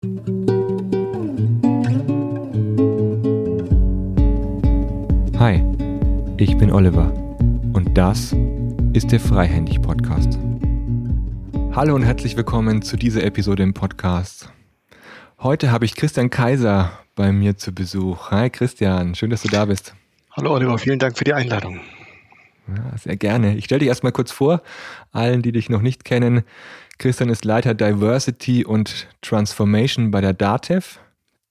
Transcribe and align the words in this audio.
Hi, 0.00 0.06
ich 6.36 6.56
bin 6.56 6.70
Oliver 6.70 7.12
und 7.72 7.98
das 7.98 8.32
ist 8.92 9.10
der 9.10 9.18
Freihändig 9.18 9.82
Podcast. 9.82 10.38
Hallo 11.72 11.96
und 11.96 12.04
herzlich 12.04 12.36
willkommen 12.36 12.82
zu 12.82 12.96
dieser 12.96 13.24
Episode 13.24 13.64
im 13.64 13.74
Podcast. 13.74 14.52
Heute 15.40 15.72
habe 15.72 15.84
ich 15.84 15.96
Christian 15.96 16.30
Kaiser 16.30 16.92
bei 17.16 17.32
mir 17.32 17.56
zu 17.56 17.74
Besuch. 17.74 18.30
Hi 18.30 18.50
Christian, 18.50 19.16
schön, 19.16 19.30
dass 19.30 19.42
du 19.42 19.48
da 19.48 19.64
bist. 19.64 19.96
Hallo 20.30 20.52
Oliver, 20.52 20.78
vielen 20.78 21.00
Dank 21.00 21.18
für 21.18 21.24
die 21.24 21.34
Einladung. 21.34 21.80
Ja, 22.68 22.96
sehr 22.98 23.16
gerne. 23.16 23.56
Ich 23.56 23.64
stelle 23.64 23.80
dich 23.80 23.88
erstmal 23.88 24.12
kurz 24.12 24.30
vor, 24.30 24.62
allen, 25.10 25.42
die 25.42 25.50
dich 25.50 25.70
noch 25.70 25.82
nicht 25.82 26.04
kennen. 26.04 26.44
Christian 26.98 27.30
ist 27.30 27.44
Leiter 27.44 27.74
Diversity 27.74 28.64
und 28.64 29.06
Transformation 29.22 30.10
bei 30.10 30.20
der 30.20 30.32
DATEV. 30.32 30.98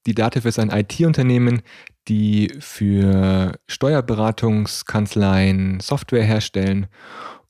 Die 0.06 0.14
DATEV 0.14 0.44
ist 0.46 0.60
ein 0.60 0.72
IT-Unternehmen, 0.72 1.62
die 2.10 2.52
für 2.60 3.54
Steuerberatungskanzleien 3.66 5.80
Software 5.80 6.26
herstellen 6.26 6.88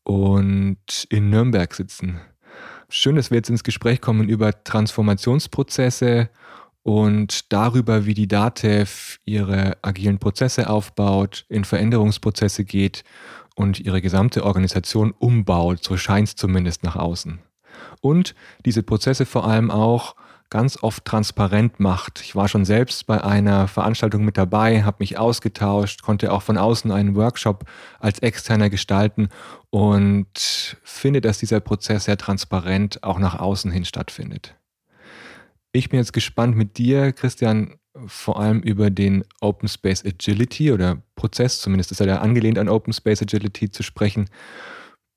und 0.03 1.07
in 1.09 1.31
Nürnberg 1.31 1.73
sitzen. 1.73 2.21
Schön, 2.87 3.15
dass 3.15 3.31
wir 3.31 3.37
jetzt 3.37 3.49
ins 3.49 3.63
Gespräch 3.63 3.99
kommen 3.99 4.29
über 4.29 4.63
Transformationsprozesse 4.63 6.29
und 6.83 7.51
darüber, 7.51 8.05
wie 8.05 8.13
die 8.13 8.27
DATEV 8.27 9.17
ihre 9.25 9.75
agilen 9.81 10.19
Prozesse 10.19 10.69
aufbaut, 10.69 11.47
in 11.49 11.65
Veränderungsprozesse 11.65 12.63
geht 12.63 13.03
und 13.55 13.79
ihre 13.79 14.03
gesamte 14.03 14.45
Organisation 14.45 15.15
umbaut, 15.17 15.83
so 15.83 15.97
scheint 15.97 16.27
es 16.27 16.35
zumindest 16.35 16.83
nach 16.83 16.95
außen. 16.95 17.39
Und 18.01 18.35
diese 18.65 18.83
Prozesse 18.83 19.25
vor 19.25 19.47
allem 19.47 19.71
auch 19.71 20.15
ganz 20.49 20.81
oft 20.81 21.03
transparent 21.03 21.79
macht. 21.79 22.21
Ich 22.21 22.35
war 22.35 22.47
schon 22.47 22.63
selbst 22.63 23.05
bei 23.05 23.21
einer 23.21 23.67
Veranstaltung 23.67 24.23
mit 24.23 24.37
dabei, 24.37 24.83
habe 24.83 24.97
mich 24.99 25.17
ausgetauscht, 25.17 26.03
konnte 26.03 26.31
auch 26.31 26.41
von 26.41 26.57
außen 26.57 26.91
einen 26.91 27.15
Workshop 27.15 27.65
als 27.99 28.19
externer 28.19 28.69
gestalten 28.69 29.27
und 29.69 30.77
finde, 30.83 31.21
dass 31.21 31.39
dieser 31.39 31.59
Prozess 31.59 32.05
sehr 32.05 32.17
transparent 32.17 33.03
auch 33.03 33.19
nach 33.19 33.37
außen 33.39 33.71
hin 33.71 33.83
stattfindet. 33.83 34.55
Ich 35.73 35.89
bin 35.89 35.99
jetzt 35.99 36.13
gespannt 36.13 36.55
mit 36.55 36.77
dir, 36.77 37.11
Christian, 37.11 37.75
vor 38.05 38.39
allem 38.39 38.61
über 38.61 38.89
den 38.89 39.25
Open 39.41 39.67
Space 39.67 40.05
Agility 40.05 40.71
oder 40.71 41.01
Prozess, 41.15 41.59
zumindest 41.59 41.91
ist 41.91 41.99
er 41.99 42.07
ja 42.07 42.19
angelehnt 42.19 42.57
an 42.57 42.69
Open 42.69 42.93
Space 42.93 43.21
Agility 43.21 43.69
zu 43.69 43.83
sprechen. 43.83 44.29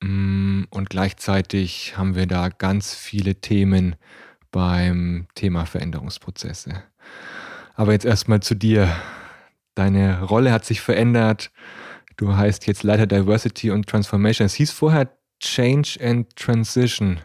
Mm, 0.00 0.64
und 0.70 0.90
gleichzeitig 0.90 1.96
haben 1.96 2.14
wir 2.14 2.26
da 2.26 2.48
ganz 2.48 2.94
viele 2.94 3.36
Themen 3.36 3.96
beim 4.50 5.26
Thema 5.34 5.66
Veränderungsprozesse. 5.66 6.82
Aber 7.74 7.92
jetzt 7.92 8.04
erstmal 8.04 8.40
zu 8.40 8.54
dir. 8.54 8.94
Deine 9.74 10.22
Rolle 10.22 10.52
hat 10.52 10.64
sich 10.64 10.80
verändert. 10.80 11.50
Du 12.16 12.36
heißt 12.36 12.66
jetzt 12.66 12.82
Leiter 12.82 13.06
Diversity 13.06 13.70
und 13.70 13.88
Transformation. 13.88 14.46
Es 14.46 14.54
hieß 14.54 14.72
vorher 14.72 15.10
Change 15.40 15.98
and 16.02 16.36
Transition 16.36 17.20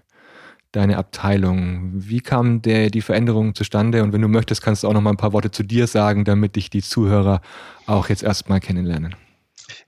deine 0.71 0.97
Abteilung. 0.97 1.91
Wie 1.93 2.19
kam 2.19 2.61
der, 2.61 2.89
die 2.89 3.01
Veränderung 3.01 3.55
zustande? 3.55 4.03
Und 4.03 4.13
wenn 4.13 4.21
du 4.21 4.27
möchtest, 4.27 4.61
kannst 4.61 4.83
du 4.83 4.87
auch 4.87 4.93
noch 4.93 5.01
mal 5.01 5.11
ein 5.11 5.17
paar 5.17 5.33
Worte 5.33 5.51
zu 5.51 5.63
dir 5.63 5.87
sagen, 5.87 6.25
damit 6.25 6.55
dich 6.55 6.69
die 6.69 6.81
Zuhörer 6.81 7.41
auch 7.85 8.09
jetzt 8.09 8.23
erstmal 8.23 8.59
kennenlernen. 8.59 9.15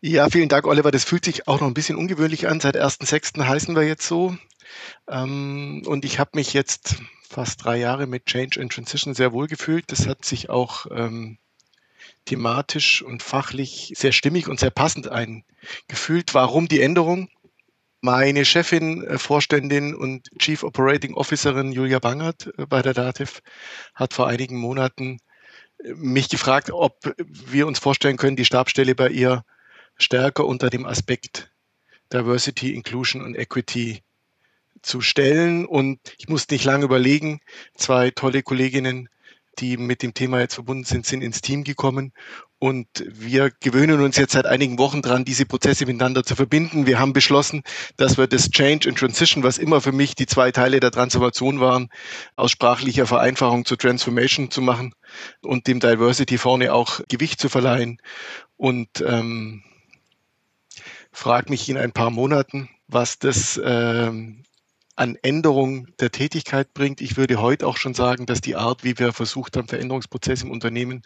Ja, 0.02 0.30
vielen 0.30 0.50
Dank, 0.50 0.66
Oliver. 0.66 0.92
Das 0.92 1.04
fühlt 1.04 1.26
sich 1.26 1.48
auch 1.48 1.60
noch 1.60 1.68
ein 1.68 1.74
bisschen 1.74 1.98
ungewöhnlich 1.98 2.48
an. 2.48 2.60
Seit 2.60 2.78
1.6. 2.78 3.46
heißen 3.46 3.76
wir 3.76 3.84
jetzt 3.84 4.08
so. 4.08 4.36
Ähm, 5.08 5.84
und 5.86 6.06
ich 6.06 6.20
habe 6.20 6.32
mich 6.36 6.54
jetzt 6.54 6.96
fast 7.28 7.64
drei 7.64 7.78
Jahre 7.78 8.08
mit 8.08 8.26
Change 8.26 8.62
and 8.62 8.72
Transition 8.72 9.14
sehr 9.14 9.34
wohl 9.34 9.48
gefühlt. 9.48 9.92
Das 9.92 10.08
hat 10.08 10.26
sich 10.26 10.50
auch 10.50 10.86
ähm, 10.92 11.38
thematisch 12.26 13.02
und 13.02 13.24
fachlich 13.24 13.94
sehr 13.96 14.12
stimmig 14.12 14.48
und 14.48 14.60
sehr 14.60 14.70
passend 14.70 15.10
eingefühlt. 15.10 16.34
Warum 16.34 16.68
die 16.68 16.82
Änderung? 16.82 17.30
Meine 18.02 18.46
Chefin, 18.46 19.04
äh, 19.04 19.18
Vorständin 19.18 19.96
und 19.96 20.30
Chief 20.40 20.64
Operating 20.64 21.16
Officerin 21.16 21.72
Julia 21.72 22.00
Bangert 22.00 22.52
äh, 22.58 22.66
bei 22.66 22.82
der 22.82 22.94
DATEV 22.94 23.42
hat 23.96 24.14
vor 24.14 24.28
einigen 24.28 24.58
Monaten 24.58 25.20
äh, 25.84 25.94
mich 25.94 26.30
gefragt, 26.30 26.72
ob 26.72 27.00
wir 27.18 27.68
uns 27.68 27.80
vorstellen 27.80 28.18
können, 28.18 28.36
die 28.36 28.46
Stabstelle 28.46 28.94
bei 28.94 29.10
ihr 29.10 29.44
stärker 29.98 30.46
unter 30.46 30.70
dem 30.70 30.86
Aspekt 30.86 31.52
Diversity, 32.14 32.74
Inclusion 32.74 33.22
und 33.22 33.36
Equity 33.36 34.02
zu 34.82 35.02
stellen. 35.02 35.66
Und 35.66 36.00
ich 36.18 36.30
musste 36.30 36.54
nicht 36.54 36.66
lange 36.66 36.86
überlegen. 36.86 37.42
Zwei 37.76 38.12
tolle 38.12 38.44
Kolleginnen 38.44 39.10
die 39.60 39.78
mit 39.78 40.04
dem 40.04 40.14
Thema 40.14 40.40
jetzt 40.40 40.56
verbunden 40.56 40.84
sind, 40.84 41.06
sind 41.06 41.22
ins 41.22 41.42
Team 41.42 41.64
gekommen. 41.64 42.14
Und 42.60 42.88
wir 43.08 43.52
gewöhnen 43.60 44.02
uns 44.02 44.18
jetzt 44.18 44.34
seit 44.34 44.48
einigen 44.48 44.80
Wochen 44.80 45.04
dran, 45.04 45.26
diese 45.26 45.46
Prozesse 45.46 45.86
miteinander 45.86 46.24
zu 46.24 46.36
verbinden. 46.36 46.88
Wir 46.88 47.00
haben 47.00 47.14
beschlossen, 47.14 47.62
dass 47.98 48.18
wir 48.18 48.26
das 48.28 48.50
Change 48.50 48.90
and 48.90 48.98
Transition, 48.98 49.44
was 49.44 49.60
immer 49.60 49.80
für 49.80 49.92
mich 49.92 50.16
die 50.16 50.26
zwei 50.26 50.52
Teile 50.52 50.80
der 50.80 50.92
Transformation 50.92 51.60
waren, 51.60 51.90
aus 52.36 52.52
sprachlicher 52.52 53.06
Vereinfachung 53.06 53.66
zur 53.66 53.78
Transformation 53.78 54.50
zu 54.50 54.62
machen 54.62 54.96
und 55.42 55.68
dem 55.68 55.80
Diversity 55.80 56.38
vorne 56.40 56.74
auch 56.74 57.02
Gewicht 57.10 57.40
zu 57.40 57.50
verleihen. 57.50 58.00
Und 58.56 59.04
ähm, 59.06 59.64
frag 61.18 61.50
mich 61.50 61.68
in 61.68 61.78
ein 61.78 61.92
paar 61.92 62.12
Monaten, 62.12 62.70
was 62.88 63.18
das 63.18 63.60
ähm, 63.64 64.44
an 64.96 65.18
Änderung 65.24 65.88
der 66.00 66.12
Tätigkeit 66.12 66.76
bringt. 66.76 67.02
Ich 67.02 67.18
würde 67.18 67.42
heute 67.42 67.66
auch 67.66 67.78
schon 67.78 67.96
sagen, 67.96 68.28
dass 68.28 68.40
die 68.40 68.56
Art, 68.56 68.84
wie 68.84 69.00
wir 69.00 69.12
versucht 69.14 69.58
haben, 69.58 69.68
Veränderungsprozesse 69.68 70.46
im 70.46 70.52
Unternehmen 70.52 71.02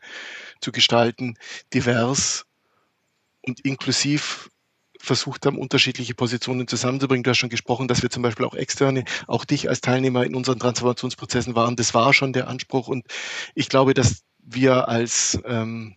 zu 0.60 0.74
gestalten, 0.74 1.36
divers 1.74 2.46
und 3.42 3.62
inklusiv 3.62 4.50
versucht 5.00 5.46
haben, 5.46 5.58
unterschiedliche 5.58 6.14
Positionen 6.14 6.68
zusammenzubringen. 6.68 7.24
Du 7.24 7.30
hast 7.30 7.38
schon 7.38 7.50
gesprochen, 7.50 7.88
dass 7.88 8.02
wir 8.02 8.10
zum 8.10 8.22
Beispiel 8.22 8.46
auch 8.46 8.54
externe, 8.54 9.06
auch 9.28 9.46
dich 9.46 9.70
als 9.70 9.80
Teilnehmer 9.80 10.26
in 10.26 10.36
unseren 10.36 10.60
Transformationsprozessen 10.60 11.56
waren. 11.56 11.78
Das 11.78 11.94
war 11.94 12.14
schon 12.14 12.34
der 12.34 12.50
Anspruch. 12.50 12.90
Und 12.90 13.06
ich 13.56 13.70
glaube, 13.70 13.94
dass 13.94 14.24
wir 14.40 14.90
als 14.90 15.40
ähm, 15.46 15.96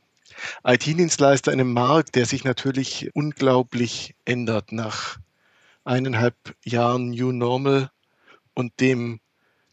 IT-Dienstleister 0.65 1.53
in 1.53 1.61
einem 1.61 1.73
Markt, 1.73 2.15
der 2.15 2.27
sich 2.27 2.45
natürlich 2.45 3.11
unglaublich 3.15 4.15
ändert 4.25 4.73
nach 4.73 5.19
eineinhalb 5.85 6.35
Jahren 6.65 7.11
New 7.11 7.33
Normal 7.33 7.91
und 8.55 8.81
dem 8.81 9.21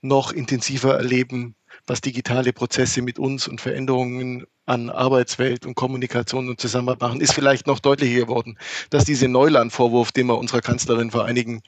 noch 0.01 0.31
intensiver 0.31 0.95
erleben, 0.95 1.55
was 1.87 2.01
digitale 2.01 2.53
Prozesse 2.53 3.01
mit 3.01 3.19
uns 3.19 3.47
und 3.47 3.61
Veränderungen 3.61 4.45
an 4.65 4.89
Arbeitswelt 4.89 5.65
und 5.65 5.75
Kommunikation 5.75 6.47
und 6.47 6.61
Zusammenarbeit 6.61 7.01
machen, 7.01 7.21
ist 7.21 7.33
vielleicht 7.33 7.67
noch 7.67 7.79
deutlicher 7.79 8.21
geworden, 8.21 8.57
dass 8.89 9.05
dieser 9.05 9.27
Neuland-Vorwurf, 9.27 10.11
den 10.11 10.27
man 10.27 10.37
unserer 10.37 10.61
Kanzlerin 10.61 11.11
vor 11.11 11.25
einigen 11.25 11.61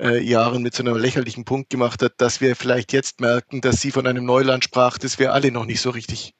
äh, 0.00 0.22
Jahren 0.22 0.62
mit 0.62 0.74
so 0.74 0.82
einem 0.82 0.96
lächerlichen 0.96 1.44
Punkt 1.44 1.70
gemacht 1.70 2.02
hat, 2.02 2.14
dass 2.18 2.40
wir 2.40 2.56
vielleicht 2.56 2.92
jetzt 2.92 3.20
merken, 3.20 3.60
dass 3.60 3.80
sie 3.80 3.90
von 3.90 4.06
einem 4.06 4.24
Neuland 4.24 4.64
sprach, 4.64 4.98
das 4.98 5.18
wir 5.18 5.32
alle 5.32 5.50
noch 5.50 5.66
nicht 5.66 5.80
so 5.80 5.90
richtig 5.90 6.34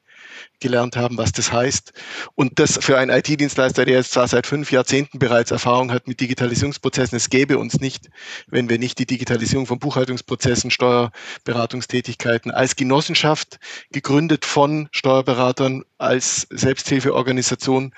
gelernt 0.61 0.97
haben, 0.97 1.19
was 1.19 1.33
das 1.33 1.53
heißt. 1.53 1.93
Und 2.35 2.59
das 2.59 2.79
für 2.81 2.99
einen 2.99 3.11
IT-Dienstleister, 3.11 3.85
der 3.85 3.97
jetzt 3.97 4.13
zwar 4.13 4.29
seit 4.29 4.47
fünf 4.47 4.73
Jahrzehnten 4.73 5.19
bereits 5.19 5.51
Erfahrung 5.51 5.93
hat 5.93 6.09
mit 6.09 6.21
Digitalisierungsprozessen, 6.21 7.17
es 7.17 7.31
gäbe 7.31 7.59
uns 7.59 7.81
nicht, 7.81 8.11
wenn 8.47 8.69
wir 8.69 8.79
nicht 8.79 8.99
die 8.99 9.07
Digitalisierung 9.07 9.67
von 9.67 9.79
Buchhaltungsprozessen, 9.79 10.71
Steuerberatungstätigkeiten 10.71 12.51
als 12.51 12.77
Genossenschaft, 12.77 13.59
gegründet 13.93 14.45
von 14.45 14.89
Steuerberatern 14.93 15.85
als 15.99 16.47
Selbsthilfeorganisation, 16.51 17.93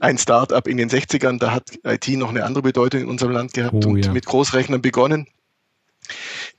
ein 0.00 0.18
Start-up 0.18 0.66
in 0.66 0.78
den 0.78 0.90
60ern, 0.90 1.38
da 1.38 1.52
hat 1.52 1.78
IT 1.84 2.08
noch 2.08 2.30
eine 2.30 2.44
andere 2.44 2.62
Bedeutung 2.62 3.02
in 3.02 3.08
unserem 3.08 3.32
Land 3.32 3.54
gehabt 3.54 3.86
oh, 3.86 3.90
und 3.90 4.04
ja. 4.04 4.12
mit 4.12 4.26
Großrechnern 4.26 4.82
begonnen. 4.82 5.28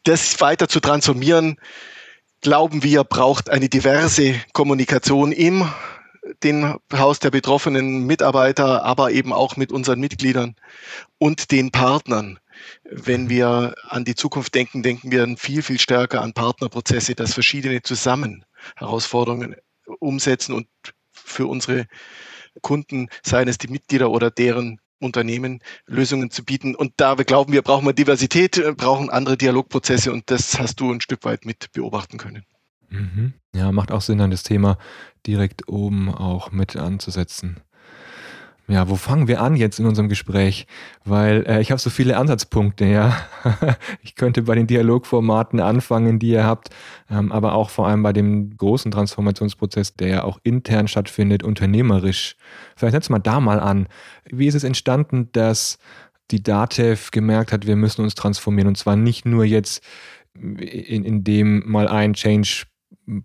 Das 0.03 0.39
weiter 0.39 0.69
zu 0.69 0.79
transformieren, 0.79 1.57
glauben 2.44 2.84
wir, 2.84 3.04
braucht 3.04 3.50
eine 3.50 3.69
diverse 3.69 4.36
Kommunikation 4.51 5.31
im 5.31 5.68
den 6.44 6.75
Haus 6.94 7.19
der 7.19 7.31
betroffenen 7.31 8.06
Mitarbeiter, 8.06 8.84
aber 8.84 9.12
eben 9.12 9.34
auch 9.34 9.57
mit 9.57 9.72
unseren 9.72 10.00
Mitgliedern 10.00 10.56
und 11.18 11.51
den 11.51 11.72
Partnern. 11.72 12.40
Wenn 12.84 13.30
wir 13.30 13.75
an 13.88 14.06
die 14.06 14.16
Zukunft 14.16 14.56
denken, 14.56 14.84
denken 14.84 15.12
wir 15.12 15.36
viel, 15.38 15.63
viel 15.63 15.80
stärker 15.80 16.22
an 16.22 16.34
Partnerprozesse, 16.34 17.16
dass 17.16 17.34
verschiedene 17.34 17.81
zusammen 17.81 18.46
Herausforderungen 18.75 19.56
umsetzen 20.00 20.54
und 20.54 20.68
für 21.12 21.48
unsere 21.48 21.88
Kunden, 22.62 23.10
seien 23.24 23.48
es 23.48 23.57
die 23.57 23.68
Mitglieder 23.68 24.12
oder 24.12 24.31
deren 24.31 24.80
Unternehmen 25.03 25.59
Lösungen 25.85 26.31
zu 26.31 26.44
bieten. 26.44 26.75
Und 26.75 26.94
da 26.97 27.17
wir 27.17 27.25
glauben 27.25 27.53
wir, 27.53 27.61
brauchen 27.61 27.85
wir 27.85 27.94
Diversität, 27.94 28.57
äh, 28.57 28.73
brauchen 28.73 29.09
andere 29.09 29.38
Dialogprozesse 29.38 30.11
und 30.11 30.29
das 30.31 30.59
hast 30.59 30.79
du 30.79 30.91
ein 30.91 31.01
Stück 31.01 31.23
weit 31.25 31.45
mit 31.45 31.71
beobachten 31.73 32.17
können. 32.17 32.45
Mhm. 32.89 33.33
Ja, 33.55 33.71
macht 33.71 33.91
auch 33.91 34.01
Sinn, 34.01 34.21
an 34.21 34.31
das 34.31 34.44
Thema 34.44 34.77
direkt 35.25 35.67
oben 35.67 36.13
auch 36.13 36.51
mit 36.51 36.75
anzusetzen. 36.75 37.61
Ja, 38.68 38.88
wo 38.88 38.95
fangen 38.95 39.27
wir 39.27 39.42
an 39.42 39.57
jetzt 39.57 39.80
in 39.80 39.86
unserem 39.86 40.07
Gespräch? 40.07 40.68
Weil 41.04 41.45
äh, 41.48 41.60
ich 41.60 41.71
habe 41.71 41.81
so 41.81 41.89
viele 41.89 42.15
Ansatzpunkte, 42.15 42.86
ja. 42.86 43.18
ich 44.01 44.15
könnte 44.15 44.44
bei 44.44 44.56
den 44.56 44.68
Dialogformaten 44.68 45.60
anfangen, 45.60 46.18
die 46.18 46.30
ihr 46.30 46.45
habt, 46.45 46.69
ähm, 47.10 47.33
aber 47.33 47.56
auch 47.56 47.69
vor 47.69 47.88
allem 47.88 48.04
bei 48.04 48.13
dem 48.13 48.56
großen 48.56 48.89
Transformationsprozess, 48.89 49.95
der 49.95 50.07
ja 50.07 50.24
auch 50.24 50.39
intern 50.44 50.88
stattfindet, 50.88 51.44
unternehmerisch. 51.44 52.38
Vielleicht 52.77 52.94
setzen 52.94 53.13
wir 53.13 53.19
da 53.19 53.42
mal 53.42 53.60
an. 53.60 53.88
Wie 54.31 54.48
ist 54.48 54.56
es 54.56 54.63
entstanden, 54.63 55.30
dass 55.33 55.77
die 56.31 56.42
DATEV 56.42 57.12
gemerkt 57.12 57.51
hat, 57.51 57.68
wir 57.68 57.75
müssen 57.75 58.01
uns 58.01 58.15
transformieren 58.15 58.69
und 58.69 58.77
zwar 58.77 58.95
nicht 58.95 59.25
nur 59.25 59.44
jetzt 59.44 59.83
in, 60.36 61.04
in 61.04 61.24
dem 61.25 61.69
mal 61.69 61.89
ein 61.89 62.13
Change 62.13 62.65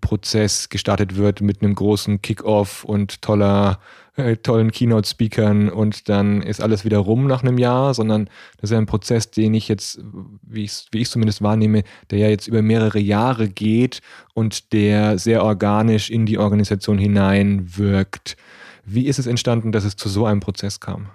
Prozess 0.01 0.69
gestartet 0.69 1.17
wird 1.17 1.41
mit 1.41 1.63
einem 1.63 1.75
großen 1.75 2.21
Kickoff 2.21 2.85
und 2.85 3.23
toller, 3.23 3.79
äh, 4.19 4.37
tollen 4.37 4.73
Keynote-Speakern 4.73 5.69
und 5.69 6.09
dann 6.09 6.43
ist 6.43 6.61
alles 6.61 6.85
wieder 6.85 6.99
rum 6.99 7.27
nach 7.27 7.43
einem 7.43 7.57
Jahr, 7.57 7.95
sondern 7.95 8.29
das 8.57 8.71
ist 8.71 8.73
ja 8.73 8.79
ein 8.79 8.87
Prozess, 8.87 9.31
den 9.31 9.55
ich 9.55 9.69
jetzt, 9.69 10.01
wie 10.43 10.65
ich 10.65 10.87
wie 10.91 10.99
ich 11.03 11.11
zumindest 11.11 11.41
wahrnehme, 11.41 11.85
der 12.11 12.19
ja 12.19 12.29
jetzt 12.29 12.49
über 12.49 12.61
mehrere 12.61 12.99
Jahre 12.99 13.49
geht 13.49 14.01
und 14.35 14.73
der 14.73 15.19
sehr 15.19 15.45
organisch 15.45 16.11
in 16.11 16.27
die 16.27 16.39
Organisation 16.39 16.99
hineinwirkt. 16.99 18.37
Wie 18.85 19.07
ist 19.07 19.19
es 19.19 19.27
entstanden, 19.27 19.71
dass 19.71 19.85
es 19.85 19.97
zu 19.97 20.09
so 20.09 20.27
einem 20.27 20.41
Prozess 20.41 20.81
kam? 20.81 21.11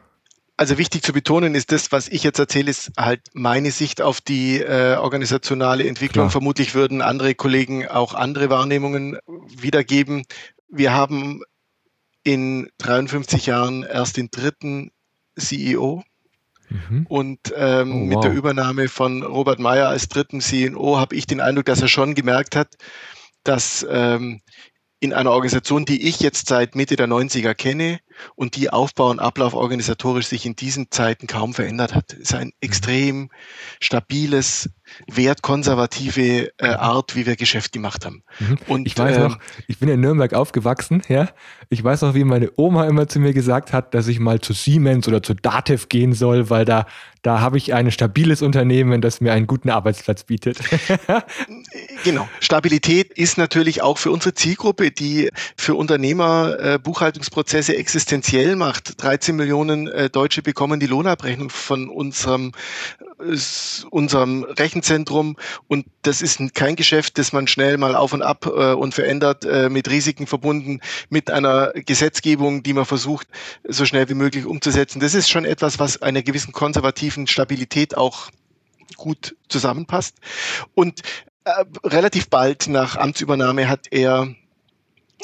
Also 0.56 0.78
wichtig 0.78 1.02
zu 1.02 1.12
betonen 1.12 1.56
ist 1.56 1.72
das, 1.72 1.92
was 1.92 2.08
ich 2.08 2.24
jetzt 2.24 2.40
erzähle, 2.40 2.70
ist 2.70 2.92
halt 2.98 3.22
meine 3.34 3.72
Sicht 3.72 4.02
auf 4.02 4.22
die 4.22 4.60
äh, 4.60 4.96
organisationale 4.96 5.86
Entwicklung. 5.86 6.26
Klar. 6.26 6.32
Vermutlich 6.32 6.76
würden 6.76 7.02
andere 7.02 7.36
Kollegen 7.36 7.88
auch 7.88 8.14
andere 8.14 8.50
Wahrnehmungen 8.50 9.18
wiedergeben. 9.58 10.24
Wir 10.70 10.94
haben 10.94 11.42
in 12.24 12.70
53 12.80 13.46
Jahren 13.46 13.84
erst 13.84 14.18
den 14.18 14.30
dritten 14.32 14.92
CEO. 15.38 16.04
Mhm. 16.70 17.06
Und 17.08 17.40
ähm, 17.56 17.92
oh, 17.92 18.00
wow. 18.00 18.08
mit 18.08 18.24
der 18.24 18.34
Übernahme 18.34 18.88
von 18.88 19.24
Robert 19.24 19.60
Meyer 19.60 19.90
als 19.90 20.08
dritten 20.08 20.42
CEO 20.42 20.98
habe 20.98 21.16
ich 21.16 21.28
den 21.28 21.42
Eindruck, 21.42 21.66
dass 21.66 21.82
er 21.82 21.88
schon 21.88 22.16
gemerkt 22.16 22.56
hat, 22.56 22.76
dass 23.44 23.86
ähm, 23.90 24.42
in 25.00 25.14
einer 25.14 25.32
Organisation, 25.32 25.86
die 25.86 26.08
ich 26.08 26.22
jetzt 26.22 26.48
seit 26.48 26.76
Mitte 26.76 26.96
der 26.96 27.08
90er 27.08 27.54
kenne 27.54 28.00
und 28.36 28.56
die 28.56 28.70
Aufbau 28.70 29.10
und 29.10 29.20
Ablauf 29.20 29.54
organisatorisch 29.54 30.28
sich 30.28 30.46
in 30.46 30.56
diesen 30.56 30.92
Zeiten 30.92 31.28
kaum 31.28 31.54
verändert 31.54 31.96
hat. 31.96 32.14
Es 32.14 32.20
ist 32.20 32.36
ein 32.36 32.54
extrem 32.62 33.30
stabiles, 33.80 34.70
wertkonservative 35.08 36.52
äh, 36.58 36.68
Art, 36.68 37.16
wie 37.16 37.26
wir 37.26 37.36
Geschäft 37.36 37.72
gemacht 37.72 38.06
haben. 38.06 38.24
Mhm. 38.40 38.58
Und 38.68 38.88
ich 38.88 38.98
weiß 38.98 39.18
ähm, 39.18 39.24
noch, 39.24 39.40
ich 39.68 39.80
bin 39.80 39.90
in 39.90 40.02
Nürnberg 40.02 40.34
aufgewachsen, 40.34 41.02
ja. 41.08 41.30
Ich 41.70 41.84
weiß 41.84 42.02
noch, 42.02 42.14
wie 42.14 42.24
meine 42.24 42.52
Oma 42.56 42.88
immer 42.88 43.08
zu 43.08 43.20
mir 43.20 43.34
gesagt 43.34 43.74
hat, 43.74 43.94
dass 43.94 44.08
ich 44.08 44.20
mal 44.20 44.42
zu 44.42 44.54
Siemens 44.54 45.08
oder 45.08 45.24
zu 45.24 45.34
Datev 45.34 45.88
gehen 45.90 46.14
soll, 46.14 46.50
weil 46.50 46.66
da 46.66 46.86
da 47.24 47.40
habe 47.40 47.58
ich 47.58 47.74
ein 47.74 47.90
stabiles 47.90 48.42
Unternehmen, 48.42 49.00
das 49.00 49.22
mir 49.22 49.32
einen 49.32 49.48
guten 49.48 49.70
Arbeitsplatz 49.70 50.26
bietet. 50.26 50.60
genau. 52.04 52.28
Stabilität 52.42 53.14
ist 53.14 53.38
natürlich 53.38 53.82
auch 53.82 53.98
für 53.98 54.12
unsere 54.12 54.34
Zielgruppe, 54.34 54.92
die 54.92 55.30
für 55.58 55.76
Unternehmer 55.76 56.60
äh, 56.60 56.80
Buchhaltungsprozesse 56.80 57.78
existenziell 58.04 58.58
macht. 58.58 59.02
13 59.02 59.34
Millionen 59.34 59.88
äh, 59.88 60.10
Deutsche 60.10 60.42
bekommen 60.42 60.82
die 60.82 60.88
Lohnabrechnung 60.88 61.50
von 61.50 61.88
unserem 61.88 62.52
unserem 63.90 64.44
Rechenzentrum 64.44 65.38
und 65.68 65.86
das 66.02 66.22
ist 66.22 66.42
kein 66.54 66.76
Geschäft, 66.76 67.18
das 67.18 67.32
man 67.32 67.48
schnell 67.48 67.78
mal 67.78 67.96
auf 67.96 68.12
und 68.12 68.22
ab 68.22 68.46
äh, 68.46 68.74
und 68.74 68.94
verändert, 68.94 69.46
äh, 69.46 69.70
mit 69.70 69.90
Risiken 69.90 70.28
verbunden, 70.28 70.82
mit 71.10 71.32
einer 71.32 71.72
Gesetzgebung, 71.74 72.64
die 72.64 72.74
man 72.74 72.84
versucht, 72.84 73.28
so 73.66 73.86
schnell 73.86 74.10
wie 74.10 74.16
möglich 74.16 74.46
umzusetzen. 74.46 75.00
Das 75.00 75.14
ist 75.14 75.30
schon 75.30 75.46
etwas, 75.46 75.80
was 75.80 76.02
einer 76.02 76.22
gewissen 76.22 76.52
konservativen 76.52 77.28
Stabilität 77.28 77.96
auch 77.96 78.30
gut 78.98 79.38
zusammenpasst. 79.48 80.18
Und 80.76 81.02
äh, 81.46 81.64
relativ 81.86 82.30
bald 82.30 82.68
nach 82.68 82.98
Amtsübernahme 82.98 83.70
hat 83.70 83.88
er 83.92 84.36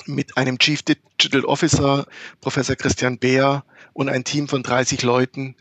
mit 0.08 0.38
einem 0.38 0.58
Chief 0.60 0.82
Digital 0.84 1.46
Officer, 1.46 2.06
Professor 2.42 2.76
Christian 2.76 3.18
Beer 3.18 3.64
und 3.94 4.10
ein 4.10 4.24
Team 4.24 4.48
von 4.48 4.64
30 4.64 5.04
Leuten 5.04 5.56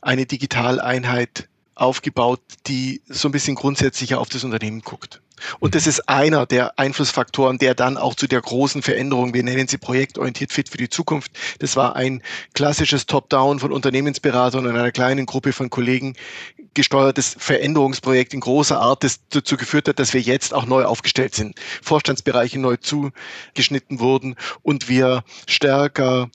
eine 0.00 0.26
Digitaleinheit 0.26 1.48
aufgebaut, 1.74 2.40
die 2.66 3.02
so 3.08 3.28
ein 3.28 3.32
bisschen 3.32 3.56
grundsätzlicher 3.56 4.20
auf 4.20 4.28
das 4.28 4.44
Unternehmen 4.44 4.82
guckt. 4.82 5.20
Und 5.58 5.74
das 5.74 5.86
ist 5.86 6.08
einer 6.08 6.46
der 6.46 6.78
Einflussfaktoren, 6.78 7.58
der 7.58 7.74
dann 7.74 7.96
auch 7.96 8.14
zu 8.14 8.28
der 8.28 8.40
großen 8.40 8.82
Veränderung, 8.82 9.34
wir 9.34 9.42
nennen 9.42 9.66
sie 9.66 9.78
projektorientiert 9.78 10.52
fit 10.52 10.68
für 10.68 10.78
die 10.78 10.88
Zukunft. 10.88 11.32
Das 11.58 11.74
war 11.74 11.96
ein 11.96 12.22
klassisches 12.54 13.06
Top-Down 13.06 13.58
von 13.58 13.72
Unternehmensberatern 13.72 14.64
und 14.64 14.76
einer 14.76 14.92
kleinen 14.92 15.26
Gruppe 15.26 15.52
von 15.52 15.70
Kollegen 15.70 16.14
gesteuertes 16.74 17.36
Veränderungsprojekt 17.38 18.34
in 18.34 18.40
großer 18.40 18.80
Art, 18.80 19.04
das 19.04 19.20
dazu 19.28 19.56
geführt 19.56 19.88
hat, 19.88 19.98
dass 19.98 20.12
wir 20.12 20.20
jetzt 20.20 20.52
auch 20.52 20.66
neu 20.66 20.84
aufgestellt 20.84 21.34
sind. 21.34 21.58
Vorstandsbereiche 21.82 22.58
neu 22.60 22.76
zugeschnitten 22.76 24.00
wurden 24.00 24.36
und 24.62 24.88
wir 24.88 25.24
stärker 25.46 26.28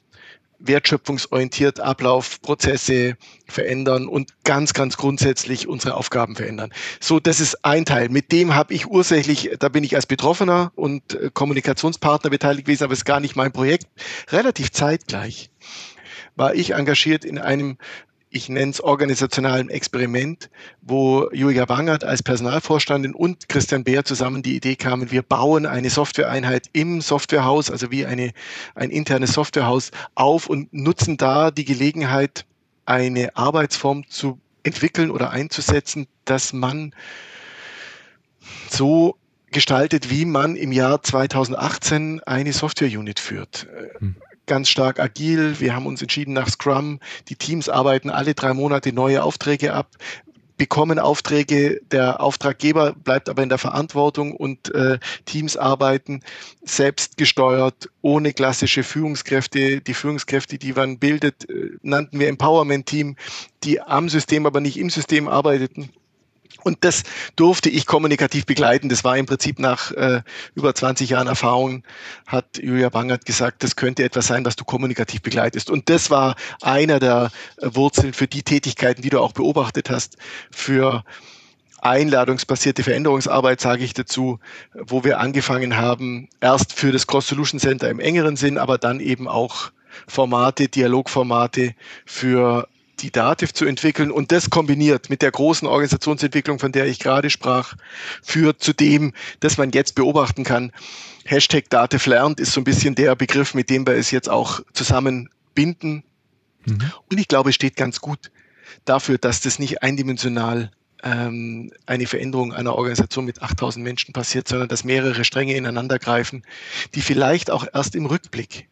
wertschöpfungsorientiert 0.60 1.80
Ablaufprozesse 1.80 3.16
verändern 3.48 4.08
und 4.08 4.34
ganz, 4.44 4.74
ganz 4.74 4.98
grundsätzlich 4.98 5.68
unsere 5.68 5.96
Aufgaben 5.96 6.36
verändern. 6.36 6.72
So, 7.00 7.20
das 7.20 7.40
ist 7.40 7.66
ein 7.66 7.86
Teil. 7.86 8.10
Mit 8.10 8.32
dem 8.32 8.54
habe 8.56 8.74
ich 8.74 8.88
ursächlich, 8.88 9.52
da 9.60 9.70
bin 9.70 9.84
ich 9.84 9.96
als 9.96 10.06
Betroffener 10.06 10.72
und 10.76 11.14
äh, 11.14 11.32
Kommunikationspartner 11.34 12.30
beteiligt 12.30 12.66
gewesen, 12.66 12.84
aber 12.84 12.94
es 12.94 13.00
ist 13.00 13.06
gar 13.06 13.20
nicht 13.20 13.36
mein 13.36 13.52
Projekt. 13.52 13.88
Relativ 14.30 14.72
zeitgleich 14.72 15.50
war 16.36 16.54
ich 16.54 16.74
engagiert 16.74 17.26
in 17.26 17.38
einem 17.38 17.78
ich 18.30 18.48
nenne 18.48 18.72
es 18.72 18.82
organisationalen 18.82 19.70
Experiment, 19.70 20.50
wo 20.82 21.30
Julia 21.32 21.68
Wangert 21.68 22.04
als 22.04 22.22
Personalvorstandin 22.22 23.16
und 23.16 23.50
Christian 23.50 23.84
Beer 23.84 24.06
zusammen 24.06 24.44
die 24.44 24.56
Idee 24.56 24.76
kamen, 24.76 25.12
wir 25.12 25.24
bauen 25.24 25.66
eine 25.66 25.90
Softwareeinheit 25.90 26.70
im 26.74 27.02
Softwarehaus, 27.02 27.72
also 27.72 27.92
wie 27.92 28.06
eine, 28.06 28.32
ein 28.76 28.92
internes 28.92 29.34
Softwarehaus 29.34 29.92
auf 30.14 30.48
und 30.48 30.72
nutzen 30.74 31.18
da 31.18 31.50
die 31.50 31.66
Gelegenheit, 31.66 32.46
eine 32.86 33.36
Arbeitsform 33.36 34.08
zu 34.10 34.40
entwickeln 34.64 35.10
oder 35.12 35.32
einzusetzen, 35.32 36.08
dass 36.26 36.54
man 36.54 36.94
so 38.70 39.16
gestaltet, 39.52 40.12
wie 40.12 40.26
man 40.26 40.56
im 40.56 40.72
Jahr 40.72 41.02
2018 41.02 42.22
eine 42.22 42.54
Software-Unit 42.54 43.20
führt. 43.20 43.68
Hm 44.00 44.16
ganz 44.50 44.68
stark 44.68 45.00
agil. 45.00 45.56
Wir 45.60 45.74
haben 45.74 45.86
uns 45.86 46.02
entschieden 46.02 46.34
nach 46.34 46.50
Scrum. 46.50 47.00
Die 47.30 47.36
Teams 47.36 47.70
arbeiten 47.70 48.10
alle 48.10 48.34
drei 48.34 48.54
Monate 48.54 48.92
neue 48.92 49.24
Aufträge 49.24 49.74
ab 49.74 49.96
bekommen 50.60 51.00
Aufträge, 51.00 51.82
der 51.90 52.22
Auftraggeber 52.22 52.94
bleibt 52.94 53.30
aber 53.30 53.42
in 53.42 53.50
der 53.50 53.58
Verantwortung 53.58 54.36
und 54.36 54.76
äh, 54.76 55.00
Teams 55.26 55.58
arbeiten 55.58 56.22
selbstgesteuert, 56.64 57.90
ohne 58.02 58.34
klassische 58.34 58.84
Führungskräfte. 58.84 59.80
Die 59.80 59.94
Führungskräfte, 59.94 60.60
die 60.60 60.74
man 60.74 61.00
bildet, 61.00 61.50
äh, 61.50 61.72
nannten 61.82 62.20
wir 62.20 62.28
Empowerment-Team, 62.28 63.16
die 63.64 63.82
am 63.82 64.10
System, 64.10 64.46
aber 64.46 64.60
nicht 64.60 64.78
im 64.78 64.90
System 64.90 65.30
arbeiteten. 65.30 65.90
Und 66.64 66.84
das 66.84 67.04
durfte 67.36 67.70
ich 67.70 67.86
kommunikativ 67.86 68.46
begleiten. 68.46 68.90
Das 68.90 69.04
war 69.04 69.18
im 69.18 69.26
Prinzip 69.26 69.60
nach 69.60 69.92
äh, 69.92 70.22
über 70.56 70.76
20 70.76 71.10
Jahren 71.10 71.28
Erfahrung, 71.28 71.84
hat 72.28 72.58
Julia 72.58 72.90
Bangert 72.90 73.26
gesagt, 73.26 73.64
das 73.64 73.76
könnte 73.76 74.04
etwas 74.04 74.28
sein, 74.28 74.46
was 74.46 74.56
du 74.56 74.66
kommunikativ 74.66 75.22
begleitest. 75.22 75.70
Und 75.70 75.90
das 75.90 76.10
war 76.10 76.36
einer 76.62 77.00
der 77.00 77.32
äh, 77.58 77.70
Wurzeln 77.74 78.14
für 78.14 78.28
die 78.28 78.44
Tätigkeiten, 78.44 79.02
die 79.02 79.10
du 79.10 79.20
auch 79.20 79.32
beobachtet 79.32 79.90
hast, 79.90 80.18
für 80.52 81.04
einladungsbasierte 81.82 82.84
Veränderungsarbeit, 82.84 83.62
sage 83.62 83.84
ich 83.84 83.94
dazu, 83.94 84.40
wo 84.74 85.04
wir 85.04 85.20
angefangen 85.20 85.78
haben, 85.78 86.28
erst 86.42 86.74
für 86.74 86.92
das 86.92 87.08
Cross 87.08 87.30
Solution 87.30 87.60
Center 87.60 87.90
im 87.90 88.00
engeren 88.00 88.36
Sinn, 88.36 88.58
aber 88.58 88.78
dann 88.78 89.00
eben 89.00 89.28
auch 89.28 89.72
Formate, 90.08 90.68
Dialogformate 90.68 91.74
für 92.06 92.68
die 93.02 93.12
Dativ 93.12 93.54
zu 93.54 93.66
entwickeln 93.66 94.12
und 94.12 94.32
das 94.32 94.50
kombiniert 94.50 95.10
mit 95.10 95.22
der 95.22 95.32
großen 95.32 95.68
Organisationsentwicklung, 95.68 96.60
von 96.60 96.72
der 96.72 96.88
ich 96.88 97.00
gerade 97.00 97.30
sprach, 97.30 97.76
führt 98.22 98.62
zu 98.62 98.74
dem, 98.74 99.14
dass 99.40 99.58
man 99.58 99.72
jetzt 99.72 99.96
beobachten 99.96 100.44
kann. 100.44 100.72
Hashtag 101.26 101.70
Dativ 101.70 102.06
lernt 102.06 102.40
ist 102.40 102.54
so 102.54 102.62
ein 102.62 102.66
bisschen 102.66 102.96
der 102.96 103.16
Begriff, 103.16 103.54
mit 103.54 103.70
dem 103.70 103.86
wir 103.86 103.94
es 103.94 104.12
jetzt 104.12 104.30
auch 104.30 104.62
zusammenbinden. 104.74 106.04
Mhm. 106.66 106.92
Und 107.10 107.20
ich 107.20 107.28
glaube, 107.28 107.50
es 107.50 107.56
steht 107.56 107.76
ganz 107.76 108.00
gut 108.02 108.32
dafür, 108.86 109.18
dass 109.18 109.42
das 109.42 109.60
nicht 109.60 109.84
eindimensional 109.84 110.72
ähm, 111.04 111.72
eine 111.86 112.08
Veränderung 112.08 112.54
einer 112.54 112.76
Organisation 112.76 113.26
mit 113.26 113.42
8000 113.42 113.84
Menschen 113.84 114.14
passiert, 114.14 114.48
sondern 114.48 114.68
dass 114.68 114.84
mehrere 114.84 115.24
Stränge 115.24 115.56
ineinander 115.56 116.00
greifen, 116.00 116.44
die 116.96 117.02
vielleicht 117.02 117.52
auch 117.52 117.66
erst 117.74 117.96
im 117.96 118.06
Rückblick 118.06 118.68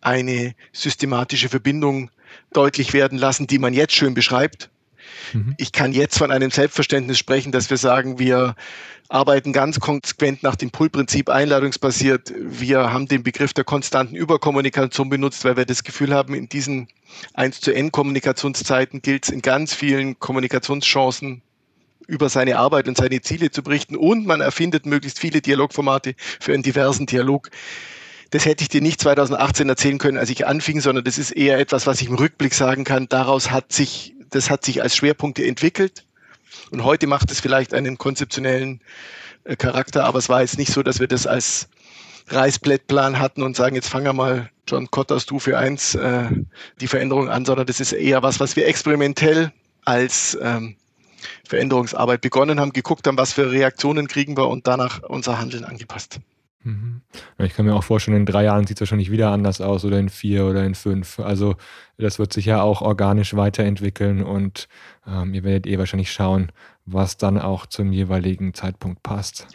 eine 0.00 0.54
systematische 0.72 1.48
Verbindung 1.48 2.10
deutlich 2.52 2.92
werden 2.92 3.18
lassen, 3.18 3.46
die 3.46 3.58
man 3.58 3.72
jetzt 3.72 3.94
schön 3.94 4.14
beschreibt, 4.14 4.70
Mhm. 5.32 5.54
Ich 5.58 5.72
kann 5.72 5.92
jetzt 5.92 6.18
von 6.18 6.30
einem 6.30 6.50
Selbstverständnis 6.50 7.18
sprechen, 7.18 7.52
dass 7.52 7.70
wir 7.70 7.76
sagen, 7.76 8.18
wir 8.18 8.54
arbeiten 9.08 9.52
ganz 9.52 9.80
konsequent 9.80 10.42
nach 10.42 10.56
dem 10.56 10.70
Pull-Prinzip 10.70 11.28
einladungsbasiert. 11.28 12.32
Wir 12.36 12.92
haben 12.92 13.08
den 13.08 13.22
Begriff 13.22 13.52
der 13.52 13.64
konstanten 13.64 14.14
Überkommunikation 14.14 15.08
benutzt, 15.08 15.44
weil 15.44 15.56
wir 15.56 15.66
das 15.66 15.82
Gefühl 15.82 16.14
haben, 16.14 16.34
in 16.34 16.48
diesen 16.48 16.88
1 17.34 17.60
zu 17.60 17.74
N 17.74 17.90
Kommunikationszeiten 17.90 19.02
gilt 19.02 19.24
es 19.24 19.30
in 19.30 19.42
ganz 19.42 19.74
vielen 19.74 20.18
Kommunikationschancen 20.20 21.42
über 22.06 22.28
seine 22.28 22.58
Arbeit 22.58 22.88
und 22.88 22.96
seine 22.96 23.20
Ziele 23.20 23.50
zu 23.50 23.62
berichten 23.62 23.96
und 23.96 24.26
man 24.26 24.40
erfindet 24.40 24.86
möglichst 24.86 25.18
viele 25.18 25.40
Dialogformate 25.40 26.14
für 26.40 26.52
einen 26.52 26.62
diversen 26.62 27.06
Dialog. 27.06 27.50
Das 28.30 28.46
hätte 28.46 28.62
ich 28.62 28.68
dir 28.68 28.80
nicht 28.80 29.00
2018 29.00 29.68
erzählen 29.68 29.98
können, 29.98 30.18
als 30.18 30.30
ich 30.30 30.46
anfing, 30.46 30.80
sondern 30.80 31.04
das 31.04 31.18
ist 31.18 31.32
eher 31.32 31.58
etwas, 31.58 31.86
was 31.86 32.00
ich 32.00 32.08
im 32.08 32.14
Rückblick 32.14 32.54
sagen 32.54 32.84
kann. 32.84 33.08
Daraus 33.08 33.50
hat 33.50 33.72
sich, 33.72 34.14
das 34.30 34.50
hat 34.50 34.64
sich 34.64 34.82
als 34.82 34.94
Schwerpunkte 34.94 35.44
entwickelt. 35.44 36.04
Und 36.70 36.84
heute 36.84 37.06
macht 37.06 37.30
es 37.30 37.40
vielleicht 37.40 37.74
einen 37.74 37.98
konzeptionellen 37.98 38.80
äh, 39.44 39.56
Charakter, 39.56 40.04
aber 40.04 40.18
es 40.18 40.28
war 40.28 40.42
jetzt 40.42 40.58
nicht 40.58 40.72
so, 40.72 40.82
dass 40.82 41.00
wir 41.00 41.08
das 41.08 41.26
als 41.26 41.68
Reißblättplan 42.28 43.18
hatten 43.18 43.42
und 43.42 43.56
sagen, 43.56 43.74
jetzt 43.74 43.88
fangen 43.88 44.06
wir 44.06 44.12
mal 44.12 44.50
John 44.68 44.90
Cotter 44.90 45.18
Stufe 45.18 45.58
1 45.58 45.96
äh, 45.96 46.28
die 46.80 46.86
Veränderung 46.86 47.28
an, 47.28 47.44
sondern 47.44 47.66
das 47.66 47.80
ist 47.80 47.92
eher 47.92 48.22
was, 48.22 48.38
was 48.38 48.54
wir 48.54 48.68
experimentell 48.68 49.52
als 49.84 50.38
ähm, 50.40 50.76
Veränderungsarbeit 51.48 52.20
begonnen 52.20 52.60
haben, 52.60 52.72
geguckt 52.72 53.06
haben, 53.06 53.18
was 53.18 53.32
für 53.32 53.50
Reaktionen 53.50 54.06
kriegen 54.06 54.36
wir 54.36 54.48
und 54.48 54.68
danach 54.68 55.02
unser 55.02 55.40
Handeln 55.40 55.64
angepasst. 55.64 56.20
Mhm. 56.62 57.00
Ich 57.38 57.54
kann 57.54 57.64
mir 57.64 57.74
auch 57.74 57.84
vorstellen, 57.84 58.18
in 58.18 58.26
drei 58.26 58.44
Jahren 58.44 58.66
sieht 58.66 58.76
es 58.76 58.80
wahrscheinlich 58.82 59.10
wieder 59.10 59.30
anders 59.30 59.60
aus 59.60 59.84
oder 59.84 59.98
in 59.98 60.10
vier 60.10 60.44
oder 60.44 60.64
in 60.64 60.74
fünf. 60.74 61.18
Also 61.18 61.56
das 61.96 62.18
wird 62.18 62.32
sich 62.32 62.44
ja 62.44 62.62
auch 62.62 62.82
organisch 62.82 63.34
weiterentwickeln 63.34 64.22
und 64.22 64.68
ähm, 65.06 65.32
ihr 65.32 65.42
werdet 65.44 65.66
eh 65.66 65.78
wahrscheinlich 65.78 66.12
schauen, 66.12 66.52
was 66.84 67.16
dann 67.16 67.38
auch 67.38 67.66
zum 67.66 67.92
jeweiligen 67.92 68.52
Zeitpunkt 68.52 69.02
passt. 69.02 69.46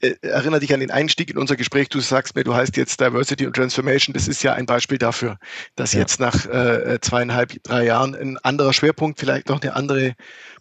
Äh, 0.00 0.16
erinnere 0.20 0.60
dich 0.60 0.74
an 0.74 0.80
den 0.80 0.90
Einstieg 0.90 1.30
in 1.30 1.38
unser 1.38 1.56
Gespräch. 1.56 1.88
Du 1.88 2.00
sagst 2.00 2.36
mir, 2.36 2.44
du 2.44 2.54
heißt 2.54 2.76
jetzt 2.76 3.00
Diversity 3.00 3.46
und 3.46 3.56
Transformation. 3.56 4.12
Das 4.12 4.28
ist 4.28 4.42
ja 4.42 4.52
ein 4.52 4.66
Beispiel 4.66 4.98
dafür, 4.98 5.38
dass 5.76 5.94
ja. 5.94 6.00
jetzt 6.00 6.20
nach 6.20 6.44
äh, 6.44 6.98
zweieinhalb, 7.00 7.62
drei 7.62 7.86
Jahren 7.86 8.14
ein 8.14 8.38
anderer 8.38 8.74
Schwerpunkt, 8.74 9.18
vielleicht 9.18 9.48
noch 9.48 9.62
eine 9.62 9.74
andere 9.74 10.14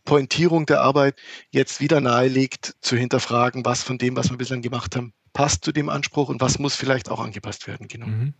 Pointierung 0.06 0.66
der 0.66 0.82
Arbeit 0.82 1.16
jetzt 1.52 1.82
wieder 1.82 2.00
nahelegt, 2.00 2.76
zu 2.80 2.96
hinterfragen, 2.96 3.66
was 3.66 3.84
von 3.84 3.98
dem, 3.98 4.16
was 4.16 4.30
wir 4.30 4.38
bislang 4.38 4.62
gemacht 4.62 4.96
haben, 4.96 5.14
passt 5.34 5.66
zu 5.66 5.72
dem 5.72 5.90
Anspruch 5.90 6.30
und 6.30 6.42
was 6.42 6.60
muss 6.60 6.76
vielleicht 6.76 7.10
auch 7.10 7.20
angepasst 7.20 7.68
werden. 7.68 7.88
Genau. 7.88 8.08
Mhm. 8.08 8.34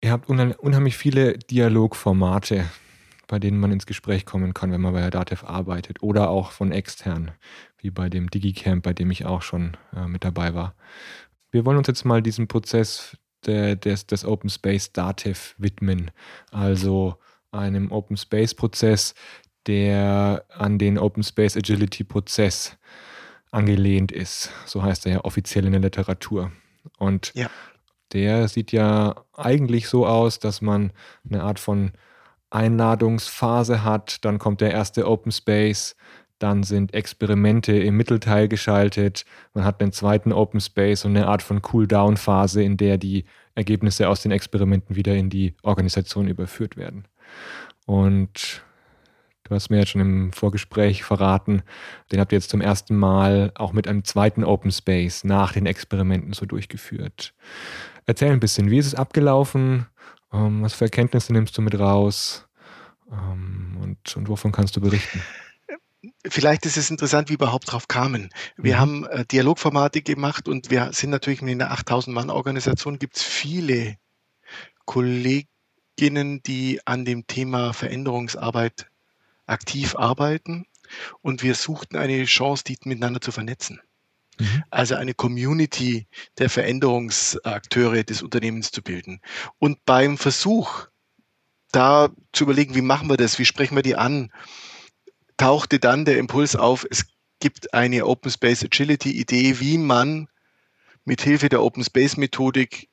Ihr 0.00 0.12
habt 0.12 0.28
unheimlich 0.28 0.96
viele 0.96 1.38
Dialogformate, 1.38 2.66
bei 3.26 3.38
denen 3.38 3.58
man 3.58 3.72
ins 3.72 3.86
Gespräch 3.86 4.26
kommen 4.26 4.52
kann, 4.54 4.70
wenn 4.70 4.80
man 4.80 4.92
bei 4.92 5.08
DATEV 5.08 5.44
arbeitet 5.44 6.02
oder 6.02 6.28
auch 6.28 6.52
von 6.52 6.72
extern, 6.72 7.32
wie 7.78 7.90
bei 7.90 8.08
dem 8.08 8.28
DigiCamp, 8.28 8.84
bei 8.84 8.92
dem 8.92 9.10
ich 9.10 9.24
auch 9.24 9.42
schon 9.42 9.76
äh, 9.96 10.06
mit 10.06 10.24
dabei 10.24 10.54
war. 10.54 10.74
Wir 11.50 11.64
wollen 11.64 11.78
uns 11.78 11.86
jetzt 11.86 12.04
mal 12.04 12.22
diesem 12.22 12.48
Prozess 12.48 13.16
der, 13.46 13.76
des, 13.76 14.06
des 14.06 14.24
Open 14.24 14.50
Space 14.50 14.92
DATEV 14.92 15.54
widmen, 15.58 16.10
also 16.50 17.16
einem 17.50 17.90
Open 17.90 18.16
Space 18.16 18.54
Prozess, 18.54 19.14
der 19.66 20.44
an 20.50 20.78
den 20.78 20.98
Open 20.98 21.22
Space 21.22 21.56
Agility 21.56 22.04
Prozess 22.04 22.76
angelehnt 23.54 24.12
ist. 24.12 24.50
So 24.66 24.82
heißt 24.82 25.06
er 25.06 25.12
ja 25.12 25.24
offiziell 25.24 25.64
in 25.66 25.72
der 25.72 25.80
Literatur. 25.80 26.52
Und 26.98 27.32
ja. 27.34 27.48
der 28.12 28.48
sieht 28.48 28.72
ja 28.72 29.14
eigentlich 29.32 29.88
so 29.88 30.06
aus, 30.06 30.38
dass 30.38 30.60
man 30.60 30.92
eine 31.28 31.42
Art 31.42 31.58
von 31.58 31.92
Einladungsphase 32.50 33.82
hat, 33.82 34.24
dann 34.24 34.38
kommt 34.38 34.60
der 34.60 34.70
erste 34.70 35.08
Open 35.08 35.32
Space, 35.32 35.96
dann 36.38 36.62
sind 36.62 36.94
Experimente 36.94 37.72
im 37.72 37.96
Mittelteil 37.96 38.48
geschaltet, 38.48 39.24
man 39.54 39.64
hat 39.64 39.80
einen 39.80 39.92
zweiten 39.92 40.32
Open 40.32 40.60
Space 40.60 41.04
und 41.04 41.16
eine 41.16 41.26
Art 41.26 41.42
von 41.42 41.62
Cool-Down-Phase, 41.72 42.62
in 42.62 42.76
der 42.76 42.98
die 42.98 43.24
Ergebnisse 43.54 44.08
aus 44.08 44.22
den 44.22 44.32
Experimenten 44.32 44.94
wieder 44.96 45.14
in 45.14 45.30
die 45.30 45.54
Organisation 45.62 46.28
überführt 46.28 46.76
werden. 46.76 47.06
Und 47.86 48.62
Du 49.44 49.54
hast 49.54 49.68
mir 49.68 49.78
jetzt 49.78 49.90
schon 49.90 50.00
im 50.00 50.32
Vorgespräch 50.32 51.04
verraten, 51.04 51.62
den 52.10 52.18
habt 52.18 52.32
ihr 52.32 52.38
jetzt 52.38 52.48
zum 52.48 52.62
ersten 52.62 52.96
Mal 52.96 53.52
auch 53.54 53.74
mit 53.74 53.86
einem 53.86 54.02
zweiten 54.02 54.42
Open 54.42 54.72
Space 54.72 55.22
nach 55.22 55.52
den 55.52 55.66
Experimenten 55.66 56.32
so 56.32 56.46
durchgeführt. 56.46 57.34
Erzähl 58.06 58.32
ein 58.32 58.40
bisschen, 58.40 58.70
wie 58.70 58.78
ist 58.78 58.86
es 58.86 58.94
abgelaufen? 58.94 59.86
Ähm, 60.32 60.62
was 60.62 60.72
für 60.72 60.86
Erkenntnisse 60.86 61.34
nimmst 61.34 61.56
du 61.58 61.62
mit 61.62 61.78
raus? 61.78 62.48
Ähm, 63.12 63.76
und, 63.82 64.16
und 64.16 64.28
wovon 64.28 64.50
kannst 64.50 64.76
du 64.76 64.80
berichten? 64.80 65.22
Vielleicht 66.26 66.64
ist 66.64 66.78
es 66.78 66.90
interessant, 66.90 67.28
wie 67.28 67.32
wir 67.32 67.46
überhaupt 67.46 67.70
drauf 67.70 67.86
kamen. 67.86 68.30
Wir 68.56 68.76
mhm. 68.76 68.80
haben 68.80 69.04
äh, 69.06 69.24
Dialogformate 69.26 70.00
gemacht 70.00 70.48
und 70.48 70.70
wir 70.70 70.90
sind 70.92 71.10
natürlich 71.10 71.42
in 71.42 71.50
einer 71.50 71.70
8000 71.70 72.14
Mann 72.14 72.30
Organisation 72.30 72.98
gibt 72.98 73.16
es 73.16 73.22
viele 73.22 73.98
Kolleginnen, 74.86 76.42
die 76.42 76.80
an 76.86 77.04
dem 77.04 77.26
Thema 77.26 77.74
Veränderungsarbeit 77.74 78.86
aktiv 79.46 79.94
arbeiten 79.96 80.66
und 81.22 81.42
wir 81.42 81.54
suchten 81.54 81.96
eine 81.96 82.24
Chance, 82.24 82.64
die 82.64 82.78
miteinander 82.84 83.20
zu 83.20 83.32
vernetzen. 83.32 83.80
Mhm. 84.38 84.64
Also 84.70 84.94
eine 84.96 85.14
Community 85.14 86.06
der 86.38 86.50
Veränderungsakteure 86.50 88.04
des 88.04 88.22
Unternehmens 88.22 88.70
zu 88.70 88.82
bilden. 88.82 89.20
Und 89.58 89.84
beim 89.84 90.18
Versuch, 90.18 90.86
da 91.72 92.10
zu 92.32 92.44
überlegen, 92.44 92.74
wie 92.74 92.82
machen 92.82 93.08
wir 93.08 93.16
das, 93.16 93.38
wie 93.38 93.44
sprechen 93.44 93.76
wir 93.76 93.82
die 93.82 93.96
an, 93.96 94.32
tauchte 95.36 95.78
dann 95.78 96.04
der 96.04 96.18
Impuls 96.18 96.56
auf, 96.56 96.86
es 96.88 97.06
gibt 97.40 97.74
eine 97.74 98.06
Open 98.06 98.30
Space 98.30 98.64
Agility 98.64 99.10
Idee, 99.10 99.60
wie 99.60 99.78
man 99.78 100.28
mit 101.04 101.20
Hilfe 101.20 101.48
der 101.48 101.62
Open 101.62 101.84
Space 101.84 102.16
Methodik 102.16 102.88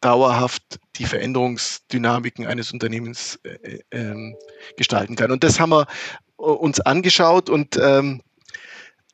dauerhaft 0.00 0.80
die 0.96 1.04
Veränderungsdynamiken 1.04 2.46
eines 2.46 2.72
Unternehmens 2.72 3.38
äh, 3.44 3.80
äh, 3.90 4.34
gestalten 4.76 5.16
kann. 5.16 5.30
Und 5.30 5.44
das 5.44 5.60
haben 5.60 5.70
wir 5.70 5.86
äh, 6.38 6.42
uns 6.42 6.80
angeschaut 6.80 7.50
und 7.50 7.78
ähm, 7.82 8.22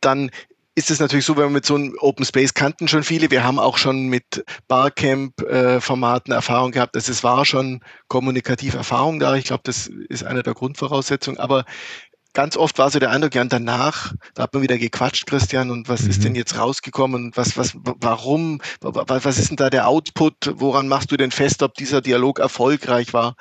dann 0.00 0.31
ist 0.78 0.90
es 0.90 1.00
natürlich 1.00 1.25
so, 1.25 1.37
wenn 1.37 1.45
wir 1.45 1.50
mit 1.50 1.64
so 1.64 1.75
einem 1.75 1.97
Open 2.00 2.26
Space 2.26 2.52
kannten 2.52 2.87
schon 2.87 3.02
viele. 3.02 3.31
Wir 3.31 3.43
haben 3.43 3.59
auch 3.59 3.78
schon 3.78 4.09
mit 4.09 4.45
Barcamp-Formaten 4.69 6.33
äh, 6.33 6.35
Erfahrung 6.35 6.71
gehabt. 6.71 6.95
Also 6.95 7.12
es 7.12 7.25
war 7.25 7.47
schon 7.47 7.81
kommunikative 8.09 8.76
Erfahrung 8.76 9.19
da. 9.19 9.35
Ich 9.37 9.47
glaube, 9.47 9.62
das 9.64 9.87
ist 9.87 10.23
eine 10.23 10.43
der 10.43 10.52
Grundvoraussetzungen. 10.52 11.40
Aber 11.40 11.64
ganz 12.37 12.59
oft 12.59 12.76
war 12.76 12.90
so 12.90 12.99
der 12.99 13.11
Eindruck, 13.11 13.35
ja, 13.35 13.40
und 13.40 13.50
danach, 13.50 14.12
da 14.35 14.43
hat 14.43 14.52
man 14.52 14.62
wieder 14.62 14.76
gequatscht, 14.76 15.26
Christian, 15.26 15.71
und 15.71 15.88
was 15.88 16.02
mhm. 16.02 16.11
ist 16.11 16.23
denn 16.23 16.35
jetzt 16.35 16.59
rausgekommen 16.59 17.25
und 17.25 17.37
was, 17.38 17.57
was, 17.57 17.73
warum, 17.83 18.61
was 18.83 19.38
ist 19.38 19.49
denn 19.49 19.57
da 19.57 19.71
der 19.71 19.88
Output, 19.88 20.52
woran 20.57 20.87
machst 20.87 21.11
du 21.11 21.16
denn 21.16 21.31
fest, 21.31 21.62
ob 21.62 21.73
dieser 21.75 22.02
Dialog 22.02 22.38
erfolgreich 22.38 23.14
war? 23.14 23.37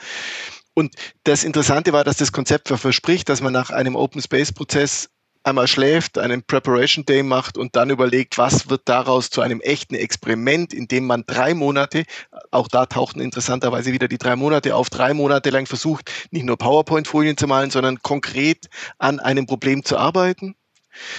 Und 0.73 0.95
das 1.25 1.43
Interessante 1.43 1.91
war, 1.91 2.05
dass 2.05 2.17
das 2.17 2.31
Konzept 2.31 2.69
verspricht, 2.69 3.27
dass 3.27 3.41
man 3.41 3.51
nach 3.51 3.69
einem 3.69 3.97
Open 3.97 4.21
Space 4.21 4.53
Prozess 4.53 5.09
einmal 5.45 5.67
schläft, 5.67 6.17
einen 6.17 6.43
Preparation 6.43 7.05
Day 7.05 7.21
macht 7.23 7.57
und 7.57 7.75
dann 7.75 7.91
überlegt, 7.91 8.37
was 8.37 8.69
wird 8.69 8.81
daraus 8.85 9.29
zu 9.29 9.41
einem 9.41 9.61
echten 9.61 9.95
Experiment, 9.95 10.73
in 10.73 10.87
dem 10.87 11.05
man 11.05 11.23
drei 11.27 11.53
Monate, 11.53 12.03
auch 12.51 12.67
da 12.67 12.85
tauchten 12.87 13.19
interessanterweise 13.19 13.91
wieder 13.91 14.07
die 14.07 14.17
drei 14.17 14.35
Monate 14.35 14.75
auf, 14.75 14.89
drei 14.89 15.13
Monate 15.13 15.51
lang 15.51 15.67
versucht, 15.67 16.11
nicht 16.31 16.45
nur 16.45 16.57
PowerPoint-Folien 16.57 17.37
zu 17.37 17.47
malen, 17.47 17.69
sondern 17.69 18.01
konkret 18.01 18.67
an 18.97 19.19
einem 19.19 19.45
Problem 19.45 19.85
zu 19.85 19.97
arbeiten, 19.97 20.55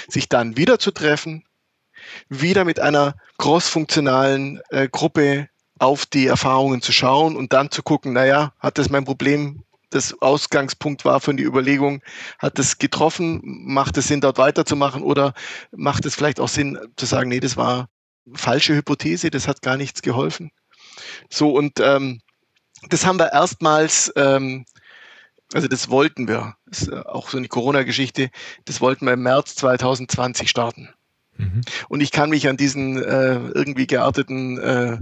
sich 0.09 0.29
dann 0.29 0.57
wieder 0.57 0.79
zu 0.79 0.91
treffen, 0.91 1.45
wieder 2.29 2.65
mit 2.65 2.81
einer 2.81 3.15
crossfunktionalen 3.39 4.61
äh, 4.71 4.89
Gruppe 4.89 5.49
auf 5.79 6.07
die 6.07 6.27
Erfahrungen 6.27 6.81
zu 6.81 6.93
schauen 6.93 7.37
und 7.37 7.53
dann 7.53 7.71
zu 7.71 7.83
gucken, 7.83 8.13
naja, 8.13 8.53
hat 8.59 8.79
das 8.79 8.91
mein 8.91 9.05
Problem 9.05 9.63
das 9.91 10.21
Ausgangspunkt 10.21 11.05
war 11.05 11.21
von 11.21 11.37
die 11.37 11.45
Überlegung, 11.45 12.03
hat 12.39 12.59
es 12.59 12.79
getroffen, 12.79 13.41
macht 13.45 13.97
es 13.97 14.09
Sinn, 14.09 14.21
dort 14.21 14.39
weiterzumachen 14.39 15.03
oder 15.03 15.35
macht 15.71 16.07
es 16.07 16.15
vielleicht 16.15 16.41
auch 16.41 16.49
Sinn 16.49 16.79
zu 16.97 17.07
sagen, 17.07 17.29
nee, 17.29 17.41
das 17.41 17.57
war 17.57 17.89
falsche 18.35 18.75
Hypothese, 18.75 19.31
das 19.31 19.47
hat 19.47 19.63
gar 19.63 19.77
nichts 19.77 20.03
geholfen. 20.03 20.51
So, 21.31 21.51
und 21.51 21.79
ähm, 21.81 22.21
das 22.89 23.07
haben 23.07 23.19
wir 23.19 23.33
erstmals, 23.33 24.13
ähm, 24.17 24.65
also 25.53 25.69
das 25.69 25.89
wollten 25.89 26.27
wir, 26.27 26.57
das 26.67 26.83
ist 26.83 26.93
auch 26.93 27.29
so 27.29 27.39
eine 27.39 27.49
Corona-Geschichte, 27.49 28.31
das 28.65 28.81
wollten 28.81 29.07
wir 29.07 29.13
im 29.13 29.23
März 29.23 29.55
2020 29.57 30.51
starten. 30.51 30.89
Mhm. 31.39 31.61
Und 31.89 32.01
ich 32.01 32.11
kann 32.11 32.31
mich 32.31 32.49
an 32.49 32.57
diesen 32.57 33.03
äh, 33.03 33.37
irgendwie 33.55 33.87
gearteten 33.87 34.59
äh, 34.59 34.99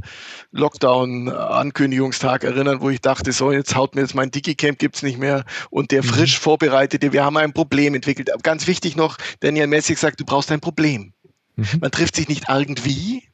Lockdown-Ankündigungstag 0.52 2.44
erinnern, 2.44 2.80
wo 2.80 2.90
ich 2.90 3.00
dachte, 3.00 3.32
so, 3.32 3.52
jetzt 3.52 3.74
haut 3.74 3.94
mir 3.94 4.02
jetzt 4.02 4.14
mein 4.14 4.30
Digicamp 4.30 4.78
gibt's 4.78 5.02
nicht 5.02 5.18
mehr 5.18 5.44
und 5.70 5.90
der 5.90 6.02
mhm. 6.02 6.08
frisch 6.08 6.38
vorbereitete, 6.38 7.12
wir 7.12 7.24
haben 7.24 7.36
ein 7.36 7.52
Problem 7.52 7.94
entwickelt. 7.94 8.30
Ganz 8.42 8.66
wichtig 8.66 8.96
noch, 8.96 9.16
Daniel 9.40 9.66
Messig 9.66 9.98
sagt, 9.98 10.20
du 10.20 10.24
brauchst 10.24 10.50
ein 10.50 10.60
Problem. 10.60 11.12
Mhm. 11.56 11.78
Man 11.80 11.90
trifft 11.90 12.16
sich 12.16 12.28
nicht 12.28 12.44
irgendwie, 12.48 13.28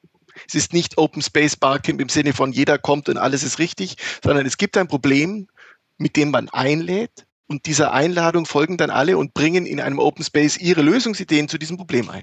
es 0.46 0.54
ist 0.54 0.72
nicht 0.72 0.98
Open 0.98 1.22
Space 1.22 1.56
Barcamp 1.56 2.00
im 2.00 2.08
Sinne 2.08 2.32
von 2.32 2.52
jeder 2.52 2.78
kommt 2.78 3.08
und 3.08 3.16
alles 3.16 3.42
ist 3.42 3.58
richtig, 3.58 3.96
sondern 4.22 4.46
es 4.46 4.56
gibt 4.56 4.76
ein 4.76 4.88
Problem, 4.88 5.48
mit 5.98 6.16
dem 6.16 6.30
man 6.30 6.48
einlädt, 6.48 7.26
Und 7.50 7.66
dieser 7.66 7.92
Einladung 7.92 8.46
folgen 8.46 8.76
dann 8.76 8.90
alle 8.90 9.18
und 9.18 9.34
bringen 9.34 9.66
in 9.66 9.80
einem 9.80 9.98
Open 9.98 10.24
Space 10.24 10.56
ihre 10.56 10.82
Lösungsideen 10.82 11.48
zu 11.48 11.58
diesem 11.58 11.76
Problem 11.76 12.08
ein. 12.08 12.22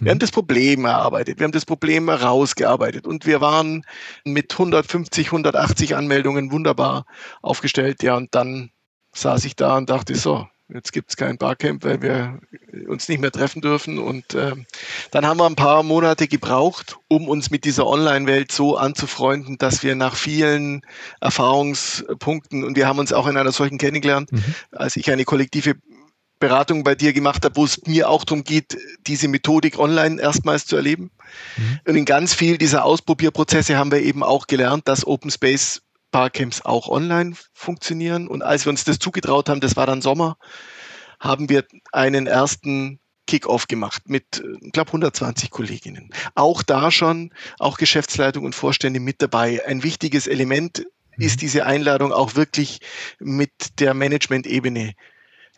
Wir 0.00 0.10
haben 0.10 0.16
mhm. 0.16 0.20
das 0.20 0.30
Problem 0.30 0.84
erarbeitet, 0.84 1.38
wir 1.38 1.44
haben 1.44 1.52
das 1.52 1.66
Problem 1.66 2.08
herausgearbeitet 2.08 3.06
und 3.06 3.26
wir 3.26 3.40
waren 3.40 3.84
mit 4.24 4.52
150, 4.52 5.26
180 5.28 5.96
Anmeldungen 5.96 6.52
wunderbar 6.52 7.06
aufgestellt. 7.42 8.02
Ja, 8.02 8.16
und 8.16 8.34
dann 8.34 8.70
saß 9.12 9.44
ich 9.44 9.56
da 9.56 9.76
und 9.76 9.90
dachte 9.90 10.14
so, 10.14 10.46
Jetzt 10.68 10.92
gibt 10.92 11.10
es 11.10 11.16
kein 11.16 11.38
Barcamp, 11.38 11.84
weil 11.84 12.02
wir 12.02 12.40
uns 12.88 13.08
nicht 13.08 13.20
mehr 13.20 13.30
treffen 13.30 13.62
dürfen. 13.62 14.00
Und 14.00 14.34
äh, 14.34 14.52
dann 15.12 15.24
haben 15.24 15.38
wir 15.38 15.46
ein 15.46 15.54
paar 15.54 15.84
Monate 15.84 16.26
gebraucht, 16.26 16.96
um 17.06 17.28
uns 17.28 17.50
mit 17.50 17.64
dieser 17.64 17.86
Online-Welt 17.86 18.50
so 18.50 18.76
anzufreunden, 18.76 19.58
dass 19.58 19.84
wir 19.84 19.94
nach 19.94 20.16
vielen 20.16 20.82
Erfahrungspunkten, 21.20 22.64
und 22.64 22.76
wir 22.76 22.88
haben 22.88 22.98
uns 22.98 23.12
auch 23.12 23.28
in 23.28 23.36
einer 23.36 23.52
solchen 23.52 23.78
kennengelernt, 23.78 24.32
mhm. 24.32 24.42
als 24.72 24.96
ich 24.96 25.08
eine 25.08 25.24
kollektive 25.24 25.76
Beratung 26.38 26.84
bei 26.84 26.94
dir 26.94 27.12
gemacht 27.12 27.44
habe, 27.44 27.56
wo 27.56 27.64
es 27.64 27.86
mir 27.86 28.10
auch 28.10 28.24
darum 28.24 28.44
geht, 28.44 28.76
diese 29.06 29.28
Methodik 29.28 29.78
online 29.78 30.20
erstmals 30.20 30.66
zu 30.66 30.76
erleben. 30.76 31.10
Mhm. 31.56 31.80
Und 31.86 31.96
in 31.96 32.04
ganz 32.04 32.34
viel 32.34 32.58
dieser 32.58 32.84
Ausprobierprozesse 32.84 33.76
haben 33.76 33.90
wir 33.90 34.02
eben 34.02 34.22
auch 34.22 34.46
gelernt, 34.46 34.86
dass 34.88 35.06
Open 35.06 35.30
Space 35.30 35.82
Barcamps 36.10 36.62
auch 36.62 36.88
online 36.88 37.34
funktionieren. 37.52 38.28
Und 38.28 38.42
als 38.42 38.66
wir 38.66 38.70
uns 38.70 38.84
das 38.84 38.98
zugetraut 38.98 39.48
haben, 39.48 39.60
das 39.60 39.76
war 39.76 39.86
dann 39.86 40.02
Sommer, 40.02 40.36
haben 41.20 41.48
wir 41.48 41.64
einen 41.92 42.26
ersten 42.26 43.00
Kick-off 43.26 43.66
gemacht 43.66 44.08
mit, 44.08 44.42
ich 44.60 44.72
glaube, 44.72 44.90
120 44.90 45.50
Kolleginnen. 45.50 46.10
Auch 46.34 46.62
da 46.62 46.90
schon, 46.90 47.32
auch 47.58 47.76
Geschäftsleitung 47.76 48.44
und 48.44 48.54
Vorstände 48.54 49.00
mit 49.00 49.20
dabei. 49.20 49.66
Ein 49.66 49.82
wichtiges 49.82 50.26
Element 50.26 50.86
ist 51.18 51.36
mhm. 51.36 51.40
diese 51.40 51.66
Einladung 51.66 52.12
auch 52.12 52.34
wirklich 52.34 52.80
mit 53.18 53.80
der 53.80 53.94
Management-Ebene 53.94 54.94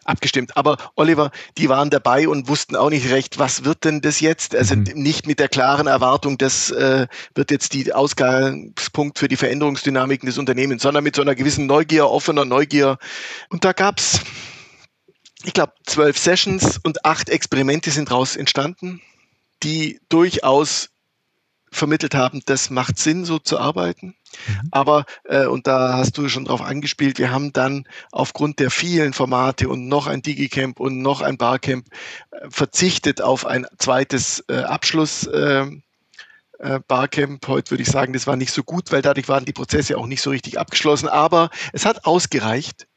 abgestimmt. 0.08 0.56
Aber 0.56 0.76
Oliver, 0.96 1.30
die 1.56 1.68
waren 1.68 1.90
dabei 1.90 2.28
und 2.28 2.48
wussten 2.48 2.76
auch 2.76 2.90
nicht 2.90 3.10
recht, 3.10 3.38
was 3.38 3.64
wird 3.64 3.84
denn 3.84 4.00
das 4.00 4.20
jetzt? 4.20 4.56
Also 4.56 4.76
mhm. 4.76 4.84
nicht 4.94 5.26
mit 5.26 5.38
der 5.38 5.48
klaren 5.48 5.86
Erwartung, 5.86 6.38
das 6.38 6.70
äh, 6.70 7.06
wird 7.34 7.50
jetzt 7.50 7.74
die 7.74 7.92
Ausgangspunkt 7.92 9.18
für 9.18 9.28
die 9.28 9.36
Veränderungsdynamiken 9.36 10.26
des 10.26 10.38
Unternehmens, 10.38 10.82
sondern 10.82 11.04
mit 11.04 11.14
so 11.14 11.22
einer 11.22 11.34
gewissen 11.34 11.66
Neugier, 11.66 12.08
offener 12.08 12.44
Neugier. 12.44 12.98
Und 13.50 13.64
da 13.64 13.72
gab's 13.72 14.20
ich 15.44 15.52
glaube, 15.52 15.72
zwölf 15.86 16.18
Sessions 16.18 16.80
und 16.82 17.04
acht 17.04 17.28
Experimente 17.28 17.92
sind 17.92 18.10
daraus 18.10 18.34
entstanden, 18.34 19.00
die 19.62 20.00
durchaus 20.08 20.90
vermittelt 21.70 22.14
haben, 22.14 22.40
das 22.46 22.70
macht 22.70 22.98
Sinn, 22.98 23.24
so 23.24 23.38
zu 23.38 23.58
arbeiten. 23.58 24.14
Mhm. 24.46 24.68
Aber, 24.70 25.04
äh, 25.24 25.46
und 25.46 25.66
da 25.66 25.94
hast 25.94 26.18
du 26.18 26.28
schon 26.28 26.44
drauf 26.44 26.60
angespielt, 26.60 27.18
wir 27.18 27.30
haben 27.30 27.52
dann 27.52 27.84
aufgrund 28.12 28.58
der 28.58 28.70
vielen 28.70 29.12
Formate 29.12 29.68
und 29.68 29.88
noch 29.88 30.06
ein 30.06 30.22
Digicamp 30.22 30.80
und 30.80 31.00
noch 31.02 31.20
ein 31.22 31.36
Barcamp 31.36 31.86
äh, 32.30 32.50
verzichtet 32.50 33.22
auf 33.22 33.46
ein 33.46 33.66
zweites 33.78 34.44
äh, 34.48 34.58
Abschluss. 34.62 35.26
Äh, 35.26 35.66
äh, 36.58 36.80
Barcamp. 36.88 37.46
Heute 37.46 37.70
würde 37.70 37.82
ich 37.82 37.88
sagen, 37.88 38.12
das 38.12 38.26
war 38.26 38.36
nicht 38.36 38.52
so 38.52 38.64
gut, 38.64 38.90
weil 38.90 39.00
dadurch 39.02 39.28
waren 39.28 39.44
die 39.44 39.52
Prozesse 39.52 39.96
auch 39.96 40.06
nicht 40.06 40.22
so 40.22 40.30
richtig 40.30 40.58
abgeschlossen. 40.58 41.08
Aber 41.08 41.50
es 41.72 41.86
hat 41.86 42.04
ausgereicht, 42.04 42.88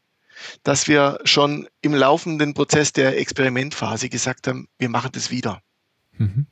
dass 0.64 0.88
wir 0.88 1.20
schon 1.24 1.68
im 1.82 1.94
laufenden 1.94 2.54
Prozess 2.54 2.94
der 2.94 3.20
Experimentphase 3.20 4.10
gesagt 4.10 4.48
haben, 4.48 4.68
wir 4.80 4.90
machen 4.90 5.12
das 5.14 5.30
wieder. 5.30 5.62
Mhm. 6.18 6.48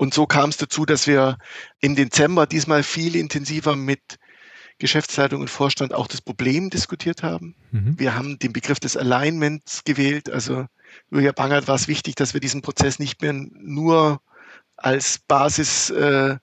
Und 0.00 0.14
so 0.14 0.26
kam 0.26 0.48
es 0.48 0.56
dazu, 0.56 0.86
dass 0.86 1.06
wir 1.06 1.36
im 1.78 1.94
Dezember 1.94 2.46
diesmal 2.46 2.82
viel 2.82 3.16
intensiver 3.16 3.76
mit 3.76 4.18
Geschäftsleitung 4.78 5.42
und 5.42 5.50
Vorstand 5.50 5.92
auch 5.92 6.06
das 6.06 6.22
Problem 6.22 6.70
diskutiert 6.70 7.22
haben. 7.22 7.54
Mhm. 7.70 7.98
Wir 7.98 8.14
haben 8.14 8.38
den 8.38 8.54
Begriff 8.54 8.80
des 8.80 8.96
Alignments 8.96 9.84
gewählt. 9.84 10.30
Also 10.30 10.64
Julia 11.10 11.32
Bangert 11.32 11.68
war 11.68 11.74
es 11.74 11.86
wichtig, 11.86 12.14
dass 12.14 12.32
wir 12.32 12.40
diesen 12.40 12.62
Prozess 12.62 12.98
nicht 12.98 13.20
mehr 13.20 13.34
nur 13.34 14.22
als 14.78 15.18
Basissystem 15.28 16.38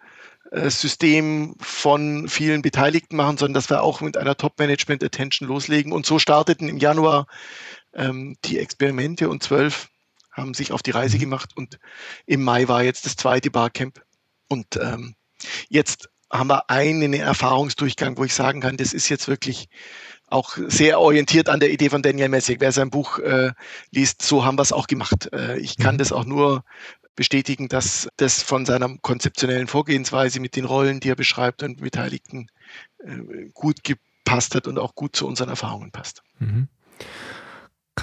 äh, 0.51 1.49
äh 1.49 1.55
von 1.59 2.29
vielen 2.29 2.61
Beteiligten 2.61 3.15
machen, 3.15 3.39
sondern 3.39 3.55
dass 3.55 3.71
wir 3.71 3.81
auch 3.81 4.01
mit 4.01 4.17
einer 4.17 4.37
Top-Management-Attention 4.37 5.47
loslegen. 5.47 5.93
Und 5.93 6.05
so 6.05 6.19
starteten 6.19 6.69
im 6.69 6.77
Januar 6.77 7.25
ähm, 7.95 8.35
die 8.45 8.59
Experimente 8.59 9.29
und 9.29 9.41
zwölf 9.41 9.89
haben 10.37 10.53
sich 10.53 10.71
auf 10.71 10.81
die 10.81 10.91
Reise 10.91 11.17
mhm. 11.17 11.21
gemacht 11.21 11.49
und 11.55 11.79
im 12.25 12.43
Mai 12.43 12.67
war 12.67 12.83
jetzt 12.83 13.05
das 13.05 13.15
zweite 13.15 13.51
Barcamp. 13.51 14.01
Und 14.47 14.77
ähm, 14.77 15.15
jetzt 15.69 16.09
haben 16.31 16.49
wir 16.49 16.69
einen 16.69 17.13
Erfahrungsdurchgang, 17.13 18.17
wo 18.17 18.23
ich 18.23 18.33
sagen 18.33 18.61
kann, 18.61 18.77
das 18.77 18.93
ist 18.93 19.09
jetzt 19.09 19.27
wirklich 19.27 19.69
auch 20.29 20.57
sehr 20.67 20.99
orientiert 20.99 21.47
an 21.47 21.59
der 21.59 21.71
Idee 21.71 21.89
von 21.89 22.01
Daniel 22.01 22.29
Messig. 22.29 22.59
Wer 22.59 22.71
sein 22.71 22.89
Buch 22.89 23.19
äh, 23.19 23.51
liest, 23.91 24.21
so 24.21 24.43
haben 24.43 24.57
wir 24.57 24.61
es 24.61 24.73
auch 24.73 24.87
gemacht. 24.87 25.29
Äh, 25.33 25.57
ich 25.59 25.77
kann 25.77 25.95
mhm. 25.95 25.99
das 25.99 26.11
auch 26.11 26.25
nur 26.25 26.63
bestätigen, 27.15 27.67
dass 27.67 28.07
das 28.17 28.43
von 28.43 28.65
seiner 28.65 28.97
konzeptionellen 28.99 29.67
Vorgehensweise 29.67 30.39
mit 30.39 30.55
den 30.55 30.65
Rollen, 30.65 30.99
die 30.99 31.09
er 31.09 31.15
beschreibt 31.15 31.63
und 31.63 31.81
Beteiligten 31.81 32.47
äh, 32.99 33.49
gut 33.53 33.83
gepasst 33.83 34.53
hat 34.53 34.67
und 34.67 34.77
auch 34.77 34.95
gut 34.95 35.15
zu 35.15 35.25
unseren 35.27 35.49
Erfahrungen 35.49 35.91
passt. 35.91 36.23
Mhm. 36.39 36.67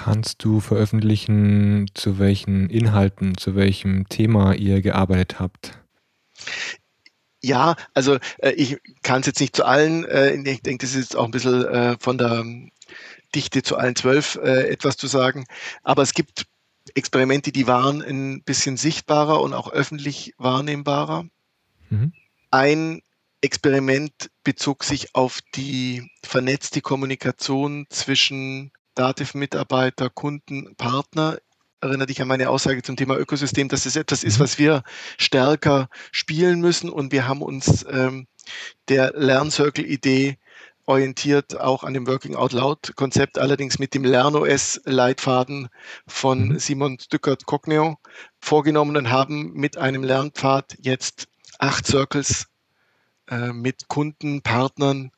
Kannst 0.05 0.43
du 0.43 0.59
veröffentlichen, 0.59 1.87
zu 1.95 2.19
welchen 2.19 2.69
Inhalten, 2.69 3.35
zu 3.39 3.55
welchem 3.55 4.07
Thema 4.07 4.53
ihr 4.53 4.83
gearbeitet 4.83 5.39
habt? 5.39 5.79
Ja, 7.41 7.75
also 7.95 8.19
äh, 8.37 8.51
ich 8.51 8.77
kann 9.01 9.21
es 9.21 9.25
jetzt 9.25 9.39
nicht 9.39 9.55
zu 9.55 9.65
allen, 9.65 10.05
äh, 10.05 10.35
ich 10.35 10.61
denke, 10.61 10.85
das 10.85 10.93
ist 10.93 11.05
jetzt 11.05 11.15
auch 11.15 11.25
ein 11.25 11.31
bisschen 11.31 11.65
äh, 11.65 11.97
von 11.99 12.19
der 12.19 12.45
Dichte 13.33 13.63
zu 13.63 13.77
allen 13.77 13.95
zwölf 13.95 14.35
äh, 14.35 14.67
etwas 14.69 14.95
zu 14.95 15.07
sagen, 15.07 15.45
aber 15.81 16.03
es 16.03 16.13
gibt 16.13 16.45
Experimente, 16.93 17.51
die 17.51 17.65
waren 17.65 18.03
ein 18.03 18.43
bisschen 18.43 18.77
sichtbarer 18.77 19.41
und 19.41 19.55
auch 19.55 19.71
öffentlich 19.71 20.35
wahrnehmbarer. 20.37 21.25
Mhm. 21.89 22.13
Ein 22.51 23.01
Experiment 23.41 24.29
bezog 24.43 24.83
sich 24.83 25.15
auf 25.15 25.39
die 25.55 26.11
vernetzte 26.21 26.81
Kommunikation 26.81 27.87
zwischen 27.89 28.71
Dativ-Mitarbeiter, 28.95 30.09
Kunden, 30.09 30.75
Partner. 30.75 31.37
Erinnere 31.81 32.07
dich 32.07 32.21
an 32.21 32.27
meine 32.27 32.49
Aussage 32.49 32.81
zum 32.81 32.95
Thema 32.95 33.17
Ökosystem, 33.17 33.67
dass 33.67 33.85
es 33.85 33.95
etwas 33.95 34.23
ist, 34.23 34.39
mhm. 34.39 34.43
was 34.43 34.57
wir 34.57 34.83
stärker 35.17 35.89
spielen 36.11 36.61
müssen. 36.61 36.89
Und 36.89 37.11
wir 37.11 37.27
haben 37.27 37.41
uns 37.41 37.85
ähm, 37.89 38.27
der 38.89 39.13
Lerncircle-Idee 39.15 40.37
orientiert 40.85 41.59
auch 41.59 41.83
an 41.83 41.93
dem 41.93 42.07
Working 42.07 42.35
Out 42.35 42.53
Loud 42.53 42.95
Konzept, 42.95 43.37
allerdings 43.37 43.79
mit 43.79 43.93
dem 43.93 44.03
LernOS 44.03 44.81
Leitfaden 44.85 45.69
von 46.07 46.49
mhm. 46.49 46.59
Simon 46.59 46.99
Stückert 46.99 47.45
Cogneo 47.45 47.97
vorgenommen 48.39 48.95
und 48.95 49.09
haben 49.09 49.53
mit 49.53 49.77
einem 49.77 50.03
Lernpfad 50.03 50.77
jetzt 50.79 51.27
acht 51.57 51.87
Circles 51.87 52.47
äh, 53.29 53.51
mit 53.51 53.87
Kunden, 53.87 54.41
Partnern, 54.41 55.11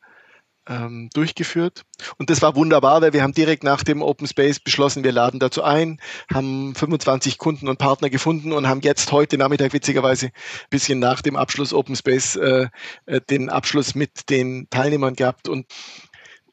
ähm, 0.67 1.09
durchgeführt. 1.13 1.83
Und 2.17 2.29
das 2.29 2.41
war 2.41 2.55
wunderbar, 2.55 3.01
weil 3.01 3.13
wir 3.13 3.23
haben 3.23 3.33
direkt 3.33 3.63
nach 3.63 3.83
dem 3.83 4.01
Open 4.01 4.27
Space 4.27 4.59
beschlossen, 4.59 5.03
wir 5.03 5.11
laden 5.11 5.39
dazu 5.39 5.63
ein, 5.63 5.99
haben 6.33 6.75
25 6.75 7.37
Kunden 7.37 7.67
und 7.67 7.77
Partner 7.77 8.09
gefunden 8.09 8.51
und 8.51 8.67
haben 8.67 8.81
jetzt 8.81 9.11
heute 9.11 9.37
Nachmittag 9.37 9.73
witzigerweise 9.73 10.27
ein 10.27 10.31
bisschen 10.69 10.99
nach 10.99 11.21
dem 11.21 11.35
Abschluss 11.35 11.73
Open 11.73 11.95
Space 11.95 12.35
äh, 12.35 12.67
äh, 13.05 13.21
den 13.29 13.49
Abschluss 13.49 13.95
mit 13.95 14.29
den 14.29 14.67
Teilnehmern 14.69 15.15
gehabt. 15.15 15.47
Und 15.47 15.65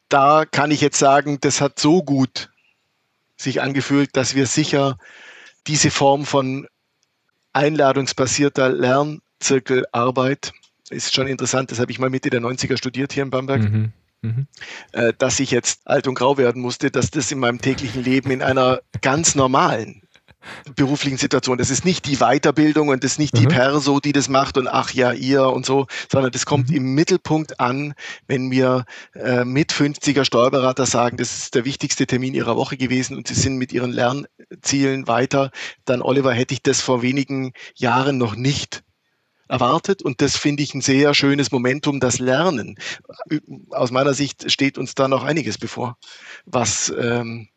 da 0.09 0.45
kann 0.45 0.71
ich 0.71 0.81
jetzt 0.81 0.99
sagen, 0.99 1.39
das 1.41 1.61
hat 1.61 1.79
so 1.79 2.03
gut 2.03 2.51
sich 3.37 3.61
angefühlt, 3.61 4.17
dass 4.17 4.35
wir 4.35 4.47
sicher 4.47 4.97
diese 5.67 5.91
Form 5.91 6.25
von 6.25 6.69
einladungsbasierter 7.53 8.69
Lernzirkelarbeit 8.69 10.53
ist 10.91 11.15
schon 11.15 11.27
interessant, 11.27 11.71
das 11.71 11.81
habe 11.81 11.91
ich 11.91 11.99
mal 11.99 12.11
Mitte 12.11 12.31
der 12.31 12.41
90er 12.41 12.77
studiert 12.77 13.13
hier 13.13 13.23
in 13.23 13.31
Bamberg. 13.31 13.63
Mhm. 13.63 13.93
Mhm. 14.25 14.47
Äh, 14.93 15.13
dass 15.19 15.39
ich 15.39 15.51
jetzt 15.51 15.87
alt 15.87 16.09
und 16.09 16.15
grau 16.15 16.39
werden 16.39 16.63
musste, 16.63 16.91
dass 16.91 17.11
das 17.11 17.31
in 17.31 17.39
meinem 17.39 17.61
täglichen 17.61 18.03
Leben 18.03 18.31
in 18.31 18.43
einer 18.43 18.81
ganz 19.03 19.35
normalen 19.35 20.03
beruflichen 20.77 21.19
Situation. 21.19 21.59
Das 21.59 21.71
ist 21.71 21.85
nicht 21.85 22.07
die 22.07 22.17
Weiterbildung 22.17 22.89
und 22.89 23.05
das 23.05 23.13
ist 23.13 23.19
nicht 23.19 23.35
mhm. 23.35 23.41
die 23.41 23.47
Perso, 23.47 24.01
die 24.01 24.13
das 24.13 24.29
macht 24.29 24.59
und 24.59 24.69
ach 24.69 24.91
ja, 24.93 25.13
ihr 25.13 25.47
und 25.47 25.67
so, 25.67 25.87
sondern 26.11 26.33
das 26.33 26.47
kommt 26.47 26.71
mhm. 26.71 26.77
im 26.77 26.95
Mittelpunkt 26.95 27.61
an, 27.61 27.95
wenn 28.27 28.47
mir 28.47 28.85
äh, 29.15 29.45
mit 29.45 29.73
50er 29.73 30.25
Steuerberater 30.25 30.87
sagen, 30.87 31.17
das 31.17 31.35
ist 31.37 31.55
der 31.55 31.65
wichtigste 31.65 32.07
Termin 32.07 32.35
ihrer 32.35 32.57
Woche 32.57 32.77
gewesen 32.77 33.17
und 33.17 33.29
sie 33.29 33.35
sind 33.35 33.57
mit 33.57 33.73
ihren 33.73 33.93
Lernzielen 33.93 35.07
weiter, 35.07 35.51
dann 35.85 36.03
Oliver 36.03 36.33
hätte 36.33 36.55
ich 36.55 36.63
das 36.63 36.81
vor 36.81 37.03
wenigen 37.03 37.53
Jahren 37.77 38.19
noch 38.19 38.37
nicht 38.37 38.83
erwartet 39.49 40.03
und 40.03 40.21
das 40.21 40.37
finde 40.37 40.63
ich 40.63 40.75
ein 40.75 40.81
sehr 40.81 41.15
schönes 41.15 41.51
Momentum, 41.51 42.01
das 42.01 42.19
Lernen. 42.19 42.77
Aus 43.71 43.91
meiner 43.91 44.15
Sicht 44.15 44.51
steht 44.51 44.79
uns 44.79 44.95
da 44.95 45.09
noch 45.09 45.25
einiges 45.25 45.59
bevor, 45.59 45.97
was 46.47 46.93
ähm, 46.99 47.49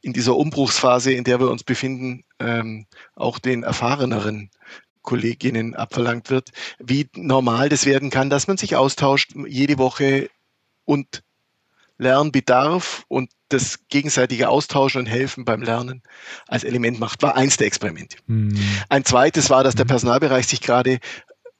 in 0.00 0.12
dieser 0.12 0.36
Umbruchsphase, 0.36 1.12
in 1.12 1.24
der 1.24 1.40
wir 1.40 1.50
uns 1.50 1.64
befinden, 1.64 2.24
ähm, 2.38 2.86
auch 3.14 3.38
den 3.38 3.62
erfahreneren 3.62 4.50
Kolleginnen 5.02 5.74
abverlangt 5.74 6.30
wird, 6.30 6.50
wie 6.78 7.08
normal 7.14 7.68
das 7.68 7.86
werden 7.86 8.10
kann, 8.10 8.30
dass 8.30 8.46
man 8.46 8.56
sich 8.56 8.76
austauscht 8.76 9.32
jede 9.46 9.78
Woche 9.78 10.28
und 10.84 11.22
Lernbedarf 11.98 13.04
und 13.08 13.30
das 13.48 13.80
gegenseitige 13.88 14.48
Austauschen 14.48 15.00
und 15.00 15.06
Helfen 15.06 15.44
beim 15.44 15.62
Lernen 15.62 16.02
als 16.46 16.62
Element 16.62 17.00
macht, 17.00 17.22
war 17.22 17.36
eins 17.36 17.56
der 17.56 17.66
Experimente. 17.66 18.18
Mhm. 18.26 18.58
Ein 18.88 19.04
zweites 19.04 19.50
war, 19.50 19.64
dass 19.64 19.74
der 19.74 19.84
hm. 19.84 19.88
Personalbereich 19.88 20.46
sich 20.46 20.60
gerade 20.60 20.98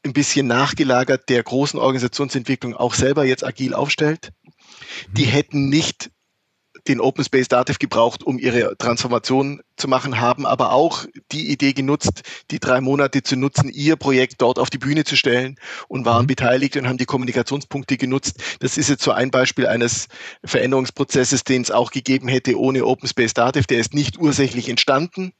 ein 0.04 0.12
bisschen 0.12 0.46
nachgelagert 0.46 1.28
der 1.28 1.42
großen 1.42 1.78
Organisationsentwicklung 1.78 2.74
auch 2.74 2.94
selber 2.94 3.24
jetzt 3.24 3.44
agil 3.44 3.74
aufstellt. 3.74 4.30
Die 5.12 5.24
hm. 5.24 5.30
hätten 5.30 5.68
nicht 5.68 6.10
den 6.86 7.00
Open 7.00 7.24
Space 7.24 7.48
Dativ 7.48 7.78
gebraucht, 7.78 8.22
um 8.22 8.38
ihre 8.38 8.76
Transformation 8.78 9.60
zu 9.76 9.88
machen, 9.88 10.20
haben 10.20 10.46
aber 10.46 10.72
auch 10.72 11.06
die 11.32 11.50
Idee 11.50 11.72
genutzt, 11.72 12.22
die 12.50 12.60
drei 12.60 12.80
Monate 12.80 13.22
zu 13.22 13.36
nutzen, 13.36 13.68
ihr 13.68 13.96
Projekt 13.96 14.40
dort 14.40 14.58
auf 14.58 14.70
die 14.70 14.78
Bühne 14.78 15.04
zu 15.04 15.16
stellen 15.16 15.56
und 15.88 16.04
waren 16.04 16.22
mhm. 16.22 16.28
beteiligt 16.28 16.76
und 16.76 16.88
haben 16.88 16.98
die 16.98 17.04
Kommunikationspunkte 17.04 17.96
genutzt. 17.96 18.42
Das 18.60 18.78
ist 18.78 18.88
jetzt 18.88 19.02
so 19.02 19.12
ein 19.12 19.30
Beispiel 19.30 19.66
eines 19.66 20.08
Veränderungsprozesses, 20.44 21.44
den 21.44 21.62
es 21.62 21.70
auch 21.70 21.90
gegeben 21.90 22.28
hätte 22.28 22.58
ohne 22.58 22.84
Open 22.86 23.08
Space 23.08 23.34
Dativ. 23.34 23.66
Der 23.66 23.78
ist 23.78 23.94
nicht 23.94 24.18
ursächlich 24.18 24.68
entstanden 24.68 25.32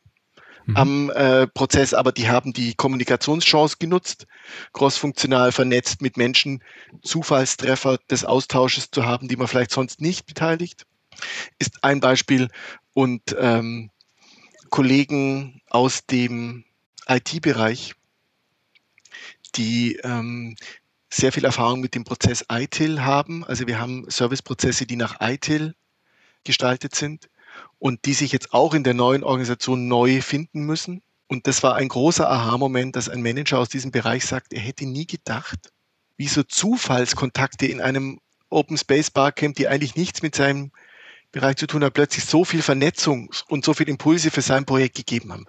mhm. 0.68 0.76
am 0.76 1.11
äh, 1.11 1.46
Prozess, 1.48 1.92
aber 1.92 2.12
die 2.12 2.28
haben 2.28 2.52
die 2.52 2.74
Kommunikationschance 2.74 3.76
genutzt, 3.78 4.26
crossfunktional 4.72 5.52
vernetzt 5.52 6.00
mit 6.00 6.16
Menschen, 6.16 6.62
Zufallstreffer 7.02 7.98
des 8.11 8.24
Austausches 8.24 8.90
zu 8.90 9.04
haben, 9.04 9.28
die 9.28 9.37
man 9.37 9.48
vielleicht 9.48 9.72
sonst 9.72 10.00
nicht 10.00 10.26
beteiligt 10.26 10.87
ist 11.59 11.83
ein 11.85 12.00
Beispiel. 12.00 12.48
Und 12.94 13.37
ähm, 13.38 13.90
Kollegen 14.70 15.61
aus 15.68 16.07
dem 16.07 16.64
IT-Bereich, 17.07 17.94
die 19.54 19.96
ähm, 20.04 20.57
sehr 21.11 21.33
viel 21.33 21.44
Erfahrung 21.44 21.81
mit 21.81 21.94
dem 21.94 22.04
Prozess 22.04 22.44
ITIL 22.50 23.02
haben. 23.02 23.44
Also 23.44 23.66
wir 23.66 23.78
haben 23.78 24.04
Serviceprozesse, 24.11 24.85
die 24.85 24.96
nach 24.96 25.20
ITIL 25.20 25.74
gestaltet 26.44 26.94
sind 26.94 27.28
und 27.79 28.05
die 28.05 28.14
sich 28.14 28.33
jetzt 28.33 28.53
auch 28.53 28.75
in 28.75 28.85
der 28.85 28.94
neuen 28.94 29.25
Organisation 29.25 29.88
neu 29.88 30.21
finden 30.21 30.62
müssen. 30.62 31.03
Und 31.27 31.47
das 31.47 31.62
war 31.62 31.77
ein 31.77 31.88
großer 31.88 32.29
Aha-Moment, 32.29 32.97
dass 32.97 33.09
ein 33.09 33.23
Manager 33.23 33.59
aus 33.59 33.68
diesem 33.68 33.90
Bereich 33.90 34.25
sagt, 34.25 34.53
er 34.53 34.61
hätte 34.61 34.87
nie 34.87 35.07
gedacht, 35.07 35.73
wie 36.16 36.29
so 36.29 36.42
Zufallskontakte 36.42 37.66
in 37.66 37.81
einem 37.81 38.21
Open 38.51 38.79
Space 38.79 39.11
Barcamp, 39.11 39.57
die 39.57 39.68
eigentlich 39.68 39.94
nichts 39.94 40.23
mit 40.23 40.35
seinem 40.35 40.73
Bereich 41.31 41.57
zu 41.57 41.66
tun 41.66 41.85
hat, 41.85 41.92
plötzlich 41.92 42.25
so 42.25 42.44
viel 42.44 42.62
Vernetzung 42.62 43.31
und 43.49 43.62
so 43.62 43.75
viel 43.75 43.88
Impulse 43.88 44.31
für 44.31 44.40
sein 44.40 44.64
Projekt 44.64 44.97
gegeben 44.97 45.31
haben. 45.31 45.44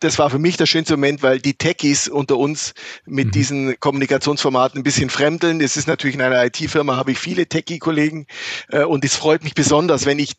Das 0.00 0.18
war 0.18 0.30
für 0.30 0.38
mich 0.38 0.56
der 0.56 0.64
schönste 0.64 0.94
Moment, 0.96 1.22
weil 1.22 1.40
die 1.40 1.52
Techies 1.52 2.08
unter 2.08 2.38
uns 2.38 2.72
mit 3.04 3.26
mhm. 3.26 3.30
diesen 3.32 3.80
Kommunikationsformaten 3.80 4.80
ein 4.80 4.82
bisschen 4.82 5.10
fremdeln. 5.10 5.60
Es 5.60 5.76
ist 5.76 5.88
natürlich 5.88 6.16
in 6.16 6.22
einer 6.22 6.42
IT-Firma, 6.46 6.96
habe 6.96 7.12
ich 7.12 7.18
viele 7.18 7.46
Techie-Kollegen 7.46 8.26
äh, 8.70 8.84
und 8.84 9.04
es 9.04 9.14
freut 9.14 9.44
mich 9.44 9.54
besonders, 9.54 10.06
wenn 10.06 10.18
ich 10.18 10.32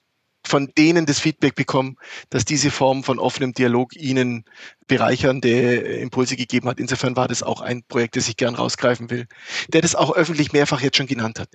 von 0.48 0.72
denen 0.78 1.06
das 1.06 1.20
Feedback 1.20 1.56
bekomme, 1.56 1.96
dass 2.30 2.46
diese 2.46 2.72
Form 2.72 3.04
von 3.04 3.20
offenem 3.20 3.54
Dialog 3.54 3.96
ihnen 3.96 4.46
bereichernde 4.88 5.78
Impulse 5.78 6.36
gegeben 6.36 6.68
hat. 6.70 6.80
Insofern 6.80 7.16
war 7.16 7.28
das 7.28 7.44
auch 7.44 7.62
ein 7.62 7.84
Projekt, 7.84 8.16
das 8.16 8.28
ich 8.28 8.38
gern 8.38 8.56
rausgreifen 8.56 9.10
will, 9.10 9.28
der 9.70 9.82
das 9.82 9.96
auch 9.96 10.16
öffentlich 10.16 10.54
mehrfach 10.54 10.82
jetzt 10.82 10.98
schon 10.98 11.08
genannt 11.08 11.40
hat. 11.40 11.50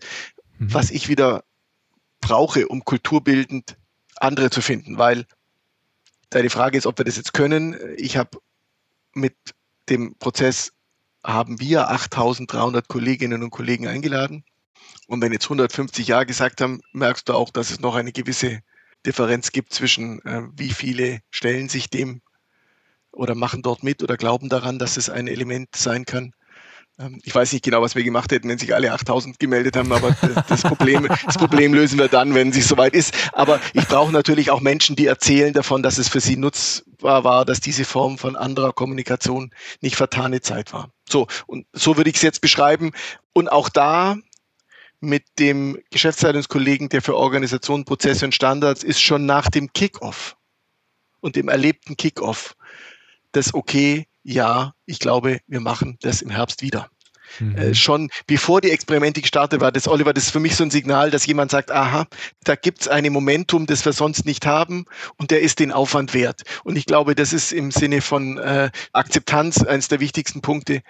Mhm. 0.58 0.74
Was 0.74 0.90
ich 0.90 1.08
wieder 1.08 1.44
brauche, 2.20 2.68
um 2.68 2.84
kulturbildend 2.84 3.76
andere 4.16 4.50
zu 4.50 4.60
finden, 4.60 4.98
weil 4.98 5.26
deine 6.30 6.50
Frage 6.50 6.78
ist, 6.78 6.86
ob 6.86 6.98
wir 6.98 7.04
das 7.04 7.16
jetzt 7.16 7.32
können. 7.32 7.76
Ich 7.96 8.16
habe 8.16 8.38
mit 9.14 9.34
dem 9.88 10.16
Prozess 10.16 10.72
haben 11.24 11.60
wir 11.60 11.88
8300 11.88 12.88
Kolleginnen 12.88 13.42
und 13.42 13.50
Kollegen 13.50 13.86
eingeladen. 13.86 14.44
Und 15.06 15.20
wenn 15.20 15.32
jetzt 15.32 15.44
150 15.44 16.06
Ja 16.06 16.24
gesagt 16.24 16.60
haben, 16.60 16.80
merkst 16.92 17.28
du 17.28 17.34
auch, 17.34 17.50
dass 17.50 17.70
es 17.70 17.80
noch 17.80 17.96
eine 17.96 18.12
gewisse 18.12 18.60
Differenz 19.06 19.52
gibt 19.52 19.72
zwischen, 19.72 20.24
äh, 20.24 20.42
wie 20.56 20.70
viele 20.70 21.20
stellen 21.30 21.68
sich 21.68 21.90
dem 21.90 22.22
oder 23.12 23.34
machen 23.34 23.62
dort 23.62 23.82
mit 23.82 24.02
oder 24.02 24.16
glauben 24.16 24.48
daran, 24.48 24.78
dass 24.78 24.96
es 24.96 25.10
ein 25.10 25.26
Element 25.26 25.74
sein 25.74 26.04
kann. 26.04 26.32
Ähm, 26.98 27.20
ich 27.24 27.34
weiß 27.34 27.52
nicht 27.52 27.64
genau, 27.64 27.80
was 27.82 27.94
wir 27.94 28.04
gemacht 28.04 28.30
hätten, 28.30 28.48
wenn 28.48 28.58
sich 28.58 28.74
alle 28.74 28.92
8000 28.92 29.38
gemeldet 29.38 29.76
haben, 29.76 29.92
aber 29.92 30.14
das 30.48 30.62
Problem, 30.62 31.08
das 31.24 31.38
Problem 31.38 31.72
lösen 31.74 31.98
wir 31.98 32.08
dann, 32.08 32.34
wenn 32.34 32.50
es 32.50 32.68
soweit 32.68 32.94
ist. 32.94 33.14
Aber 33.32 33.60
ich 33.72 33.86
brauche 33.86 34.12
natürlich 34.12 34.50
auch 34.50 34.60
Menschen, 34.60 34.96
die 34.96 35.06
erzählen 35.06 35.52
davon, 35.52 35.82
dass 35.82 35.98
es 35.98 36.08
für 36.08 36.20
sie 36.20 36.36
nutzbar 36.36 37.24
war, 37.24 37.44
dass 37.44 37.60
diese 37.60 37.84
Form 37.84 38.18
von 38.18 38.36
anderer 38.36 38.72
Kommunikation 38.72 39.50
nicht 39.80 39.96
vertane 39.96 40.40
Zeit 40.40 40.72
war. 40.72 40.90
So, 41.08 41.26
und 41.46 41.66
so 41.72 41.96
würde 41.96 42.10
ich 42.10 42.16
es 42.16 42.22
jetzt 42.22 42.40
beschreiben. 42.40 42.92
Und 43.32 43.50
auch 43.50 43.68
da 43.68 44.16
mit 45.00 45.24
dem 45.38 45.78
Geschäftsleitungskollegen, 45.90 46.88
der 46.90 47.02
für 47.02 47.16
Organisation, 47.16 47.84
Prozesse 47.84 48.24
und 48.24 48.34
Standards 48.34 48.84
ist 48.84 49.00
schon 49.00 49.26
nach 49.26 49.48
dem 49.48 49.72
Kickoff 49.72 50.36
und 51.20 51.36
dem 51.36 51.48
erlebten 51.48 51.96
Kickoff 51.96 52.54
das 53.32 53.54
okay, 53.54 54.06
ja, 54.22 54.74
ich 54.86 54.98
glaube, 54.98 55.40
wir 55.46 55.60
machen 55.60 55.96
das 56.02 56.22
im 56.22 56.30
Herbst 56.30 56.62
wieder. 56.62 56.90
Mhm. 57.38 57.56
Äh, 57.56 57.74
schon 57.74 58.10
bevor 58.26 58.60
die 58.60 58.70
Experimente 58.70 59.20
gestartet 59.20 59.60
war, 59.60 59.70
das 59.70 59.86
Oliver, 59.86 60.12
das 60.12 60.24
ist 60.24 60.30
für 60.30 60.40
mich 60.40 60.56
so 60.56 60.64
ein 60.64 60.70
Signal, 60.70 61.10
dass 61.12 61.26
jemand 61.26 61.52
sagt, 61.52 61.70
aha, 61.70 62.06
da 62.42 62.56
gibt 62.56 62.80
es 62.80 62.88
ein 62.88 63.10
Momentum, 63.12 63.66
das 63.66 63.84
wir 63.84 63.92
sonst 63.92 64.26
nicht 64.26 64.46
haben 64.46 64.84
und 65.16 65.30
der 65.30 65.40
ist 65.40 65.60
den 65.60 65.70
Aufwand 65.70 66.12
wert. 66.12 66.42
Und 66.64 66.76
ich 66.76 66.86
glaube, 66.86 67.14
das 67.14 67.32
ist 67.32 67.52
im 67.52 67.70
Sinne 67.70 68.00
von 68.00 68.38
äh, 68.38 68.70
Akzeptanz 68.92 69.62
eines 69.62 69.88
der 69.88 70.00
wichtigsten 70.00 70.40
Punkte, 70.40 70.82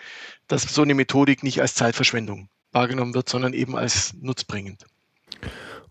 dass 0.49 0.63
so 0.63 0.83
eine 0.83 0.95
Methodik 0.95 1.43
nicht 1.43 1.61
als 1.61 1.75
Zeitverschwendung 1.75 2.49
wahrgenommen 2.73 3.15
wird, 3.15 3.29
sondern 3.29 3.53
eben 3.53 3.77
als 3.77 4.15
nutzbringend. 4.21 4.87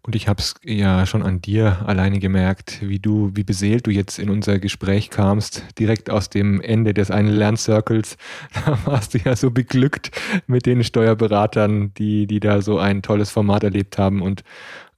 Und 0.02 0.16
ich 0.16 0.28
habe 0.28 0.42
es 0.42 0.56
ja 0.64 1.06
schon 1.06 1.24
an 1.24 1.42
dir 1.42 1.86
alleine 1.86 2.20
gemerkt, 2.20 2.80
wie 2.82 3.00
du, 3.00 3.32
wie 3.34 3.44
beseelt 3.44 3.86
du 3.86 3.92
jetzt 3.92 4.18
in 4.18 4.30
unser 4.30 4.58
Gespräch 4.58 5.10
kamst, 5.10 5.66
direkt 5.78 6.10
aus 6.10 6.30
dem 6.30 6.62
Ende 6.62 6.94
des 6.94 7.12
einen 7.12 7.34
Lerncircles. 7.34 8.18
Da 8.66 8.80
warst 8.86 9.14
du 9.14 9.18
ja 9.20 9.36
so 9.36 9.52
beglückt 9.52 10.12
mit 10.48 10.66
den 10.66 10.84
Steuerberatern, 10.84 11.94
die, 11.96 12.28
die 12.28 12.40
da 12.40 12.62
so 12.62 12.80
ein 12.80 13.02
tolles 13.02 13.30
Format 13.30 13.64
erlebt 13.64 13.98
haben 13.98 14.22
und 14.22 14.44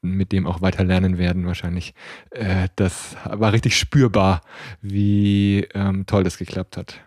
mit 0.02 0.32
dem 0.32 0.48
auch 0.48 0.62
weiter 0.62 0.84
lernen 0.84 1.18
werden 1.18 1.46
wahrscheinlich. 1.46 1.94
Äh, 2.32 2.70
das 2.76 3.16
war 3.26 3.54
richtig 3.54 3.78
spürbar, 3.78 4.42
wie 4.82 5.68
ähm, 5.74 6.06
toll 6.06 6.24
das 6.24 6.38
geklappt 6.38 6.78
hat. 6.78 7.02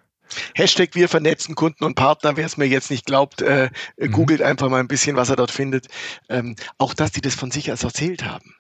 Hashtag 0.54 0.94
wir 0.94 1.08
vernetzen 1.08 1.54
Kunden 1.54 1.84
und 1.84 1.94
Partner. 1.94 2.36
Wer 2.36 2.46
es 2.46 2.56
mir 2.56 2.66
jetzt 2.66 2.90
nicht 2.90 3.06
glaubt, 3.06 3.42
äh, 3.42 3.70
mhm. 3.96 4.12
googelt 4.12 4.42
einfach 4.42 4.68
mal 4.68 4.80
ein 4.80 4.88
bisschen, 4.88 5.16
was 5.16 5.30
er 5.30 5.36
dort 5.36 5.50
findet. 5.50 5.86
Ähm, 6.28 6.56
auch, 6.78 6.94
dass 6.94 7.12
die 7.12 7.20
das 7.20 7.34
von 7.34 7.50
sich 7.50 7.70
aus 7.72 7.84
erzählt 7.84 8.24
haben. 8.24 8.54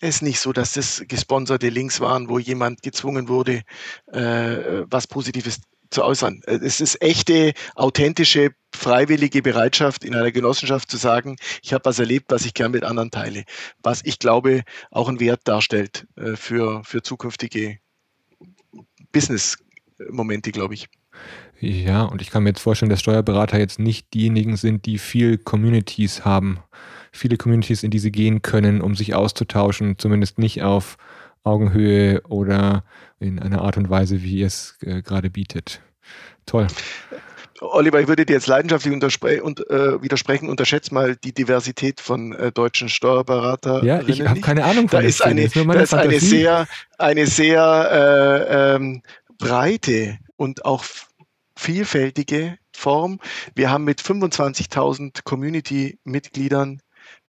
Es 0.00 0.16
ist 0.16 0.22
nicht 0.22 0.40
so, 0.40 0.52
dass 0.52 0.72
das 0.72 1.04
gesponserte 1.06 1.68
Links 1.68 2.00
waren, 2.00 2.28
wo 2.28 2.38
jemand 2.38 2.82
gezwungen 2.82 3.28
wurde, 3.28 3.62
äh, 4.12 4.82
was 4.90 5.06
Positives 5.06 5.60
zu 5.92 6.02
äußern. 6.02 6.42
Äh, 6.46 6.56
es 6.56 6.80
ist 6.80 7.00
echte, 7.00 7.52
authentische, 7.76 8.50
freiwillige 8.74 9.42
Bereitschaft 9.42 10.04
in 10.04 10.14
einer 10.14 10.32
Genossenschaft 10.32 10.90
zu 10.90 10.96
sagen, 10.96 11.36
ich 11.62 11.72
habe 11.72 11.84
was 11.84 11.98
erlebt, 11.98 12.30
was 12.30 12.44
ich 12.46 12.54
gern 12.54 12.72
mit 12.72 12.84
anderen 12.84 13.10
teile. 13.10 13.44
Was 13.82 14.00
ich 14.04 14.18
glaube, 14.18 14.62
auch 14.90 15.08
einen 15.08 15.20
Wert 15.20 15.42
darstellt 15.44 16.06
äh, 16.16 16.36
für, 16.36 16.82
für 16.84 17.02
zukünftige 17.02 17.78
Business-Momente, 20.02 20.52
glaube 20.52 20.74
ich. 20.74 20.88
Ja, 21.60 22.02
und 22.02 22.20
ich 22.22 22.30
kann 22.30 22.42
mir 22.42 22.50
jetzt 22.50 22.60
vorstellen, 22.60 22.90
dass 22.90 23.00
Steuerberater 23.00 23.58
jetzt 23.58 23.78
nicht 23.78 24.12
diejenigen 24.14 24.56
sind, 24.56 24.86
die 24.86 24.98
viel 24.98 25.38
Communities 25.38 26.24
haben. 26.24 26.58
Viele 27.12 27.36
Communities, 27.36 27.82
in 27.82 27.90
die 27.90 27.98
sie 27.98 28.10
gehen 28.10 28.42
können, 28.42 28.80
um 28.80 28.94
sich 28.94 29.14
auszutauschen, 29.14 29.98
zumindest 29.98 30.38
nicht 30.38 30.62
auf 30.62 30.96
Augenhöhe 31.44 32.22
oder 32.22 32.84
in 33.20 33.38
einer 33.38 33.62
Art 33.62 33.76
und 33.76 33.90
Weise, 33.90 34.22
wie 34.22 34.38
ihr 34.38 34.46
es 34.46 34.76
äh, 34.80 35.02
gerade 35.02 35.30
bietet. 35.30 35.80
Toll. 36.46 36.66
Oliver, 37.62 38.00
ich 38.00 38.08
würde 38.08 38.26
dir 38.26 38.32
jetzt 38.32 38.48
leidenschaftlich 38.48 38.92
und, 38.92 39.70
äh, 39.70 40.02
widersprechen. 40.02 40.48
Unterschätzt 40.48 40.90
mal 40.90 41.16
die 41.16 41.32
Diversität 41.32 42.00
von 42.00 42.32
äh, 42.32 42.50
deutschen 42.50 42.88
Steuerberatern. 42.88 43.84
Ja, 43.84 44.00
ich 44.06 44.26
habe 44.26 44.40
keine 44.40 44.64
Ahnung 44.64 44.88
von 44.88 45.00
da 45.00 45.06
ist 45.06 45.24
eine, 45.24 45.48
da 45.48 45.72
ist 45.80 45.94
eine 45.94 46.18
sehr, 46.18 46.66
eine 46.98 47.26
sehr 47.26 48.48
äh, 48.50 48.74
ähm, 48.74 49.02
breite 49.42 50.18
und 50.36 50.64
auch 50.64 50.84
vielfältige 51.56 52.58
Form. 52.72 53.18
Wir 53.56 53.70
haben 53.70 53.82
mit 53.82 54.00
25.000 54.00 55.24
Community-Mitgliedern 55.24 56.80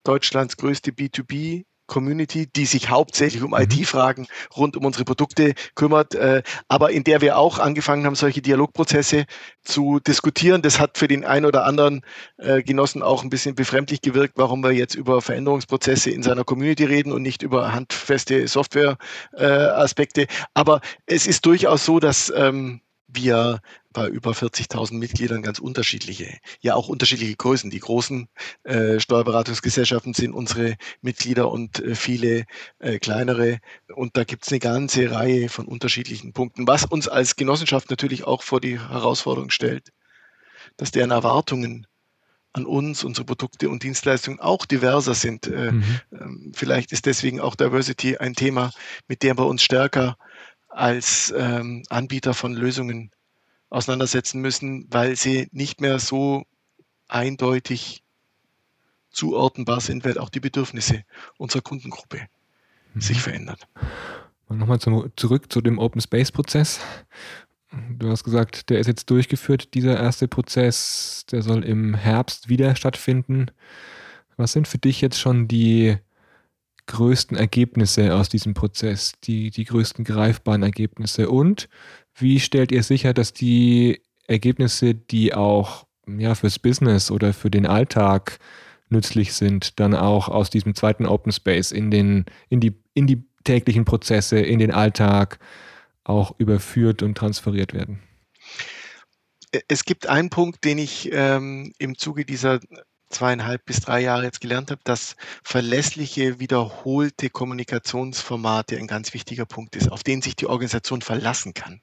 Deutschlands 0.04 0.56
größte 0.56 0.92
B2B 0.92 1.64
Community, 1.86 2.46
die 2.46 2.66
sich 2.66 2.90
hauptsächlich 2.90 3.42
um 3.42 3.50
mhm. 3.50 3.58
IT-Fragen 3.60 4.26
rund 4.56 4.76
um 4.76 4.84
unsere 4.84 5.04
Produkte 5.04 5.54
kümmert, 5.74 6.14
äh, 6.14 6.42
aber 6.68 6.90
in 6.90 7.04
der 7.04 7.20
wir 7.20 7.38
auch 7.38 7.58
angefangen 7.58 8.04
haben, 8.06 8.14
solche 8.14 8.42
Dialogprozesse 8.42 9.26
zu 9.62 10.00
diskutieren. 10.00 10.62
Das 10.62 10.80
hat 10.80 10.98
für 10.98 11.08
den 11.08 11.24
einen 11.24 11.46
oder 11.46 11.64
anderen 11.64 12.02
äh, 12.38 12.62
Genossen 12.62 13.02
auch 13.02 13.22
ein 13.22 13.30
bisschen 13.30 13.54
befremdlich 13.54 14.00
gewirkt, 14.00 14.34
warum 14.36 14.62
wir 14.62 14.72
jetzt 14.72 14.94
über 14.94 15.22
Veränderungsprozesse 15.22 16.10
in 16.10 16.22
seiner 16.22 16.44
Community 16.44 16.84
reden 16.84 17.12
und 17.12 17.22
nicht 17.22 17.42
über 17.42 17.72
handfeste 17.72 18.46
Software-Aspekte. 18.48 20.22
Äh, 20.22 20.26
aber 20.54 20.80
es 21.06 21.26
ist 21.26 21.46
durchaus 21.46 21.84
so, 21.84 22.00
dass 22.00 22.32
ähm, 22.34 22.80
wir 23.08 23.60
bei 23.92 24.08
über 24.08 24.32
40.000 24.32 24.94
Mitgliedern 24.94 25.42
ganz 25.42 25.58
unterschiedliche, 25.58 26.38
ja 26.60 26.74
auch 26.74 26.88
unterschiedliche 26.88 27.36
Größen. 27.36 27.70
Die 27.70 27.80
großen 27.80 28.28
äh, 28.64 29.00
Steuerberatungsgesellschaften 29.00 30.12
sind 30.12 30.32
unsere 30.32 30.76
Mitglieder 31.00 31.50
und 31.50 31.78
äh, 31.80 31.94
viele 31.94 32.44
äh, 32.78 32.98
kleinere. 32.98 33.58
Und 33.94 34.16
da 34.16 34.24
gibt 34.24 34.44
es 34.44 34.52
eine 34.52 34.58
ganze 34.58 35.10
Reihe 35.10 35.48
von 35.48 35.66
unterschiedlichen 35.66 36.32
Punkten, 36.32 36.66
was 36.66 36.84
uns 36.84 37.08
als 37.08 37.36
Genossenschaft 37.36 37.90
natürlich 37.90 38.24
auch 38.24 38.42
vor 38.42 38.60
die 38.60 38.78
Herausforderung 38.78 39.50
stellt, 39.50 39.92
dass 40.76 40.90
deren 40.90 41.10
Erwartungen 41.10 41.86
an 42.56 42.64
uns, 42.64 43.04
unsere 43.04 43.26
Produkte 43.26 43.68
und 43.68 43.82
Dienstleistungen 43.82 44.40
auch 44.40 44.64
diverser 44.64 45.14
sind. 45.14 45.46
Äh, 45.46 45.72
mhm. 45.72 45.84
Ähm, 46.12 46.52
vielleicht 46.54 46.90
ist 46.92 47.06
deswegen 47.06 47.40
auch 47.40 47.54
Diversity 47.54 48.16
ein 48.16 48.34
Thema, 48.34 48.72
mit 49.08 49.22
dem 49.22 49.38
wir 49.38 49.46
uns 49.46 49.62
stärker 49.62 50.16
als 50.76 51.32
ähm, 51.36 51.82
Anbieter 51.88 52.34
von 52.34 52.52
Lösungen 52.52 53.10
auseinandersetzen 53.70 54.40
müssen, 54.40 54.86
weil 54.90 55.16
sie 55.16 55.48
nicht 55.50 55.80
mehr 55.80 55.98
so 55.98 56.44
eindeutig 57.08 58.04
zuordnenbar 59.10 59.80
sind, 59.80 60.04
weil 60.04 60.18
auch 60.18 60.28
die 60.28 60.40
Bedürfnisse 60.40 61.04
unserer 61.38 61.62
Kundengruppe 61.62 62.28
mhm. 62.92 63.00
sich 63.00 63.20
verändern. 63.22 63.56
Nochmal 64.48 64.78
zum, 64.78 65.10
zurück 65.16 65.50
zu 65.50 65.62
dem 65.62 65.78
Open 65.78 66.00
Space 66.00 66.30
Prozess. 66.30 66.80
Du 67.90 68.10
hast 68.10 68.24
gesagt, 68.24 68.68
der 68.68 68.78
ist 68.78 68.86
jetzt 68.86 69.10
durchgeführt, 69.10 69.72
dieser 69.74 69.98
erste 69.98 70.28
Prozess, 70.28 71.24
der 71.30 71.42
soll 71.42 71.64
im 71.64 71.94
Herbst 71.94 72.48
wieder 72.48 72.76
stattfinden. 72.76 73.50
Was 74.36 74.52
sind 74.52 74.68
für 74.68 74.78
dich 74.78 75.00
jetzt 75.00 75.18
schon 75.18 75.48
die 75.48 75.96
größten 76.86 77.36
Ergebnisse 77.36 78.14
aus 78.14 78.28
diesem 78.28 78.54
Prozess, 78.54 79.12
die, 79.24 79.50
die 79.50 79.64
größten 79.64 80.04
greifbaren 80.04 80.62
Ergebnisse? 80.62 81.28
Und 81.28 81.68
wie 82.14 82.40
stellt 82.40 82.72
ihr 82.72 82.82
sicher, 82.82 83.12
dass 83.12 83.32
die 83.32 84.00
Ergebnisse, 84.26 84.94
die 84.94 85.34
auch 85.34 85.86
ja, 86.06 86.34
fürs 86.34 86.58
Business 86.58 87.10
oder 87.10 87.32
für 87.32 87.50
den 87.50 87.66
Alltag 87.66 88.38
nützlich 88.88 89.32
sind, 89.34 89.80
dann 89.80 89.94
auch 89.94 90.28
aus 90.28 90.50
diesem 90.50 90.74
zweiten 90.74 91.06
Open 91.06 91.32
Space 91.32 91.72
in, 91.72 91.90
den, 91.90 92.24
in, 92.48 92.60
die, 92.60 92.74
in 92.94 93.06
die 93.06 93.24
täglichen 93.44 93.84
Prozesse, 93.84 94.38
in 94.38 94.58
den 94.58 94.70
Alltag 94.70 95.38
auch 96.04 96.34
überführt 96.38 97.02
und 97.02 97.16
transferiert 97.16 97.74
werden? 97.74 98.00
Es 99.68 99.84
gibt 99.84 100.08
einen 100.08 100.30
Punkt, 100.30 100.64
den 100.64 100.78
ich 100.78 101.10
ähm, 101.12 101.72
im 101.78 101.96
Zuge 101.96 102.24
dieser 102.24 102.60
zweieinhalb 103.08 103.64
bis 103.64 103.80
drei 103.80 104.00
Jahre 104.00 104.24
jetzt 104.24 104.40
gelernt 104.40 104.70
habe, 104.70 104.80
dass 104.84 105.16
verlässliche, 105.42 106.40
wiederholte 106.40 107.30
Kommunikationsformate 107.30 108.76
ein 108.76 108.86
ganz 108.86 109.14
wichtiger 109.14 109.46
Punkt 109.46 109.76
ist, 109.76 109.90
auf 109.90 110.02
den 110.02 110.22
sich 110.22 110.36
die 110.36 110.46
Organisation 110.46 111.02
verlassen 111.02 111.54
kann, 111.54 111.80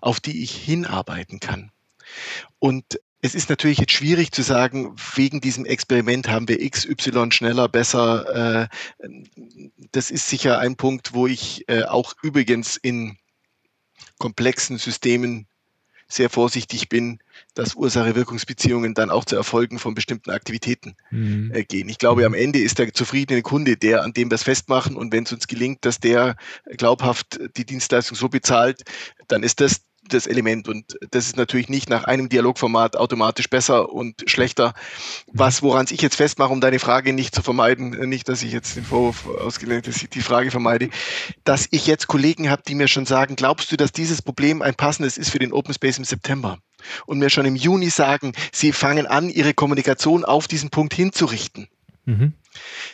auf 0.00 0.20
die 0.20 0.42
ich 0.42 0.52
hinarbeiten 0.52 1.40
kann. 1.40 1.70
Und 2.58 3.00
es 3.22 3.34
ist 3.34 3.48
natürlich 3.48 3.78
jetzt 3.78 3.92
schwierig 3.92 4.30
zu 4.32 4.42
sagen, 4.42 4.94
wegen 5.14 5.40
diesem 5.40 5.64
Experiment 5.64 6.28
haben 6.28 6.48
wir 6.48 6.60
X, 6.60 6.84
Y 6.84 7.32
schneller, 7.32 7.68
besser. 7.68 8.68
Äh, 9.00 9.08
das 9.92 10.10
ist 10.10 10.28
sicher 10.28 10.58
ein 10.58 10.76
Punkt, 10.76 11.14
wo 11.14 11.26
ich 11.26 11.68
äh, 11.68 11.84
auch 11.84 12.14
übrigens 12.22 12.76
in 12.76 13.16
komplexen 14.18 14.78
Systemen 14.78 15.48
sehr 16.08 16.30
vorsichtig 16.30 16.88
bin, 16.88 17.18
dass 17.54 17.74
Ursache-Wirkungsbeziehungen 17.74 18.94
dann 18.94 19.10
auch 19.10 19.24
zu 19.24 19.36
Erfolgen 19.36 19.78
von 19.78 19.94
bestimmten 19.94 20.30
Aktivitäten 20.30 20.96
mhm. 21.10 21.50
äh, 21.52 21.64
gehen. 21.64 21.88
Ich 21.88 21.98
glaube, 21.98 22.24
am 22.24 22.34
Ende 22.34 22.60
ist 22.60 22.78
der 22.78 22.92
zufriedene 22.92 23.42
Kunde 23.42 23.76
der, 23.76 24.02
an 24.02 24.12
dem 24.12 24.30
wir 24.30 24.36
es 24.36 24.44
festmachen. 24.44 24.96
Und 24.96 25.12
wenn 25.12 25.24
es 25.24 25.32
uns 25.32 25.46
gelingt, 25.46 25.84
dass 25.84 25.98
der 25.98 26.36
glaubhaft 26.76 27.40
die 27.56 27.64
Dienstleistung 27.64 28.16
so 28.16 28.28
bezahlt, 28.28 28.82
dann 29.28 29.42
ist 29.42 29.60
das 29.60 29.82
das 30.12 30.26
Element. 30.26 30.68
Und 30.68 30.98
das 31.10 31.26
ist 31.26 31.36
natürlich 31.36 31.68
nicht 31.68 31.88
nach 31.88 32.04
einem 32.04 32.28
Dialogformat 32.28 32.96
automatisch 32.96 33.48
besser 33.48 33.92
und 33.92 34.24
schlechter. 34.26 34.74
Was, 35.32 35.62
woran 35.62 35.86
ich 35.90 36.02
jetzt 36.02 36.16
festmache, 36.16 36.52
um 36.52 36.60
deine 36.60 36.78
Frage 36.78 37.12
nicht 37.12 37.34
zu 37.34 37.42
vermeiden, 37.42 37.90
nicht, 38.08 38.28
dass 38.28 38.42
ich 38.42 38.52
jetzt 38.52 38.76
den 38.76 38.84
Vorwurf 38.84 39.26
ausgelegt, 39.26 39.86
dass 39.86 40.02
ich 40.02 40.08
die 40.08 40.20
Frage 40.20 40.50
vermeide, 40.50 40.90
dass 41.44 41.68
ich 41.70 41.86
jetzt 41.86 42.06
Kollegen 42.06 42.50
habe, 42.50 42.62
die 42.66 42.74
mir 42.74 42.88
schon 42.88 43.06
sagen, 43.06 43.36
glaubst 43.36 43.70
du, 43.70 43.76
dass 43.76 43.92
dieses 43.92 44.22
Problem 44.22 44.62
ein 44.62 44.74
passendes 44.74 45.18
ist 45.18 45.30
für 45.30 45.38
den 45.38 45.52
Open 45.52 45.74
Space 45.74 45.98
im 45.98 46.04
September? 46.04 46.58
Und 47.06 47.18
mir 47.18 47.30
schon 47.30 47.46
im 47.46 47.56
Juni 47.56 47.90
sagen, 47.90 48.32
sie 48.52 48.72
fangen 48.72 49.06
an, 49.06 49.28
ihre 49.28 49.54
Kommunikation 49.54 50.24
auf 50.24 50.46
diesen 50.46 50.70
Punkt 50.70 50.94
hinzurichten. 50.94 51.68
Mhm 52.04 52.34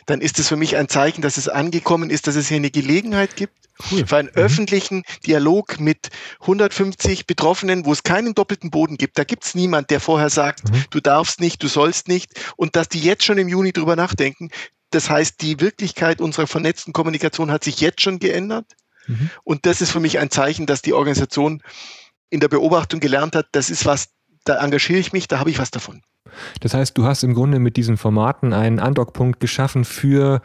dann 0.05 0.21
ist 0.21 0.39
es 0.39 0.47
für 0.47 0.55
mich 0.55 0.75
ein 0.75 0.89
Zeichen, 0.89 1.21
dass 1.21 1.37
es 1.37 1.47
angekommen 1.47 2.09
ist, 2.09 2.27
dass 2.27 2.35
es 2.35 2.47
hier 2.47 2.57
eine 2.57 2.71
Gelegenheit 2.71 3.35
gibt 3.35 3.53
cool. 3.91 4.05
für 4.05 4.17
einen 4.17 4.29
mhm. 4.29 4.41
öffentlichen 4.41 5.03
Dialog 5.25 5.79
mit 5.79 6.09
150 6.41 7.25
Betroffenen, 7.25 7.85
wo 7.85 7.91
es 7.91 8.03
keinen 8.03 8.33
doppelten 8.35 8.71
Boden 8.71 8.97
gibt. 8.97 9.17
Da 9.17 9.23
gibt 9.23 9.45
es 9.45 9.55
niemand, 9.55 9.89
der 9.89 9.99
vorher 9.99 10.29
sagt, 10.29 10.71
mhm. 10.71 10.85
du 10.89 10.99
darfst 10.99 11.39
nicht, 11.39 11.61
du 11.63 11.67
sollst 11.67 12.07
nicht. 12.07 12.31
Und 12.55 12.75
dass 12.75 12.89
die 12.89 12.99
jetzt 12.99 13.23
schon 13.23 13.37
im 13.37 13.47
Juni 13.47 13.71
drüber 13.73 13.95
nachdenken. 13.95 14.49
Das 14.91 15.09
heißt, 15.09 15.41
die 15.41 15.59
Wirklichkeit 15.59 16.21
unserer 16.21 16.47
vernetzten 16.47 16.93
Kommunikation 16.93 17.51
hat 17.51 17.63
sich 17.63 17.81
jetzt 17.81 18.01
schon 18.01 18.19
geändert. 18.19 18.65
Mhm. 19.07 19.29
Und 19.43 19.65
das 19.65 19.81
ist 19.81 19.91
für 19.91 19.99
mich 19.99 20.19
ein 20.19 20.29
Zeichen, 20.29 20.65
dass 20.65 20.81
die 20.81 20.93
Organisation 20.93 21.61
in 22.29 22.39
der 22.39 22.47
Beobachtung 22.47 22.99
gelernt 22.99 23.35
hat, 23.35 23.47
das 23.51 23.69
ist 23.69 23.85
was, 23.85 24.09
da 24.43 24.57
engagiere 24.63 24.99
ich 24.99 25.13
mich, 25.13 25.27
da 25.27 25.39
habe 25.39 25.51
ich 25.51 25.59
was 25.59 25.71
davon. 25.71 26.01
Das 26.59 26.73
heißt, 26.73 26.97
du 26.97 27.05
hast 27.05 27.23
im 27.23 27.33
Grunde 27.33 27.59
mit 27.59 27.77
diesen 27.77 27.97
Formaten 27.97 28.53
einen 28.53 28.79
Andockpunkt 28.79 29.39
geschaffen 29.39 29.85
für 29.85 30.41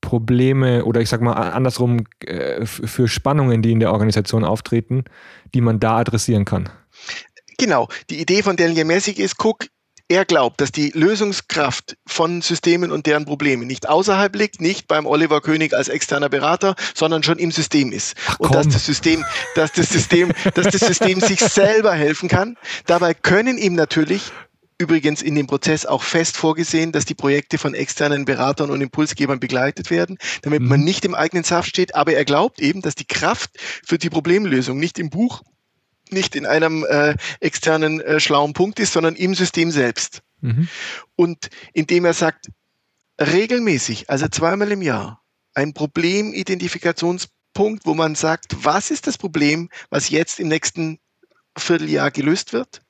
Probleme 0.00 0.84
oder 0.84 1.00
ich 1.00 1.08
sag 1.08 1.20
mal 1.20 1.32
andersrum 1.32 2.04
äh, 2.24 2.64
für 2.66 3.08
Spannungen, 3.08 3.62
die 3.62 3.72
in 3.72 3.80
der 3.80 3.92
Organisation 3.92 4.44
auftreten, 4.44 5.04
die 5.54 5.60
man 5.60 5.80
da 5.80 5.98
adressieren 5.98 6.44
kann. 6.44 6.68
Genau. 7.58 7.88
Die 8.08 8.20
Idee 8.20 8.42
von 8.42 8.56
Daniel 8.56 8.84
Messig 8.84 9.18
ist, 9.18 9.36
guck, 9.36 9.66
er 10.10 10.24
glaubt, 10.24 10.60
dass 10.60 10.72
die 10.72 10.90
Lösungskraft 10.94 11.98
von 12.06 12.40
Systemen 12.40 12.92
und 12.92 13.06
deren 13.06 13.26
Problemen 13.26 13.66
nicht 13.66 13.88
außerhalb 13.88 14.34
liegt, 14.36 14.60
nicht 14.60 14.88
beim 14.88 15.04
Oliver 15.04 15.42
König 15.42 15.74
als 15.74 15.88
externer 15.88 16.30
Berater, 16.30 16.76
sondern 16.94 17.22
schon 17.22 17.38
im 17.38 17.50
System 17.50 17.92
ist. 17.92 18.16
Ach, 18.26 18.40
und 18.40 18.54
dass 18.54 18.68
das 18.68 18.86
System, 18.86 19.22
dass 19.54 19.72
das 19.72 19.90
System, 19.90 20.32
dass 20.54 20.68
das 20.68 20.80
System 20.80 21.20
sich 21.20 21.40
selber 21.40 21.92
helfen 21.92 22.30
kann. 22.30 22.56
Dabei 22.86 23.12
können 23.12 23.58
ihm 23.58 23.74
natürlich 23.74 24.32
übrigens 24.78 25.22
in 25.22 25.34
dem 25.34 25.48
Prozess 25.48 25.84
auch 25.84 26.04
fest 26.04 26.36
vorgesehen, 26.36 26.92
dass 26.92 27.04
die 27.04 27.14
Projekte 27.14 27.58
von 27.58 27.74
externen 27.74 28.24
Beratern 28.24 28.70
und 28.70 28.80
Impulsgebern 28.80 29.40
begleitet 29.40 29.90
werden, 29.90 30.18
damit 30.42 30.62
mhm. 30.62 30.68
man 30.68 30.84
nicht 30.84 31.04
im 31.04 31.16
eigenen 31.16 31.42
Saft 31.44 31.68
steht. 31.68 31.96
Aber 31.96 32.14
er 32.14 32.24
glaubt 32.24 32.60
eben, 32.60 32.80
dass 32.80 32.94
die 32.94 33.06
Kraft 33.06 33.50
für 33.84 33.98
die 33.98 34.10
Problemlösung 34.10 34.78
nicht 34.78 35.00
im 35.00 35.10
Buch, 35.10 35.42
nicht 36.10 36.36
in 36.36 36.46
einem 36.46 36.86
äh, 36.88 37.16
externen 37.40 38.00
äh, 38.00 38.20
schlauen 38.20 38.52
Punkt 38.52 38.78
ist, 38.80 38.92
sondern 38.92 39.16
im 39.16 39.34
System 39.34 39.72
selbst. 39.72 40.22
Mhm. 40.40 40.68
Und 41.16 41.50
indem 41.72 42.04
er 42.04 42.14
sagt, 42.14 42.46
regelmäßig, 43.20 44.08
also 44.08 44.28
zweimal 44.28 44.70
im 44.70 44.82
Jahr, 44.82 45.20
ein 45.54 45.74
Problemidentifiktionspunkt, 45.74 47.84
wo 47.84 47.94
man 47.94 48.14
sagt, 48.14 48.64
was 48.64 48.92
ist 48.92 49.08
das 49.08 49.18
Problem, 49.18 49.68
was 49.90 50.10
jetzt 50.10 50.38
im 50.38 50.46
nächsten 50.48 51.00
Vierteljahr 51.56 52.12
gelöst 52.12 52.52
wird? 52.52 52.82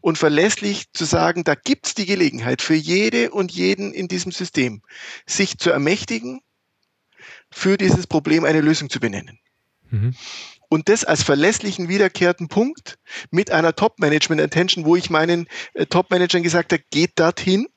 Und 0.00 0.18
verlässlich 0.18 0.92
zu 0.92 1.04
sagen, 1.04 1.44
da 1.44 1.54
gibt 1.54 1.86
es 1.86 1.94
die 1.94 2.06
Gelegenheit 2.06 2.62
für 2.62 2.74
jede 2.74 3.30
und 3.30 3.52
jeden 3.52 3.92
in 3.92 4.08
diesem 4.08 4.32
System, 4.32 4.82
sich 5.26 5.58
zu 5.58 5.70
ermächtigen, 5.70 6.40
für 7.50 7.76
dieses 7.76 8.06
Problem 8.06 8.44
eine 8.44 8.60
Lösung 8.60 8.90
zu 8.90 9.00
benennen. 9.00 9.38
Mhm. 9.90 10.14
Und 10.68 10.88
das 10.88 11.04
als 11.04 11.22
verlässlichen, 11.22 11.88
wiederkehrten 11.88 12.48
Punkt 12.48 12.98
mit 13.30 13.50
einer 13.50 13.74
Top-Management-Attention, 13.74 14.84
wo 14.84 14.96
ich 14.96 15.08
meinen 15.08 15.48
äh, 15.72 15.86
Top-Managern 15.86 16.42
gesagt 16.42 16.72
habe, 16.72 16.82
geht 16.90 17.18
dorthin 17.18 17.68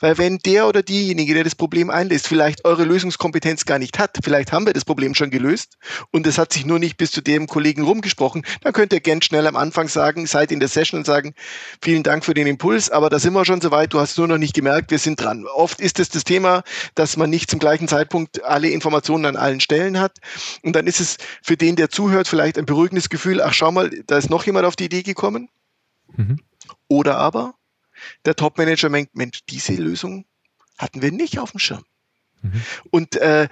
weil 0.00 0.18
wenn 0.18 0.38
der 0.38 0.66
oder 0.66 0.82
diejenige, 0.82 1.34
der 1.34 1.44
das 1.44 1.54
Problem 1.54 1.90
einlässt, 1.90 2.28
vielleicht 2.28 2.64
eure 2.64 2.84
Lösungskompetenz 2.84 3.64
gar 3.64 3.78
nicht 3.78 3.98
hat, 3.98 4.18
vielleicht 4.22 4.52
haben 4.52 4.66
wir 4.66 4.72
das 4.72 4.84
Problem 4.84 5.14
schon 5.14 5.30
gelöst 5.30 5.76
und 6.10 6.26
es 6.26 6.38
hat 6.38 6.52
sich 6.52 6.66
nur 6.66 6.78
nicht 6.78 6.96
bis 6.96 7.10
zu 7.10 7.20
dem 7.20 7.46
Kollegen 7.46 7.82
rumgesprochen, 7.82 8.44
dann 8.62 8.72
könnt 8.72 8.92
ihr 8.92 9.00
ganz 9.00 9.24
schnell 9.24 9.46
am 9.46 9.56
Anfang 9.56 9.88
sagen, 9.88 10.26
seid 10.26 10.52
in 10.52 10.60
der 10.60 10.68
Session 10.68 10.98
und 10.98 11.06
sagen, 11.06 11.34
vielen 11.82 12.02
Dank 12.02 12.24
für 12.24 12.34
den 12.34 12.46
Impuls, 12.46 12.90
aber 12.90 13.10
da 13.10 13.18
sind 13.18 13.32
wir 13.32 13.44
schon 13.44 13.60
soweit, 13.60 13.92
du 13.92 14.00
hast 14.00 14.18
nur 14.18 14.28
noch 14.28 14.38
nicht 14.38 14.54
gemerkt, 14.54 14.90
wir 14.90 14.98
sind 14.98 15.20
dran. 15.20 15.46
Oft 15.46 15.80
ist 15.80 15.98
es 15.98 16.08
das 16.08 16.24
Thema, 16.24 16.62
dass 16.94 17.16
man 17.16 17.30
nicht 17.30 17.50
zum 17.50 17.58
gleichen 17.58 17.88
Zeitpunkt 17.88 18.44
alle 18.44 18.68
Informationen 18.70 19.26
an 19.26 19.36
allen 19.36 19.60
Stellen 19.60 19.98
hat 20.00 20.18
und 20.62 20.74
dann 20.76 20.86
ist 20.86 21.00
es 21.00 21.16
für 21.42 21.56
den, 21.56 21.76
der 21.76 21.90
zuhört, 21.90 22.28
vielleicht 22.28 22.58
ein 22.58 22.66
beruhigendes 22.66 23.08
Gefühl, 23.08 23.40
ach 23.40 23.52
schau 23.52 23.72
mal, 23.72 23.90
da 24.06 24.16
ist 24.16 24.30
noch 24.30 24.44
jemand 24.44 24.66
auf 24.66 24.76
die 24.76 24.84
Idee 24.84 25.02
gekommen. 25.02 25.48
Mhm. 26.16 26.38
Oder 26.88 27.16
aber, 27.16 27.54
der 28.24 28.36
Topmanager 28.36 28.90
denkt, 28.90 29.16
Mensch, 29.16 29.40
diese 29.48 29.74
Lösung 29.74 30.24
hatten 30.78 31.02
wir 31.02 31.12
nicht 31.12 31.38
auf 31.38 31.52
dem 31.52 31.60
Schirm. 31.60 31.84
Mhm. 32.42 32.62
Und 32.90 33.16
äh, 33.16 33.48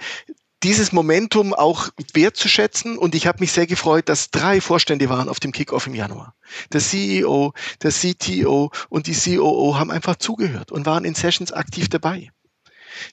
dieses 0.63 0.91
Momentum 0.91 1.53
auch 1.53 1.89
wertzuschätzen. 2.13 2.97
Und 2.97 3.15
ich 3.15 3.27
habe 3.27 3.39
mich 3.39 3.51
sehr 3.51 3.67
gefreut, 3.67 4.09
dass 4.09 4.29
drei 4.29 4.61
Vorstände 4.61 5.09
waren 5.09 5.29
auf 5.29 5.39
dem 5.39 5.51
Kickoff 5.51 5.87
im 5.87 5.95
Januar. 5.95 6.35
Der 6.71 6.81
CEO, 6.81 7.53
der 7.81 7.91
CTO 7.91 8.71
und 8.89 9.07
die 9.07 9.15
COO 9.15 9.77
haben 9.77 9.91
einfach 9.91 10.17
zugehört 10.17 10.71
und 10.71 10.85
waren 10.85 11.05
in 11.05 11.15
Sessions 11.15 11.51
aktiv 11.51 11.89
dabei. 11.89 12.29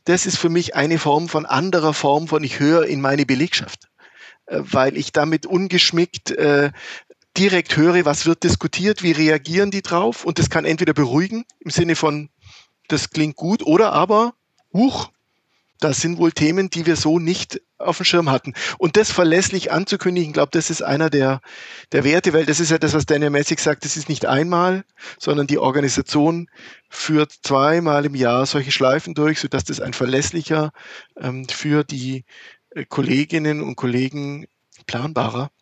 Das 0.04 0.26
ist 0.26 0.36
für 0.36 0.48
mich 0.48 0.74
eine 0.74 0.98
Form 0.98 1.28
von 1.28 1.46
anderer 1.46 1.94
Form 1.94 2.28
von 2.28 2.42
ich 2.44 2.58
höre 2.58 2.86
in 2.86 3.00
meine 3.00 3.24
Belegschaft, 3.24 3.88
äh, 4.46 4.60
weil 4.60 4.96
ich 4.96 5.12
damit 5.12 5.46
ungeschmickt 5.46 6.32
äh, 6.32 6.72
direkt 7.38 7.76
höre, 7.76 8.04
was 8.04 8.26
wird 8.26 8.42
diskutiert, 8.42 9.02
wie 9.02 9.12
reagieren 9.12 9.70
die 9.70 9.82
drauf 9.82 10.24
und 10.24 10.38
das 10.38 10.50
kann 10.50 10.64
entweder 10.64 10.92
beruhigen 10.92 11.44
im 11.60 11.70
Sinne 11.70 11.94
von, 11.94 12.30
das 12.88 13.10
klingt 13.10 13.36
gut 13.36 13.62
oder 13.62 13.92
aber, 13.92 14.34
huch, 14.72 15.10
das 15.78 16.00
sind 16.00 16.18
wohl 16.18 16.32
Themen, 16.32 16.70
die 16.70 16.86
wir 16.86 16.96
so 16.96 17.20
nicht 17.20 17.60
auf 17.78 17.98
dem 17.98 18.04
Schirm 18.04 18.28
hatten. 18.28 18.54
Und 18.78 18.96
das 18.96 19.12
verlässlich 19.12 19.70
anzukündigen, 19.70 20.32
glaube 20.32 20.50
das 20.50 20.70
ist 20.70 20.82
einer 20.82 21.10
der, 21.10 21.40
der 21.92 22.02
Werte, 22.02 22.32
weil 22.32 22.44
das 22.44 22.58
ist 22.58 22.72
ja 22.72 22.78
das, 22.78 22.94
was 22.94 23.06
Daniel 23.06 23.30
Messig 23.30 23.60
sagt, 23.60 23.84
das 23.84 23.96
ist 23.96 24.08
nicht 24.08 24.26
einmal, 24.26 24.84
sondern 25.20 25.46
die 25.46 25.58
Organisation 25.58 26.48
führt 26.88 27.32
zweimal 27.42 28.04
im 28.04 28.16
Jahr 28.16 28.46
solche 28.46 28.72
Schleifen 28.72 29.14
durch, 29.14 29.38
sodass 29.38 29.62
das 29.62 29.80
ein 29.80 29.92
verlässlicher, 29.92 30.72
ähm, 31.16 31.46
für 31.48 31.84
die 31.84 32.24
äh, 32.70 32.84
Kolleginnen 32.84 33.62
und 33.62 33.76
Kollegen 33.76 34.48
planbarer 34.86 35.52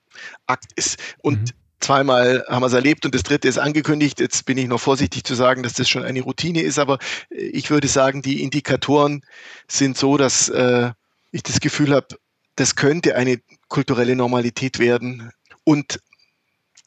Akt 0.47 0.73
ist. 0.77 0.97
Und 1.21 1.41
mhm. 1.41 1.66
Zweimal 1.87 2.45
haben 2.49 2.63
wir 2.63 2.67
es 2.67 2.73
erlebt 2.73 3.07
und 3.07 3.15
das 3.15 3.23
dritte 3.23 3.47
ist 3.47 3.59
angekündigt. 3.59 4.19
Jetzt 4.19 4.45
bin 4.45 4.59
ich 4.59 4.67
noch 4.67 4.81
vorsichtig 4.81 5.23
zu 5.23 5.37
sagen, 5.37 5.63
dass 5.63 5.75
das 5.75 5.89
schon 5.89 6.03
eine 6.03 6.21
Routine 6.21 6.63
ist, 6.63 6.81
aber 6.81 6.99
äh, 7.31 7.43
ich 7.43 7.71
würde 7.71 7.87
sagen, 7.87 8.23
die 8.23 8.43
Indikatoren 8.43 9.25
sind 9.69 9.97
so, 9.97 10.17
dass 10.17 10.49
äh, 10.49 10.91
ich 11.31 11.45
das 11.45 11.61
Gefühl 11.61 11.95
habe, 11.95 12.09
das 12.57 12.75
könnte 12.75 13.15
eine 13.15 13.41
kulturelle 13.69 14.17
Normalität 14.17 14.81
werden. 14.81 15.31
Und 15.63 16.01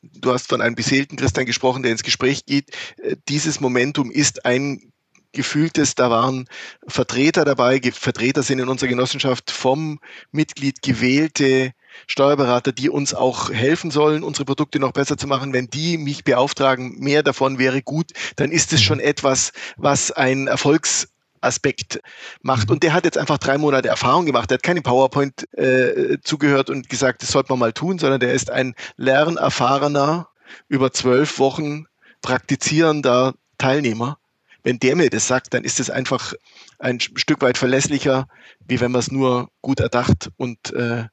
du 0.02 0.34
hast 0.34 0.50
von 0.50 0.60
einem 0.60 0.76
beseelten 0.76 1.16
Christian 1.16 1.46
gesprochen, 1.46 1.82
der 1.82 1.94
ins 1.94 2.04
Gespräch 2.04 2.46
geht. 2.46 2.76
Äh, 2.98 3.16
dieses 3.30 3.62
Momentum 3.62 4.12
ist 4.12 4.46
ein 4.46 4.92
gefühltes, 5.32 5.96
da 5.96 6.10
waren 6.10 6.46
Vertreter 6.90 7.46
dabei, 7.46 7.80
Vertreter 7.94 8.44
sind 8.44 8.60
in 8.60 8.68
unserer 8.68 8.90
Genossenschaft 8.90 9.50
vom 9.50 10.02
Mitglied 10.34 10.82
gewählte 10.82 11.72
Steuerberater, 12.08 12.72
die 12.72 12.90
uns 12.90 13.14
auch 13.14 13.52
helfen 13.52 13.92
sollen, 13.92 14.24
unsere 14.24 14.46
Produkte 14.46 14.80
noch 14.80 14.92
besser 14.92 15.18
zu 15.18 15.28
machen. 15.28 15.54
Wenn 15.54 15.68
die 15.68 15.98
mich 15.98 16.24
beauftragen, 16.24 17.00
mehr 17.00 17.24
davon 17.24 17.60
wäre 17.60 17.82
gut, 17.82 18.12
dann 18.36 18.52
ist 18.52 18.74
es 18.74 18.82
schon 18.82 19.00
etwas, 19.00 19.52
was 19.78 20.12
ein 20.12 20.48
Erfolgs 20.48 21.08
Aspekt 21.42 22.02
macht. 22.42 22.68
Mhm. 22.68 22.74
Und 22.74 22.84
der 22.84 22.94
hat 22.94 23.06
jetzt 23.06 23.18
einfach 23.18 23.38
drei 23.38 23.58
Monate 23.58 23.88
Erfahrung 23.88 24.26
gemacht. 24.26 24.50
Der 24.50 24.56
hat 24.56 24.64
keine 24.64 24.82
PowerPoint 24.82 25.48
äh, 25.58 26.18
zugehört 26.24 26.70
und 26.70 26.90
gesagt, 26.90 27.22
das 27.22 27.32
sollte 27.32 27.52
man 27.52 27.60
mal 27.60 27.74
tun, 27.74 28.00
sondern 28.00 28.20
der 28.20 28.34
ist 28.34 28.52
ein 28.52 28.76
lernerfahrener, 28.98 30.28
über 30.68 30.92
zwölf 30.92 31.40
Wochen 31.40 31.86
praktizierender 32.22 33.36
Teilnehmer. 33.58 34.18
Wenn 34.64 34.80
der 34.80 34.96
mir 34.96 35.10
das 35.10 35.28
sagt, 35.28 35.54
dann 35.54 35.64
ist 35.64 35.80
es 35.80 35.90
einfach 35.90 36.34
ein 36.80 37.00
Stück 37.00 37.42
weit 37.42 37.58
verlässlicher, 37.58 38.28
wie 38.68 38.82
wenn 38.82 38.92
man 38.92 39.00
es 39.00 39.12
nur 39.12 39.50
gut 39.62 39.80
erdacht 39.80 40.30
und 40.38 40.74
äh, 40.74 41.06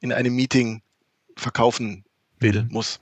in 0.00 0.12
einem 0.12 0.34
Meeting 0.34 0.82
verkaufen 1.36 2.04
will, 2.38 2.62
mhm. 2.62 2.68
muss. 2.72 3.00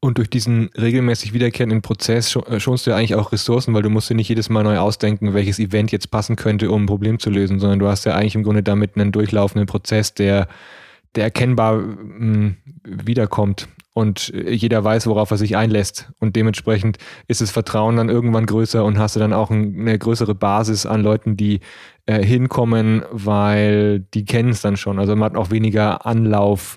Und 0.00 0.18
durch 0.18 0.28
diesen 0.28 0.68
regelmäßig 0.76 1.32
wiederkehrenden 1.32 1.80
Prozess 1.80 2.36
äh, 2.36 2.60
schonst 2.60 2.86
du 2.86 2.90
ja 2.90 2.96
eigentlich 2.96 3.14
auch 3.14 3.32
Ressourcen, 3.32 3.72
weil 3.72 3.82
du 3.82 3.88
musst 3.88 4.10
dir 4.10 4.14
nicht 4.14 4.28
jedes 4.28 4.50
Mal 4.50 4.62
neu 4.62 4.78
ausdenken, 4.78 5.32
welches 5.32 5.58
Event 5.58 5.92
jetzt 5.92 6.10
passen 6.10 6.36
könnte, 6.36 6.70
um 6.70 6.82
ein 6.82 6.86
Problem 6.86 7.18
zu 7.18 7.30
lösen, 7.30 7.58
sondern 7.58 7.78
du 7.78 7.88
hast 7.88 8.04
ja 8.04 8.14
eigentlich 8.14 8.34
im 8.34 8.42
Grunde 8.42 8.62
damit 8.62 8.96
einen 8.96 9.12
durchlaufenden 9.12 9.66
Prozess, 9.66 10.12
der, 10.12 10.46
der 11.14 11.24
erkennbar 11.24 11.78
mh, 11.78 12.18
hm, 12.18 12.56
wiederkommt 12.84 13.68
und 13.94 14.32
jeder 14.34 14.82
weiß, 14.82 15.06
worauf 15.06 15.30
er 15.30 15.36
sich 15.36 15.56
einlässt. 15.56 16.10
Und 16.18 16.36
dementsprechend 16.36 16.98
ist 17.28 17.40
das 17.40 17.52
Vertrauen 17.52 17.96
dann 17.96 18.08
irgendwann 18.08 18.44
größer 18.44 18.84
und 18.84 18.98
hast 18.98 19.14
du 19.14 19.20
dann 19.20 19.32
auch 19.32 19.50
eine 19.50 19.98
größere 19.98 20.34
Basis 20.34 20.84
an 20.84 21.00
Leuten, 21.00 21.36
die 21.36 21.60
äh, 22.06 22.22
hinkommen, 22.22 23.02
weil 23.10 24.00
die 24.00 24.24
kennen 24.24 24.50
es 24.50 24.60
dann 24.60 24.76
schon. 24.76 24.98
Also 24.98 25.14
man 25.14 25.30
hat 25.30 25.36
auch 25.36 25.50
weniger 25.50 26.04
Anlauf. 26.04 26.76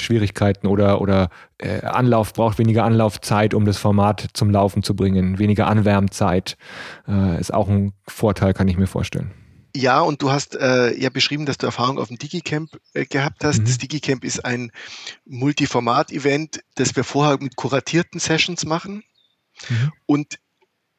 Schwierigkeiten 0.00 0.68
oder, 0.68 1.00
oder 1.00 1.28
äh, 1.58 1.80
Anlauf 1.84 2.32
braucht 2.32 2.58
weniger 2.58 2.84
Anlaufzeit, 2.84 3.52
um 3.52 3.64
das 3.64 3.78
Format 3.78 4.28
zum 4.32 4.48
Laufen 4.48 4.84
zu 4.84 4.94
bringen. 4.94 5.40
Weniger 5.40 5.66
Anwärmzeit 5.66 6.56
äh, 7.08 7.40
ist 7.40 7.52
auch 7.52 7.68
ein 7.68 7.94
Vorteil, 8.06 8.54
kann 8.54 8.68
ich 8.68 8.78
mir 8.78 8.86
vorstellen. 8.86 9.32
Ja, 9.76 10.00
und 10.00 10.22
du 10.22 10.30
hast 10.30 10.54
äh, 10.54 10.96
ja 10.98 11.10
beschrieben, 11.10 11.46
dass 11.46 11.58
du 11.58 11.66
Erfahrung 11.66 11.98
auf 11.98 12.08
dem 12.08 12.18
Digicamp 12.18 12.70
äh, 12.94 13.04
gehabt 13.04 13.44
hast. 13.44 13.60
Mhm. 13.60 13.64
Das 13.66 13.78
Digicamp 13.78 14.24
ist 14.24 14.44
ein 14.44 14.72
Multiformat-Event, 15.26 16.60
das 16.74 16.96
wir 16.96 17.04
vorher 17.04 17.38
mit 17.38 17.56
kuratierten 17.56 18.18
Sessions 18.18 18.64
machen. 18.64 19.04
Mhm. 19.68 19.92
Und 20.06 20.38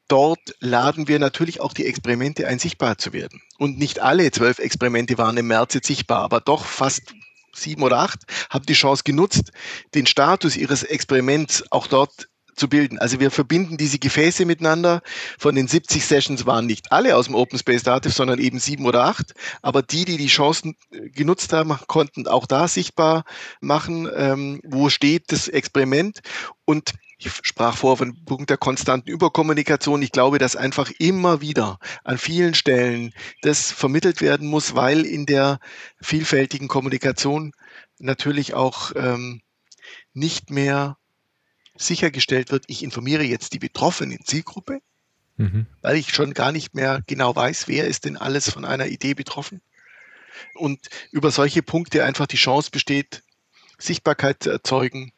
dort 0.08 0.54
laden 0.60 1.08
wir 1.08 1.18
natürlich 1.18 1.60
auch 1.60 1.72
die 1.72 1.86
Experimente 1.86 2.46
ein, 2.46 2.58
sichtbar 2.58 2.98
zu 2.98 3.12
werden. 3.12 3.42
Und 3.58 3.78
nicht 3.78 4.00
alle 4.00 4.30
zwölf 4.30 4.58
Experimente 4.58 5.18
waren 5.18 5.36
im 5.36 5.48
März 5.48 5.74
jetzt 5.74 5.86
sichtbar, 5.86 6.22
aber 6.22 6.40
doch 6.40 6.64
fast 6.64 7.14
sieben 7.54 7.82
oder 7.82 7.98
acht 7.98 8.20
haben 8.48 8.66
die 8.66 8.74
Chance 8.74 9.02
genutzt, 9.04 9.52
den 9.94 10.06
Status 10.06 10.56
ihres 10.56 10.82
Experiments 10.82 11.64
auch 11.70 11.86
dort 11.86 12.29
zu 12.60 12.68
bilden. 12.68 12.98
Also 12.98 13.18
wir 13.18 13.30
verbinden 13.30 13.76
diese 13.76 13.98
Gefäße 13.98 14.44
miteinander. 14.44 15.02
Von 15.38 15.54
den 15.54 15.66
70 15.66 16.04
Sessions 16.04 16.46
waren 16.46 16.66
nicht 16.66 16.92
alle 16.92 17.16
aus 17.16 17.26
dem 17.26 17.34
Open 17.34 17.58
Space 17.58 17.82
Dativ, 17.82 18.12
sondern 18.12 18.38
eben 18.38 18.60
sieben 18.60 18.86
oder 18.86 19.04
acht. 19.04 19.34
Aber 19.62 19.82
die, 19.82 20.04
die 20.04 20.18
die 20.18 20.28
Chancen 20.28 20.76
äh, 20.92 21.08
genutzt 21.08 21.52
haben, 21.52 21.76
konnten 21.86 22.28
auch 22.28 22.46
da 22.46 22.68
sichtbar 22.68 23.24
machen, 23.60 24.08
ähm, 24.14 24.60
wo 24.64 24.90
steht 24.90 25.32
das 25.32 25.48
Experiment. 25.48 26.20
Und 26.64 26.92
ich 27.18 27.30
sprach 27.42 27.76
vor 27.76 27.96
von 27.96 28.24
Punkt 28.24 28.50
der 28.50 28.56
konstanten 28.56 29.10
Überkommunikation. 29.10 30.02
Ich 30.02 30.12
glaube, 30.12 30.38
dass 30.38 30.56
einfach 30.56 30.90
immer 30.98 31.40
wieder 31.40 31.78
an 32.04 32.18
vielen 32.18 32.54
Stellen 32.54 33.12
das 33.42 33.72
vermittelt 33.72 34.20
werden 34.20 34.48
muss, 34.48 34.74
weil 34.74 35.04
in 35.04 35.26
der 35.26 35.58
vielfältigen 36.00 36.68
Kommunikation 36.68 37.52
natürlich 37.98 38.54
auch 38.54 38.92
ähm, 38.96 39.42
nicht 40.14 40.50
mehr 40.50 40.96
sichergestellt 41.80 42.50
wird, 42.50 42.64
ich 42.66 42.82
informiere 42.82 43.24
jetzt 43.24 43.52
die 43.52 43.58
betroffene 43.58 44.18
Zielgruppe, 44.24 44.80
mhm. 45.36 45.66
weil 45.82 45.96
ich 45.96 46.14
schon 46.14 46.34
gar 46.34 46.52
nicht 46.52 46.74
mehr 46.74 47.02
genau 47.06 47.34
weiß, 47.34 47.68
wer 47.68 47.86
ist 47.86 48.04
denn 48.04 48.16
alles 48.16 48.50
von 48.50 48.64
einer 48.64 48.86
Idee 48.86 49.14
betroffen. 49.14 49.60
Und 50.54 50.88
über 51.10 51.30
solche 51.30 51.62
Punkte 51.62 52.04
einfach 52.04 52.26
die 52.26 52.36
Chance 52.36 52.70
besteht, 52.70 53.22
Sichtbarkeit 53.78 54.42
zu 54.42 54.50
erzeugen, 54.50 55.12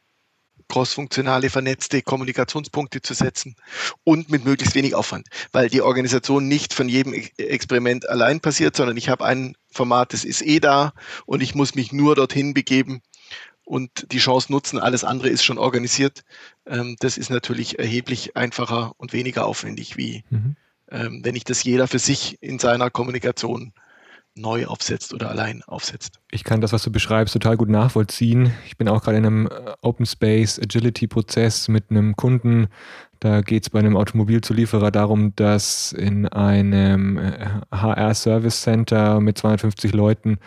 crossfunktionale, 0.68 1.50
vernetzte 1.50 2.00
Kommunikationspunkte 2.00 3.02
zu 3.02 3.12
setzen 3.12 3.56
und 4.04 4.30
mit 4.30 4.44
möglichst 4.44 4.74
wenig 4.74 4.94
Aufwand, 4.94 5.28
weil 5.50 5.68
die 5.68 5.82
Organisation 5.82 6.48
nicht 6.48 6.72
von 6.72 6.88
jedem 6.88 7.12
Experiment 7.36 8.08
allein 8.08 8.40
passiert, 8.40 8.74
sondern 8.74 8.96
ich 8.96 9.10
habe 9.10 9.24
ein 9.24 9.54
Format, 9.70 10.14
das 10.14 10.24
ist 10.24 10.40
eh 10.40 10.60
da 10.60 10.94
und 11.26 11.42
ich 11.42 11.54
muss 11.54 11.74
mich 11.74 11.92
nur 11.92 12.14
dorthin 12.14 12.54
begeben 12.54 13.02
und 13.64 14.12
die 14.12 14.18
Chance 14.18 14.50
nutzen. 14.50 14.78
Alles 14.78 15.04
andere 15.04 15.28
ist 15.28 15.44
schon 15.44 15.58
organisiert. 15.58 16.24
Ähm, 16.66 16.96
das 17.00 17.18
ist 17.18 17.30
natürlich 17.30 17.78
erheblich 17.78 18.36
einfacher 18.36 18.92
und 18.96 19.12
weniger 19.12 19.46
aufwendig, 19.46 19.96
wie 19.96 20.24
mhm. 20.30 20.56
ähm, 20.90 21.20
wenn 21.24 21.36
ich 21.36 21.44
das 21.44 21.62
jeder 21.64 21.88
für 21.88 21.98
sich 21.98 22.38
in 22.42 22.58
seiner 22.58 22.90
Kommunikation 22.90 23.72
neu 24.34 24.66
aufsetzt 24.66 25.12
oder 25.12 25.28
allein 25.28 25.62
aufsetzt. 25.64 26.18
Ich 26.30 26.42
kann 26.42 26.62
das, 26.62 26.72
was 26.72 26.82
du 26.82 26.90
beschreibst, 26.90 27.34
total 27.34 27.58
gut 27.58 27.68
nachvollziehen. 27.68 28.52
Ich 28.66 28.78
bin 28.78 28.88
auch 28.88 29.02
gerade 29.02 29.18
in 29.18 29.26
einem 29.26 29.46
äh, 29.46 29.74
Open 29.82 30.06
Space 30.06 30.58
Agility 30.58 31.06
Prozess 31.06 31.68
mit 31.68 31.90
einem 31.90 32.16
Kunden. 32.16 32.68
Da 33.20 33.40
geht 33.40 33.62
es 33.62 33.70
bei 33.70 33.78
einem 33.78 33.96
Automobilzulieferer 33.96 34.90
darum, 34.90 35.36
dass 35.36 35.92
in 35.92 36.26
einem 36.26 37.20
HR 37.70 38.10
äh, 38.10 38.14
Service 38.14 38.62
Center 38.62 39.20
mit 39.20 39.38
250 39.38 39.92
Leuten 39.92 40.38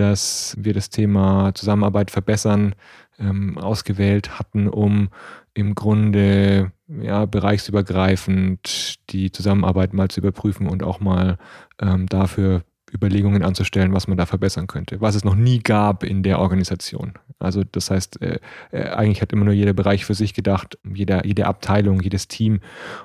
dass 0.00 0.56
wir 0.58 0.72
das 0.72 0.88
Thema 0.88 1.54
Zusammenarbeit 1.54 2.10
verbessern 2.10 2.74
ähm, 3.18 3.58
ausgewählt 3.58 4.38
hatten, 4.38 4.66
um 4.66 5.10
im 5.52 5.74
Grunde 5.74 6.72
ja, 6.88 7.26
bereichsübergreifend 7.26 8.98
die 9.10 9.30
Zusammenarbeit 9.30 9.92
mal 9.92 10.08
zu 10.08 10.20
überprüfen 10.20 10.66
und 10.66 10.82
auch 10.82 11.00
mal 11.00 11.36
ähm, 11.80 12.06
dafür 12.06 12.62
Überlegungen 12.92 13.44
anzustellen, 13.44 13.92
was 13.92 14.08
man 14.08 14.16
da 14.16 14.26
verbessern 14.26 14.66
könnte, 14.66 15.00
was 15.00 15.14
es 15.14 15.22
noch 15.22 15.34
nie 15.34 15.60
gab 15.60 16.02
in 16.02 16.22
der 16.22 16.38
Organisation. 16.38 17.12
Also 17.38 17.62
das 17.62 17.90
heißt, 17.90 18.22
äh, 18.22 18.38
äh, 18.72 18.88
eigentlich 18.88 19.20
hat 19.20 19.32
immer 19.32 19.44
nur 19.44 19.54
jeder 19.54 19.74
Bereich 19.74 20.04
für 20.06 20.14
sich 20.14 20.34
gedacht, 20.34 20.78
jeder, 20.82 21.26
jede 21.26 21.46
Abteilung, 21.46 22.00
jedes 22.00 22.26
Team 22.26 22.60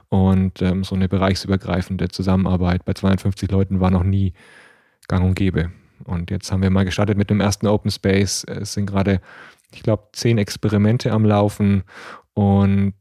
und 0.09 0.61
ähm, 0.61 0.83
so 0.83 0.95
eine 0.95 1.09
bereichsübergreifende 1.09 2.07
Zusammenarbeit 2.07 2.85
bei 2.85 2.93
52 2.93 3.51
Leuten 3.51 3.79
war 3.81 3.91
noch 3.91 4.03
nie 4.03 4.33
gang 5.07 5.25
und 5.25 5.35
gäbe. 5.35 5.71
Und 6.03 6.31
jetzt 6.31 6.51
haben 6.51 6.61
wir 6.61 6.69
mal 6.69 6.85
gestartet 6.85 7.17
mit 7.17 7.29
dem 7.29 7.41
ersten 7.41 7.67
Open 7.67 7.91
Space. 7.91 8.43
Es 8.43 8.73
sind 8.73 8.85
gerade, 8.85 9.21
ich 9.73 9.83
glaube, 9.83 10.09
zehn 10.13 10.37
Experimente 10.37 11.11
am 11.11 11.25
Laufen 11.25 11.83
und 12.35 12.93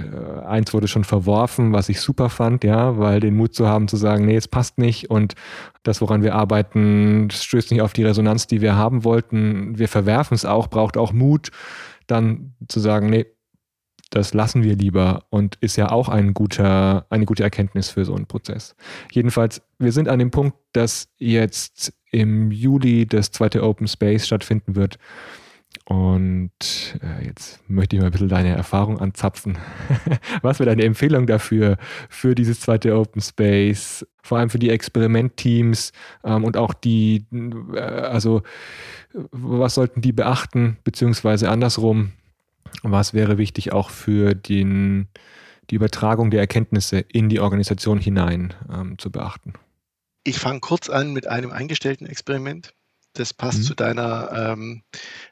äh, 0.00 0.44
eins 0.46 0.72
wurde 0.72 0.86
schon 0.86 1.02
verworfen, 1.02 1.72
was 1.72 1.88
ich 1.88 2.00
super 2.00 2.30
fand, 2.30 2.62
ja, 2.62 2.96
weil 2.98 3.18
den 3.18 3.34
Mut 3.34 3.52
zu 3.52 3.66
haben 3.66 3.88
zu 3.88 3.96
sagen, 3.96 4.26
nee, 4.26 4.36
es 4.36 4.46
passt 4.46 4.78
nicht 4.78 5.10
und 5.10 5.34
das, 5.82 6.00
woran 6.00 6.22
wir 6.22 6.36
arbeiten, 6.36 7.28
stößt 7.28 7.72
nicht 7.72 7.82
auf 7.82 7.92
die 7.92 8.04
Resonanz, 8.04 8.46
die 8.46 8.60
wir 8.60 8.76
haben 8.76 9.02
wollten. 9.02 9.76
Wir 9.76 9.88
verwerfen 9.88 10.36
es 10.36 10.44
auch, 10.44 10.68
braucht 10.68 10.96
auch 10.96 11.12
Mut, 11.12 11.50
dann 12.06 12.54
zu 12.68 12.78
sagen, 12.78 13.10
nee, 13.10 13.26
das 14.10 14.34
lassen 14.34 14.62
wir 14.62 14.76
lieber 14.76 15.24
und 15.30 15.56
ist 15.56 15.74
ja 15.74 15.90
auch 15.90 16.08
ein 16.08 16.32
guter, 16.32 17.06
eine 17.10 17.24
gute 17.24 17.42
Erkenntnis 17.42 17.90
für 17.90 18.04
so 18.04 18.14
einen 18.14 18.26
Prozess. 18.26 18.76
Jedenfalls, 19.10 19.62
wir 19.80 19.90
sind 19.90 20.08
an 20.08 20.20
dem 20.20 20.30
Punkt, 20.30 20.56
dass 20.72 21.08
jetzt 21.18 21.92
im 22.16 22.50
Juli 22.50 23.06
das 23.06 23.30
zweite 23.30 23.62
Open 23.62 23.86
Space 23.86 24.26
stattfinden 24.26 24.74
wird. 24.74 24.98
Und 25.84 26.50
äh, 27.02 27.26
jetzt 27.26 27.60
möchte 27.68 27.94
ich 27.94 28.00
mal 28.00 28.06
ein 28.06 28.12
bisschen 28.12 28.28
deine 28.28 28.56
Erfahrung 28.56 28.98
anzapfen. 28.98 29.58
Was 30.42 30.58
wäre 30.58 30.70
deine 30.70 30.84
Empfehlung 30.84 31.26
dafür, 31.26 31.76
für 32.08 32.34
dieses 32.34 32.60
zweite 32.60 32.96
Open 32.96 33.20
Space, 33.20 34.06
vor 34.22 34.38
allem 34.38 34.50
für 34.50 34.58
die 34.58 34.70
Experimentteams 34.70 35.92
ähm, 36.24 36.44
und 36.44 36.56
auch 36.56 36.74
die, 36.74 37.26
äh, 37.74 37.78
also 37.78 38.42
was 39.30 39.74
sollten 39.74 40.02
die 40.02 40.12
beachten, 40.12 40.76
beziehungsweise 40.84 41.48
andersrum, 41.48 42.12
was 42.82 43.14
wäre 43.14 43.38
wichtig 43.38 43.72
auch 43.72 43.90
für 43.90 44.34
den, 44.34 45.08
die 45.70 45.76
Übertragung 45.76 46.30
der 46.30 46.40
Erkenntnisse 46.40 46.98
in 46.98 47.28
die 47.28 47.40
Organisation 47.40 47.98
hinein 47.98 48.52
ähm, 48.72 48.98
zu 48.98 49.10
beachten? 49.10 49.54
Ich 50.26 50.40
fange 50.40 50.58
kurz 50.58 50.90
an 50.90 51.12
mit 51.12 51.28
einem 51.28 51.52
eingestellten 51.52 52.04
Experiment. 52.04 52.74
Das 53.12 53.32
passt 53.32 53.60
mhm. 53.60 53.62
zu 53.62 53.74
deiner, 53.76 54.32
ähm, 54.32 54.82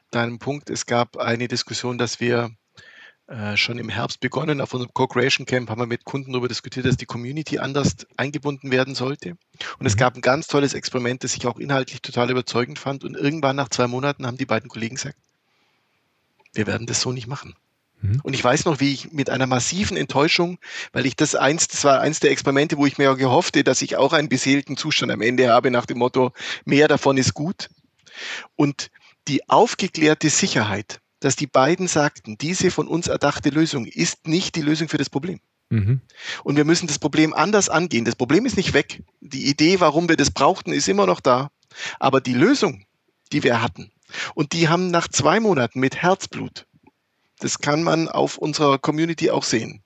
deinem 0.09 0.39
Punkt. 0.39 0.69
Es 0.69 0.85
gab 0.85 1.17
eine 1.17 1.49
Diskussion, 1.49 1.97
dass 1.97 2.21
wir 2.21 2.51
äh, 3.27 3.57
schon 3.57 3.77
im 3.77 3.89
Herbst 3.89 4.21
begonnen. 4.21 4.61
Auf 4.61 4.73
unserem 4.73 4.93
Co-Creation 4.93 5.45
Camp 5.45 5.69
haben 5.69 5.81
wir 5.81 5.85
mit 5.85 6.05
Kunden 6.05 6.31
darüber 6.31 6.47
diskutiert, 6.47 6.85
dass 6.85 6.95
die 6.95 7.05
Community 7.05 7.59
anders 7.59 8.07
eingebunden 8.15 8.71
werden 8.71 8.95
sollte. 8.95 9.31
Und 9.31 9.81
mhm. 9.81 9.87
es 9.87 9.97
gab 9.97 10.15
ein 10.15 10.21
ganz 10.21 10.47
tolles 10.47 10.73
Experiment, 10.73 11.25
das 11.25 11.35
ich 11.35 11.45
auch 11.45 11.59
inhaltlich 11.59 12.01
total 12.01 12.31
überzeugend 12.31 12.79
fand. 12.79 13.03
Und 13.03 13.17
irgendwann 13.17 13.57
nach 13.57 13.67
zwei 13.67 13.87
Monaten 13.87 14.25
haben 14.25 14.37
die 14.37 14.45
beiden 14.45 14.69
Kollegen 14.69 14.95
gesagt, 14.95 15.17
wir 16.53 16.67
werden 16.67 16.87
das 16.87 17.01
so 17.01 17.11
nicht 17.11 17.27
machen. 17.27 17.53
Mhm. 18.05 18.21
Und 18.23 18.33
ich 18.33 18.43
weiß 18.43 18.65
noch, 18.65 18.79
wie 18.79 18.93
ich 18.93 19.11
mit 19.11 19.29
einer 19.29 19.47
massiven 19.47 19.97
Enttäuschung, 19.97 20.57
weil 20.93 21.05
ich 21.05 21.15
das 21.15 21.35
eins, 21.35 21.67
das 21.67 21.83
war 21.83 22.01
eins 22.01 22.19
der 22.19 22.31
Experimente, 22.31 22.77
wo 22.77 22.85
ich 22.85 22.97
mir 22.97 23.15
gehoffte, 23.15 23.63
dass 23.63 23.81
ich 23.81 23.97
auch 23.97 24.13
einen 24.13 24.29
beseelten 24.29 24.77
Zustand 24.77 25.11
am 25.11 25.21
Ende 25.21 25.49
habe, 25.49 25.71
nach 25.71 25.85
dem 25.85 25.97
Motto, 25.97 26.31
mehr 26.65 26.87
davon 26.87 27.17
ist 27.17 27.33
gut. 27.33 27.69
Und 28.55 28.91
die 29.27 29.49
aufgeklärte 29.49 30.29
Sicherheit, 30.29 30.99
dass 31.19 31.35
die 31.35 31.47
beiden 31.47 31.87
sagten, 31.87 32.37
diese 32.37 32.71
von 32.71 32.87
uns 32.87 33.07
erdachte 33.07 33.49
Lösung 33.49 33.85
ist 33.85 34.27
nicht 34.27 34.55
die 34.55 34.61
Lösung 34.61 34.89
für 34.89 34.97
das 34.97 35.09
Problem. 35.09 35.39
Mhm. 35.69 36.01
Und 36.43 36.57
wir 36.57 36.65
müssen 36.65 36.87
das 36.87 36.99
Problem 36.99 37.33
anders 37.33 37.69
angehen. 37.69 38.05
Das 38.05 38.15
Problem 38.15 38.45
ist 38.45 38.57
nicht 38.57 38.73
weg. 38.73 39.01
Die 39.21 39.49
Idee, 39.49 39.79
warum 39.79 40.07
wir 40.07 40.17
das 40.17 40.29
brauchten, 40.29 40.71
ist 40.71 40.87
immer 40.87 41.07
noch 41.07 41.21
da. 41.21 41.49
Aber 41.99 42.21
die 42.21 42.33
Lösung, 42.33 42.85
die 43.31 43.43
wir 43.43 43.61
hatten, 43.61 43.91
und 44.35 44.53
die 44.53 44.69
haben 44.69 44.91
nach 44.91 45.07
zwei 45.07 45.39
Monaten 45.39 45.79
mit 45.79 45.95
Herzblut, 45.95 46.67
das 47.39 47.59
kann 47.59 47.83
man 47.83 48.07
auf 48.07 48.37
unserer 48.37 48.79
Community 48.79 49.29
auch 49.29 49.43
sehen, 49.43 49.83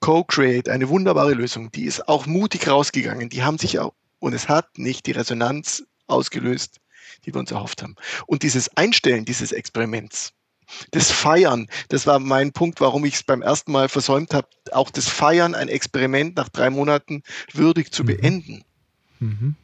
Co-Create, 0.00 0.68
eine 0.68 0.88
wunderbare 0.88 1.32
Lösung, 1.32 1.70
die 1.70 1.84
ist 1.84 2.08
auch 2.08 2.26
mutig 2.26 2.68
rausgegangen. 2.68 3.28
Die 3.28 3.42
haben 3.42 3.58
sich 3.58 3.78
auch, 3.78 3.92
und 4.18 4.32
es 4.34 4.48
hat 4.48 4.78
nicht 4.78 5.06
die 5.06 5.12
Resonanz 5.12 5.84
ausgelöst, 6.08 6.80
die 7.24 7.32
wir 7.32 7.38
uns 7.38 7.52
erhofft 7.52 7.82
haben. 7.82 7.94
Und 8.26 8.42
dieses 8.42 8.76
Einstellen 8.76 9.24
dieses 9.24 9.52
Experiments, 9.52 10.32
das 10.90 11.10
Feiern, 11.10 11.68
das 11.88 12.06
war 12.06 12.18
mein 12.18 12.52
Punkt, 12.52 12.80
warum 12.80 13.04
ich 13.04 13.14
es 13.14 13.22
beim 13.22 13.42
ersten 13.42 13.72
Mal 13.72 13.88
versäumt 13.88 14.34
habe, 14.34 14.48
auch 14.72 14.90
das 14.90 15.08
Feiern, 15.08 15.54
ein 15.54 15.68
Experiment 15.68 16.36
nach 16.36 16.48
drei 16.48 16.70
Monaten 16.70 17.22
würdig 17.52 17.92
zu 17.92 18.02
mhm. 18.02 18.06
beenden. 18.06 18.64
Mhm. 19.20 19.56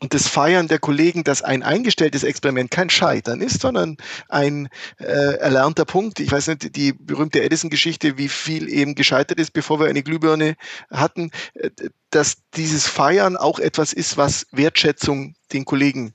Und 0.00 0.12
das 0.12 0.28
Feiern 0.28 0.68
der 0.68 0.78
Kollegen, 0.78 1.24
dass 1.24 1.42
ein 1.42 1.62
eingestelltes 1.62 2.24
Experiment 2.24 2.70
kein 2.70 2.90
Scheitern 2.90 3.40
ist, 3.40 3.60
sondern 3.60 3.96
ein 4.28 4.68
äh, 4.98 5.04
erlernter 5.04 5.84
Punkt. 5.84 6.20
Ich 6.20 6.30
weiß 6.30 6.48
nicht, 6.48 6.76
die 6.76 6.92
berühmte 6.92 7.42
Edison-Geschichte, 7.42 8.18
wie 8.18 8.28
viel 8.28 8.68
eben 8.68 8.94
gescheitert 8.94 9.38
ist, 9.38 9.52
bevor 9.52 9.80
wir 9.80 9.86
eine 9.86 10.02
Glühbirne 10.02 10.56
hatten, 10.90 11.30
äh, 11.54 11.70
dass 12.10 12.36
dieses 12.54 12.86
Feiern 12.86 13.36
auch 13.36 13.58
etwas 13.58 13.92
ist, 13.92 14.16
was 14.16 14.46
Wertschätzung 14.52 15.34
den 15.52 15.64
Kollegen 15.64 16.14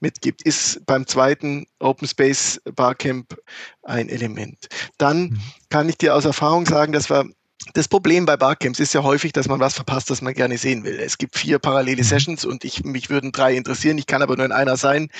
mitgibt, 0.00 0.42
ist 0.42 0.84
beim 0.86 1.06
zweiten 1.06 1.66
Open 1.78 2.08
Space 2.08 2.60
Barcamp 2.74 3.36
ein 3.82 4.08
Element. 4.08 4.68
Dann 4.98 5.22
mhm. 5.22 5.40
kann 5.70 5.88
ich 5.88 5.98
dir 5.98 6.14
aus 6.14 6.24
Erfahrung 6.24 6.66
sagen, 6.66 6.92
dass 6.92 7.10
wir 7.10 7.24
das 7.74 7.88
Problem 7.88 8.26
bei 8.26 8.36
Barcamps 8.36 8.80
ist 8.80 8.94
ja 8.94 9.02
häufig, 9.02 9.32
dass 9.32 9.48
man 9.48 9.60
was 9.60 9.74
verpasst, 9.74 10.10
das 10.10 10.22
man 10.22 10.34
gerne 10.34 10.58
sehen 10.58 10.84
will. 10.84 10.98
Es 10.98 11.18
gibt 11.18 11.36
vier 11.36 11.58
parallele 11.58 12.02
mhm. 12.02 12.06
Sessions 12.06 12.44
und 12.44 12.64
ich, 12.64 12.84
mich 12.84 13.10
würden 13.10 13.32
drei 13.32 13.54
interessieren. 13.54 13.98
Ich 13.98 14.06
kann 14.06 14.22
aber 14.22 14.36
nur 14.36 14.46
in 14.46 14.52
einer 14.52 14.76
sein. 14.76 15.10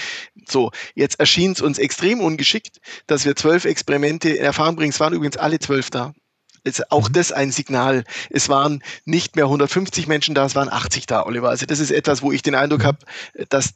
So, 0.48 0.70
jetzt 0.94 1.20
erschien 1.20 1.52
es 1.52 1.60
uns 1.60 1.78
extrem 1.78 2.20
ungeschickt, 2.20 2.80
dass 3.06 3.24
wir 3.24 3.36
zwölf 3.36 3.64
Experimente 3.64 4.30
in 4.30 4.44
Erfahrung 4.44 4.76
bringen. 4.76 4.90
Es 4.90 5.00
waren 5.00 5.12
übrigens 5.12 5.36
alle 5.36 5.58
zwölf 5.58 5.90
da. 5.90 6.12
Ist 6.64 6.92
auch 6.92 7.08
mhm. 7.08 7.14
das 7.14 7.32
ein 7.32 7.50
Signal. 7.50 8.04
Es 8.30 8.48
waren 8.48 8.82
nicht 9.04 9.36
mehr 9.36 9.46
150 9.46 10.06
Menschen 10.06 10.34
da, 10.34 10.46
es 10.46 10.54
waren 10.54 10.68
80 10.68 11.06
da, 11.06 11.26
Oliver. 11.26 11.48
Also 11.48 11.66
das 11.66 11.80
ist 11.80 11.90
etwas, 11.90 12.22
wo 12.22 12.32
ich 12.32 12.42
den 12.42 12.54
Eindruck 12.54 12.80
mhm. 12.80 12.86
habe, 12.86 12.98
dass 13.48 13.74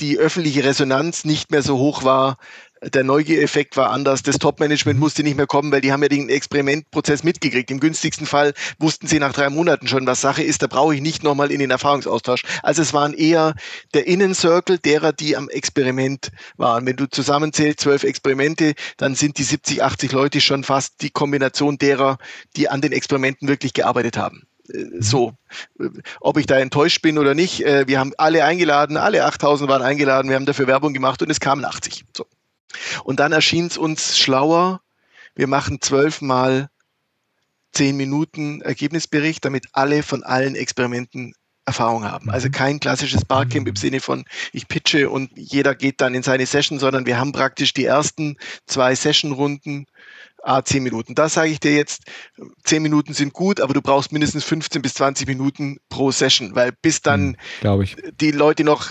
die 0.00 0.18
öffentliche 0.18 0.64
Resonanz 0.64 1.24
nicht 1.24 1.50
mehr 1.50 1.62
so 1.62 1.78
hoch 1.78 2.04
war. 2.04 2.38
Der 2.82 3.02
Neugier-Effekt 3.02 3.76
war 3.76 3.90
anders. 3.90 4.22
Das 4.22 4.38
Top-Management 4.38 4.98
mhm. 4.98 5.00
musste 5.00 5.22
nicht 5.22 5.36
mehr 5.36 5.46
kommen, 5.46 5.72
weil 5.72 5.80
die 5.80 5.92
haben 5.92 6.02
ja 6.02 6.08
den 6.08 6.28
Experimentprozess 6.28 7.24
mitgekriegt. 7.24 7.70
Im 7.70 7.80
günstigsten 7.80 8.26
Fall 8.26 8.54
wussten 8.78 9.06
sie 9.06 9.18
nach 9.18 9.32
drei 9.32 9.50
Monaten 9.50 9.88
schon, 9.88 10.06
was 10.06 10.20
Sache 10.20 10.42
ist. 10.42 10.62
Da 10.62 10.66
brauche 10.66 10.94
ich 10.94 11.00
nicht 11.00 11.22
nochmal 11.22 11.50
in 11.50 11.58
den 11.58 11.70
Erfahrungsaustausch. 11.70 12.42
Also 12.62 12.82
es 12.82 12.92
waren 12.92 13.14
eher 13.14 13.54
der 13.94 14.06
Innencircle 14.06 14.78
derer, 14.78 15.12
die 15.12 15.36
am 15.36 15.48
Experiment 15.48 16.30
waren. 16.56 16.86
Wenn 16.86 16.96
du 16.96 17.08
zusammenzählst, 17.08 17.80
zwölf 17.80 18.04
Experimente, 18.04 18.74
dann 18.96 19.14
sind 19.14 19.38
die 19.38 19.44
70, 19.44 19.82
80 19.82 20.12
Leute 20.12 20.40
schon 20.40 20.64
fast 20.64 21.02
die 21.02 21.10
Kombination 21.10 21.78
derer, 21.78 22.18
die 22.56 22.68
an 22.68 22.80
den 22.80 22.92
Experimenten 22.92 23.48
wirklich 23.48 23.74
gearbeitet 23.74 24.16
haben. 24.16 24.48
Mhm. 24.68 25.00
so, 25.00 25.32
ob 26.20 26.36
ich 26.36 26.46
da 26.46 26.58
enttäuscht 26.58 27.02
bin 27.02 27.18
oder 27.18 27.34
nicht. 27.34 27.64
Äh, 27.64 27.86
wir 27.88 27.98
haben 27.98 28.12
alle 28.18 28.44
eingeladen, 28.44 28.96
alle 28.96 29.24
8000 29.24 29.68
waren 29.68 29.82
eingeladen, 29.82 30.28
wir 30.28 30.36
haben 30.36 30.46
dafür 30.46 30.66
Werbung 30.66 30.92
gemacht 30.92 31.22
und 31.22 31.30
es 31.30 31.40
kamen 31.40 31.64
80. 31.64 32.04
So. 32.16 32.26
Und 33.04 33.20
dann 33.20 33.32
erschien 33.32 33.66
es 33.66 33.78
uns 33.78 34.18
schlauer, 34.18 34.80
wir 35.34 35.46
machen 35.46 35.80
zwölfmal 35.80 36.68
zehn 37.72 37.96
Minuten 37.96 38.60
Ergebnisbericht, 38.60 39.44
damit 39.44 39.66
alle 39.72 40.02
von 40.02 40.24
allen 40.24 40.56
Experimenten 40.56 41.34
Erfahrung 41.68 42.04
haben. 42.04 42.30
Also 42.30 42.48
mhm. 42.48 42.52
kein 42.52 42.80
klassisches 42.80 43.24
Barcamp 43.24 43.68
im 43.68 43.76
Sinne 43.76 44.00
von 44.00 44.24
ich 44.52 44.66
pitche 44.68 45.10
und 45.10 45.30
jeder 45.36 45.74
geht 45.74 46.00
dann 46.00 46.14
in 46.14 46.22
seine 46.22 46.46
Session, 46.46 46.78
sondern 46.78 47.06
wir 47.06 47.18
haben 47.18 47.32
praktisch 47.32 47.74
die 47.74 47.84
ersten 47.84 48.36
zwei 48.66 48.94
Sessionrunden 48.94 49.86
ah, 50.48 50.64
10 50.64 50.82
Minuten. 50.82 51.14
Da 51.14 51.28
sage 51.28 51.50
ich 51.50 51.60
dir 51.60 51.74
jetzt, 51.74 52.04
10 52.64 52.82
Minuten 52.82 53.12
sind 53.12 53.32
gut, 53.32 53.60
aber 53.60 53.74
du 53.74 53.82
brauchst 53.82 54.12
mindestens 54.12 54.44
15 54.44 54.80
bis 54.80 54.94
20 54.94 55.28
Minuten 55.28 55.78
pro 55.88 56.10
Session, 56.10 56.54
weil 56.54 56.72
bis 56.80 57.02
dann 57.02 57.36
hm, 57.60 57.82
ich. 57.82 57.96
die 58.18 58.30
Leute 58.30 58.64
noch 58.64 58.90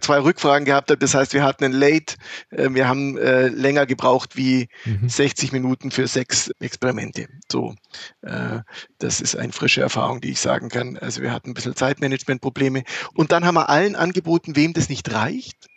zwei 0.00 0.18
Rückfragen 0.18 0.64
gehabt 0.64 0.90
haben. 0.90 0.98
Das 0.98 1.14
heißt, 1.14 1.32
wir 1.34 1.44
hatten 1.44 1.64
einen 1.64 1.74
Late, 1.74 2.16
äh, 2.50 2.68
wir 2.70 2.88
haben 2.88 3.16
äh, 3.16 3.48
länger 3.48 3.86
gebraucht 3.86 4.36
wie 4.36 4.68
mhm. 4.84 5.08
60 5.08 5.52
Minuten 5.52 5.90
für 5.90 6.08
sechs 6.08 6.50
Experimente. 6.58 7.28
So, 7.50 7.74
äh, 8.22 8.60
das 8.98 9.20
ist 9.20 9.36
eine 9.36 9.52
frische 9.52 9.80
Erfahrung, 9.80 10.20
die 10.20 10.30
ich 10.30 10.40
sagen 10.40 10.68
kann. 10.68 10.98
Also 10.98 11.22
wir 11.22 11.32
hatten 11.32 11.50
ein 11.50 11.54
bisschen 11.54 11.76
Zeitmanagementprobleme. 11.76 12.82
Und 13.14 13.30
dann 13.30 13.44
haben 13.44 13.54
wir 13.54 13.68
allen 13.68 13.94
angeboten, 13.94 14.56
wem 14.56 14.72
das 14.72 14.88
nicht 14.88 15.12
reicht. 15.12 15.68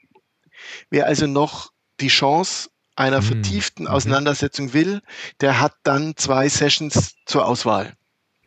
Wer 0.89 1.05
also 1.05 1.27
noch 1.27 1.71
die 1.99 2.07
Chance 2.07 2.70
einer 3.01 3.17
hm, 3.17 3.23
vertieften 3.25 3.83
mhm. 3.83 3.91
Auseinandersetzung 3.91 4.73
will, 4.73 5.01
der 5.41 5.59
hat 5.59 5.75
dann 5.83 6.15
zwei 6.15 6.47
Sessions 6.49 7.15
zur 7.25 7.45
Auswahl. 7.45 7.93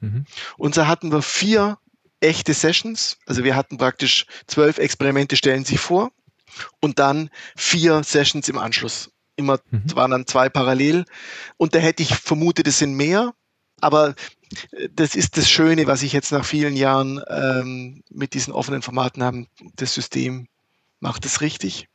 Mhm. 0.01 0.25
Und 0.57 0.75
so 0.75 0.87
hatten 0.87 1.13
wir 1.13 1.23
vier 1.23 1.79
echte 2.21 2.55
Sessions. 2.55 3.19
Also 3.27 3.45
wir 3.45 3.57
hatten 3.57 3.79
praktisch 3.79 4.27
zwölf 4.47 4.79
Experimente 4.79 5.37
stellen 5.37 5.65
sich 5.65 5.81
vor 5.81 6.11
und 6.81 6.99
dann 6.99 7.31
vier 7.57 8.03
Sessions 8.03 8.49
im 8.49 8.59
Anschluss. 8.59 9.11
Immer 9.37 9.59
mhm. 9.71 9.95
waren 9.95 10.11
dann 10.11 10.27
zwei 10.27 10.49
parallel. 10.49 11.05
Und 11.57 11.75
da 11.75 11.79
hätte 11.79 12.03
ich 12.03 12.15
vermutet, 12.15 12.67
es 12.67 12.79
sind 12.79 12.95
mehr. 12.95 13.35
Aber 13.81 14.15
äh, 14.73 14.89
das 14.93 15.15
ist 15.15 15.37
das 15.37 15.51
Schöne, 15.51 15.87
was 15.87 16.03
ich 16.03 16.13
jetzt 16.13 16.33
nach 16.33 16.45
vielen 16.45 16.77
Jahren 16.77 17.21
ähm, 17.29 18.03
mit 18.11 18.35
diesen 18.35 18.53
offenen 18.53 18.83
Formaten 18.83 19.23
habe. 19.23 19.47
Das 19.77 19.95
System 19.95 20.47
macht 21.01 21.27
es 21.27 21.41
richtig. 21.41 21.89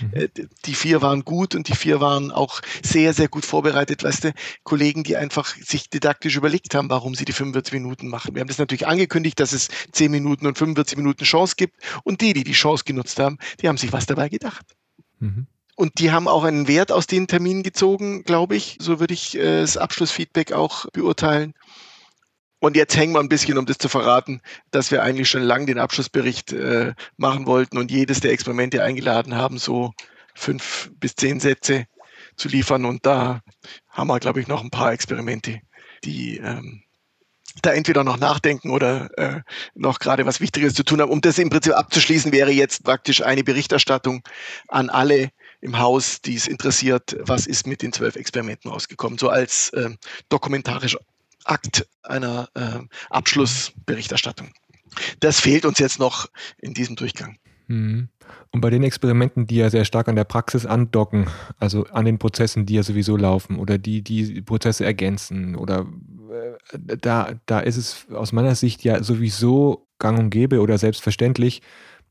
Mhm. 0.00 0.10
Äh, 0.12 0.28
die 0.64 0.74
vier 0.74 1.02
waren 1.02 1.24
gut 1.24 1.54
und 1.54 1.68
die 1.68 1.74
vier 1.74 2.00
waren 2.00 2.32
auch 2.32 2.60
sehr, 2.82 3.12
sehr 3.12 3.28
gut 3.28 3.44
vorbereitet, 3.44 4.04
weißt 4.04 4.24
du, 4.24 4.32
Kollegen, 4.64 5.04
die 5.04 5.16
einfach 5.16 5.54
sich 5.56 5.90
didaktisch 5.90 6.36
überlegt 6.36 6.74
haben, 6.74 6.90
warum 6.90 7.14
sie 7.14 7.24
die 7.24 7.32
45 7.32 7.74
Minuten 7.74 8.08
machen. 8.08 8.34
Wir 8.34 8.40
haben 8.40 8.48
das 8.48 8.58
natürlich 8.58 8.86
angekündigt, 8.86 9.40
dass 9.40 9.52
es 9.52 9.68
10 9.92 10.10
Minuten 10.10 10.46
und 10.46 10.58
45 10.58 10.98
Minuten 10.98 11.24
Chance 11.24 11.54
gibt 11.56 11.76
und 12.04 12.20
die, 12.20 12.32
die 12.32 12.44
die 12.44 12.52
Chance 12.52 12.84
genutzt 12.84 13.18
haben, 13.18 13.38
die 13.60 13.68
haben 13.68 13.78
sich 13.78 13.92
was 13.92 14.06
dabei 14.06 14.28
gedacht. 14.28 14.64
Mhm. 15.18 15.46
Und 15.76 15.98
die 15.98 16.10
haben 16.10 16.26
auch 16.26 16.44
einen 16.44 16.68
Wert 16.68 16.90
aus 16.90 17.06
den 17.06 17.26
Terminen 17.26 17.62
gezogen, 17.62 18.24
glaube 18.24 18.56
ich. 18.56 18.78
So 18.80 18.98
würde 18.98 19.12
ich 19.12 19.36
äh, 19.36 19.60
das 19.60 19.76
Abschlussfeedback 19.76 20.52
auch 20.52 20.86
beurteilen. 20.92 21.52
Und 22.66 22.74
jetzt 22.74 22.96
hängen 22.96 23.12
wir 23.12 23.20
ein 23.20 23.28
bisschen, 23.28 23.58
um 23.58 23.64
das 23.64 23.78
zu 23.78 23.88
verraten, 23.88 24.40
dass 24.72 24.90
wir 24.90 25.00
eigentlich 25.04 25.30
schon 25.30 25.42
lange 25.44 25.66
den 25.66 25.78
Abschlussbericht 25.78 26.52
äh, 26.52 26.94
machen 27.16 27.46
wollten 27.46 27.78
und 27.78 27.92
jedes 27.92 28.18
der 28.18 28.32
Experimente 28.32 28.82
eingeladen 28.82 29.36
haben, 29.36 29.58
so 29.58 29.92
fünf 30.34 30.90
bis 30.98 31.14
zehn 31.14 31.38
Sätze 31.38 31.86
zu 32.34 32.48
liefern. 32.48 32.84
Und 32.84 33.06
da 33.06 33.40
haben 33.88 34.08
wir, 34.08 34.18
glaube 34.18 34.40
ich, 34.40 34.48
noch 34.48 34.64
ein 34.64 34.70
paar 34.70 34.92
Experimente, 34.92 35.60
die 36.02 36.38
ähm, 36.38 36.82
da 37.62 37.70
entweder 37.70 38.02
noch 38.02 38.18
nachdenken 38.18 38.70
oder 38.70 39.16
äh, 39.16 39.42
noch 39.76 40.00
gerade 40.00 40.26
was 40.26 40.40
Wichtiges 40.40 40.74
zu 40.74 40.82
tun 40.82 41.00
haben. 41.00 41.12
Um 41.12 41.20
das 41.20 41.38
im 41.38 41.50
Prinzip 41.50 41.74
abzuschließen, 41.74 42.32
wäre 42.32 42.50
jetzt 42.50 42.82
praktisch 42.82 43.22
eine 43.22 43.44
Berichterstattung 43.44 44.24
an 44.66 44.90
alle 44.90 45.30
im 45.60 45.78
Haus, 45.78 46.20
die 46.20 46.34
es 46.34 46.48
interessiert, 46.48 47.16
was 47.20 47.46
ist 47.46 47.68
mit 47.68 47.82
den 47.82 47.92
zwölf 47.92 48.16
Experimenten 48.16 48.72
rausgekommen, 48.72 49.18
so 49.18 49.28
als 49.28 49.70
äh, 49.70 49.90
dokumentarischer 50.30 50.98
Akt 51.46 51.86
einer 52.02 52.48
äh, 52.54 52.80
Abschlussberichterstattung. 53.10 54.48
Das 55.20 55.40
fehlt 55.40 55.64
uns 55.64 55.78
jetzt 55.78 55.98
noch 55.98 56.26
in 56.58 56.74
diesem 56.74 56.96
Durchgang. 56.96 57.38
Mhm. 57.68 58.08
Und 58.50 58.60
bei 58.60 58.70
den 58.70 58.82
Experimenten, 58.82 59.46
die 59.46 59.56
ja 59.56 59.70
sehr 59.70 59.84
stark 59.84 60.08
an 60.08 60.16
der 60.16 60.24
Praxis 60.24 60.66
andocken, 60.66 61.26
also 61.58 61.84
an 61.86 62.04
den 62.04 62.18
Prozessen, 62.18 62.66
die 62.66 62.74
ja 62.74 62.82
sowieso 62.82 63.16
laufen 63.16 63.58
oder 63.58 63.78
die 63.78 64.02
die 64.02 64.40
Prozesse 64.42 64.84
ergänzen 64.84 65.56
oder 65.56 65.86
äh, 66.72 66.96
da, 66.98 67.34
da 67.46 67.60
ist 67.60 67.76
es 67.76 68.06
aus 68.10 68.32
meiner 68.32 68.54
Sicht 68.54 68.84
ja 68.84 69.02
sowieso 69.02 69.86
gang 69.98 70.18
und 70.18 70.30
gäbe 70.30 70.60
oder 70.60 70.78
selbstverständlich, 70.78 71.62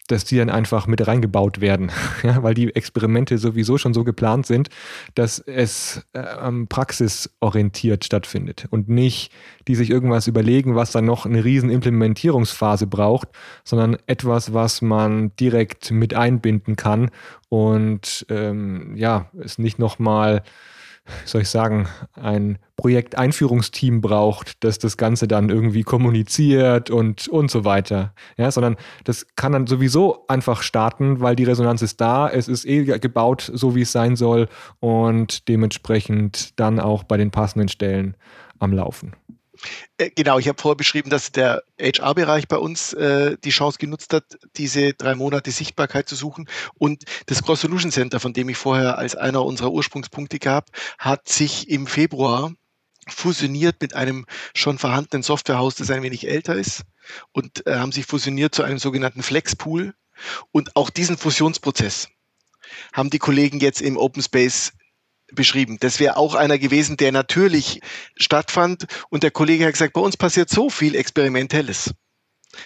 dass 0.08 0.26
die 0.26 0.38
dann 0.38 0.50
einfach 0.50 0.88
mit 0.88 1.06
reingebaut 1.08 1.62
werden, 1.62 1.92
ja, 2.24 2.44
weil 2.44 2.54
die 2.54 2.76
Experimente 2.76 3.38
sowieso 3.38 3.78
schon 3.78 3.94
so 3.94 4.04
geplant 4.04 4.46
sind, 4.46 4.70
dass 5.16 5.40
es 5.40 6.06
äh, 6.14 6.52
praxisorientiert 6.70 8.06
stattfindet 8.06 8.68
und 8.70 8.90
nicht 8.90 9.32
die 9.68 9.76
sich 9.76 9.90
irgendwas 9.90 10.28
überlegen, 10.28 10.76
was 10.76 10.92
dann 10.92 11.06
noch 11.06 11.26
eine 11.26 11.44
riesen 11.44 11.72
Implementierungsphase 11.72 12.86
braucht, 12.86 13.30
sondern 13.64 13.98
etwas, 14.06 14.54
was 14.54 14.82
man 14.82 15.36
direkt 15.38 15.90
mit 15.92 16.14
einbinden 16.14 16.76
kann 16.76 17.10
und 17.50 18.26
ähm, 18.30 18.96
ja, 18.96 19.32
es 19.40 19.58
nicht 19.58 19.80
nochmal 19.80 20.06
mal 20.06 20.44
soll 21.26 21.42
ich 21.42 21.50
sagen, 21.50 21.88
ein 22.14 22.58
Projekteinführungsteam 22.78 24.02
braucht, 24.02 24.64
das 24.64 24.80
das 24.80 24.98
Ganze 24.98 25.28
dann 25.28 25.50
irgendwie 25.50 25.84
kommuniziert 25.84 26.90
und, 26.90 27.28
und 27.28 27.50
so 27.50 27.64
weiter. 27.64 28.14
Ja, 28.38 28.52
sondern 28.52 28.76
das 29.04 29.26
kann 29.36 29.52
dann 29.52 29.68
sowieso 29.68 30.26
einfach 30.28 30.62
starten, 30.62 31.22
weil 31.22 31.36
die 31.36 31.44
Resonanz 31.44 31.82
ist 31.82 32.02
da, 32.02 32.30
es 32.30 32.48
ist 32.48 32.66
eh 32.66 32.84
gebaut, 33.00 33.50
so 33.54 33.76
wie 33.76 33.82
es 33.82 33.92
sein 33.92 34.16
soll 34.16 34.48
und 34.80 35.48
dementsprechend 35.48 36.60
dann 36.60 36.80
auch 36.80 37.04
bei 37.04 37.18
den 37.18 37.32
passenden 37.32 37.70
Stellen 37.70 38.18
am 38.60 38.74
Laufen. 38.74 39.14
Äh, 39.98 40.12
genau, 40.12 40.40
ich 40.40 40.48
habe 40.48 40.62
vorher 40.62 40.76
beschrieben, 40.76 41.10
dass 41.10 41.32
der 41.32 41.64
HR-Bereich 41.80 42.48
bei 42.48 42.58
uns 42.58 42.94
äh, 42.94 43.38
die 43.44 43.50
Chance 43.50 43.78
genutzt 43.80 44.14
hat, 44.14 44.38
diese 44.58 44.94
drei 44.94 45.16
Monate 45.16 45.52
Sichtbarkeit 45.52 46.10
zu 46.10 46.16
suchen. 46.16 46.48
Und 46.78 47.04
das 47.28 47.44
Cross 47.44 47.62
Solution 47.62 47.92
Center, 47.92 48.20
von 48.20 48.34
dem 48.34 48.50
ich 48.50 48.58
vorher 48.58 48.98
als 48.98 49.16
einer 49.16 49.44
unserer 49.44 49.72
Ursprungspunkte 49.72 50.40
gab, 50.40 50.70
hat 50.98 51.28
sich 51.30 51.70
im 51.70 51.88
Februar 51.88 52.54
fusioniert 53.08 53.82
mit 53.82 53.96
einem 53.96 54.26
schon 54.54 54.78
vorhandenen 54.78 55.24
Softwarehaus, 55.24 55.76
das 55.76 55.92
ein 55.92 56.04
wenig 56.04 56.28
älter 56.28 56.56
ist 56.56 56.82
und 57.32 57.66
äh, 57.68 57.76
haben 57.76 57.92
sich 57.92 58.06
fusioniert 58.06 58.56
zu 58.56 58.64
einem 58.64 58.80
sogenannten 58.80 59.24
Flexpool. 59.24 59.94
Und 60.52 60.76
auch 60.76 60.90
diesen 60.90 61.18
Fusionsprozess 61.18 62.08
haben 62.94 63.10
die 63.10 63.20
Kollegen 63.20 63.60
jetzt 63.60 63.82
im 63.82 63.98
Open 63.98 64.24
Space 64.24 64.74
beschrieben. 65.34 65.78
Das 65.80 66.00
wäre 66.00 66.18
auch 66.18 66.36
einer 66.36 66.58
gewesen, 66.58 66.98
der 66.98 67.12
natürlich 67.12 67.82
stattfand. 68.16 68.86
Und 69.10 69.24
der 69.24 69.32
Kollege 69.32 69.66
hat 69.66 69.74
gesagt, 69.74 69.94
bei 69.94 70.02
uns 70.02 70.18
passiert 70.18 70.50
so 70.50 70.70
viel 70.70 70.96
Experimentelles, 70.96 71.92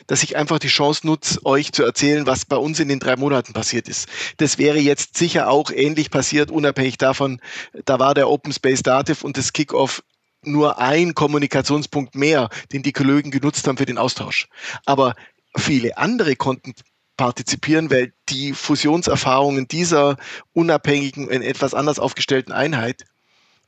dass 0.07 0.23
ich 0.23 0.35
einfach 0.37 0.59
die 0.59 0.67
Chance 0.67 1.05
nutze, 1.05 1.45
euch 1.45 1.71
zu 1.71 1.83
erzählen, 1.83 2.25
was 2.25 2.45
bei 2.45 2.57
uns 2.57 2.79
in 2.79 2.89
den 2.89 2.99
drei 2.99 3.15
Monaten 3.15 3.53
passiert 3.53 3.87
ist. 3.87 4.07
Das 4.37 4.57
wäre 4.57 4.79
jetzt 4.79 5.17
sicher 5.17 5.49
auch 5.49 5.71
ähnlich 5.71 6.11
passiert, 6.11 6.51
unabhängig 6.51 6.97
davon, 6.97 7.41
da 7.85 7.99
war 7.99 8.13
der 8.13 8.29
Open 8.29 8.53
Space 8.53 8.83
Dativ 8.83 9.23
und 9.23 9.37
das 9.37 9.53
Kickoff 9.53 10.03
nur 10.43 10.79
ein 10.79 11.15
Kommunikationspunkt 11.15 12.15
mehr, 12.15 12.49
den 12.71 12.83
die 12.83 12.93
Kollegen 12.93 13.31
genutzt 13.31 13.67
haben 13.67 13.77
für 13.77 13.85
den 13.85 13.97
Austausch. 13.97 14.47
Aber 14.85 15.15
viele 15.57 15.97
andere 15.97 16.35
konnten 16.35 16.73
partizipieren, 17.19 17.91
weil 17.91 18.13
die 18.29 18.53
Fusionserfahrungen 18.53 19.67
dieser 19.67 20.15
unabhängigen, 20.53 21.27
in 21.29 21.41
etwas 21.41 21.73
anders 21.73 21.99
aufgestellten 21.99 22.53
Einheit 22.53 23.03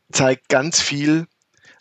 zeigt 0.10 0.48
ganz 0.48 0.80
viel 0.80 1.28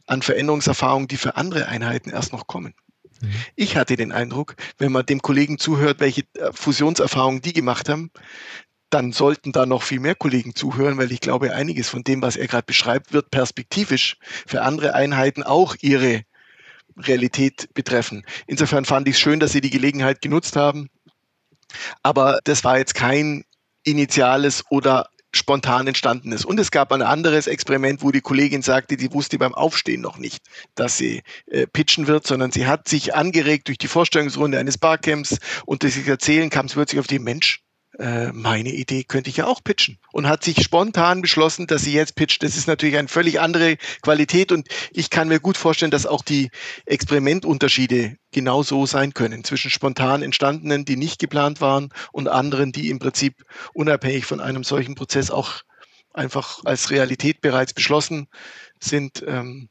an 0.09 0.21
Veränderungserfahrungen, 0.21 1.07
die 1.07 1.17
für 1.17 1.37
andere 1.37 1.67
Einheiten 1.67 2.11
erst 2.11 2.33
noch 2.33 2.49
kommen. 2.49 2.75
Mhm. 3.21 3.33
Ich 3.55 3.77
hatte 3.77 3.95
den 3.95 4.11
Eindruck, 4.11 4.57
wenn 4.79 4.91
man 4.91 5.07
dem 5.07 5.23
Kollegen 5.23 5.59
zuhört, 5.59 6.01
welche 6.01 6.23
äh, 6.35 6.51
Fusionserfahrungen 6.53 7.41
die 7.41 7.53
gemacht 7.53 7.89
haben, 7.89 8.11
dann 8.91 9.13
sollten 9.13 9.53
da 9.53 9.65
noch 9.65 9.85
viel 9.85 10.01
mehr 10.01 10.17
Kollegen 10.17 10.57
zuhören, 10.57 10.99
weil 10.99 11.13
ich 11.13 11.21
glaube, 11.21 11.55
einiges 11.55 11.89
von 11.89 12.03
dem, 12.03 12.21
was 12.21 12.35
er 12.35 12.49
gerade 12.49 12.67
beschreibt, 12.67 13.13
wird 13.13 13.31
perspektivisch 13.31 14.17
für 14.45 14.63
andere 14.63 14.95
Einheiten 14.95 15.45
auch 15.45 15.77
ihre 15.81 16.25
Realität 16.97 17.73
betreffen. 17.75 18.25
Insofern 18.49 18.85
fand 18.85 19.07
ich 19.07 19.15
es 19.15 19.21
schön, 19.21 19.39
dass 19.39 19.53
Sie 19.53 19.61
die 19.61 19.71
Gelegenheit 19.71 20.21
genutzt 20.21 20.57
haben, 20.57 20.91
aber 22.03 22.41
das 22.45 22.65
war 22.65 22.79
jetzt 22.79 22.95
kein 22.95 23.45
initiales 23.85 24.65
oder 24.71 25.09
spontan 25.33 25.87
entstandenes. 25.87 26.45
Und 26.45 26.59
es 26.59 26.71
gab 26.71 26.93
ein 26.93 27.03
anderes 27.03 27.47
Experiment, 27.47 28.03
wo 28.03 28.11
die 28.11 28.21
Kollegin 28.21 28.63
sagte, 28.63 28.97
die 28.97 29.13
wusste 29.13 29.39
beim 29.39 29.55
Aufstehen 29.55 30.01
noch 30.01 30.19
nicht, 30.19 30.45
dass 30.75 30.97
sie 30.97 31.23
äh, 31.47 31.67
pitchen 31.67 32.07
wird, 32.07 32.27
sondern 32.27 32.51
sie 32.51 32.67
hat 32.67 32.89
sich 32.89 33.15
angeregt 33.15 33.69
durch 33.69 33.79
die 33.79 33.89
Vorstellungsrunde 33.89 34.59
eines 34.59 34.79
Barcamps 34.79 35.39
und 35.67 35.83
durch 35.83 35.95
das 35.95 36.07
Erzählen 36.07 36.51
kam 36.51 36.69
sie 36.69 36.75
plötzlich 36.75 37.01
auf 37.01 37.07
den 37.07 37.23
Mensch 37.23 37.63
äh, 38.01 38.33
meine 38.33 38.71
Idee 38.71 39.05
könnte 39.05 39.29
ich 39.29 39.37
ja 39.37 39.47
auch 39.47 39.63
pitchen. 39.63 39.99
Und 40.11 40.27
hat 40.27 40.43
sich 40.43 40.63
spontan 40.63 41.21
beschlossen, 41.21 41.67
dass 41.67 41.83
sie 41.83 41.93
jetzt 41.93 42.15
pitcht. 42.15 42.43
Das 42.43 42.57
ist 42.57 42.67
natürlich 42.67 42.97
eine 42.97 43.09
völlig 43.09 43.41
andere 43.41 43.77
Qualität 44.01 44.53
und 44.53 44.69
ich 44.91 45.11
kann 45.11 45.29
mir 45.29 45.39
gut 45.39 45.57
vorstellen, 45.57 45.91
dass 45.91 46.07
auch 46.07 46.23
die 46.23 46.51
Experimentunterschiede 46.87 48.17
genauso 48.33 48.87
sein 48.87 49.13
können 49.13 49.45
zwischen 49.45 49.71
spontan 49.71 50.23
entstandenen, 50.23 50.85
die 50.85 50.97
nicht 50.97 51.19
geplant 51.19 51.61
waren 51.61 51.91
und 52.13 52.29
anderen, 52.29 52.73
die 52.73 52.89
im 52.89 52.99
Prinzip 52.99 53.45
unabhängig 53.75 54.25
von 54.25 54.41
einem 54.41 54.65
solchen 54.65 54.95
Prozess 54.95 55.31
auch 55.31 55.61
einfach 56.15 56.61
als 56.65 56.91
Realität 56.91 57.41
bereits 57.41 57.75
beschlossen 57.75 58.29
sind. 58.81 59.23
Ähm, 59.27 59.69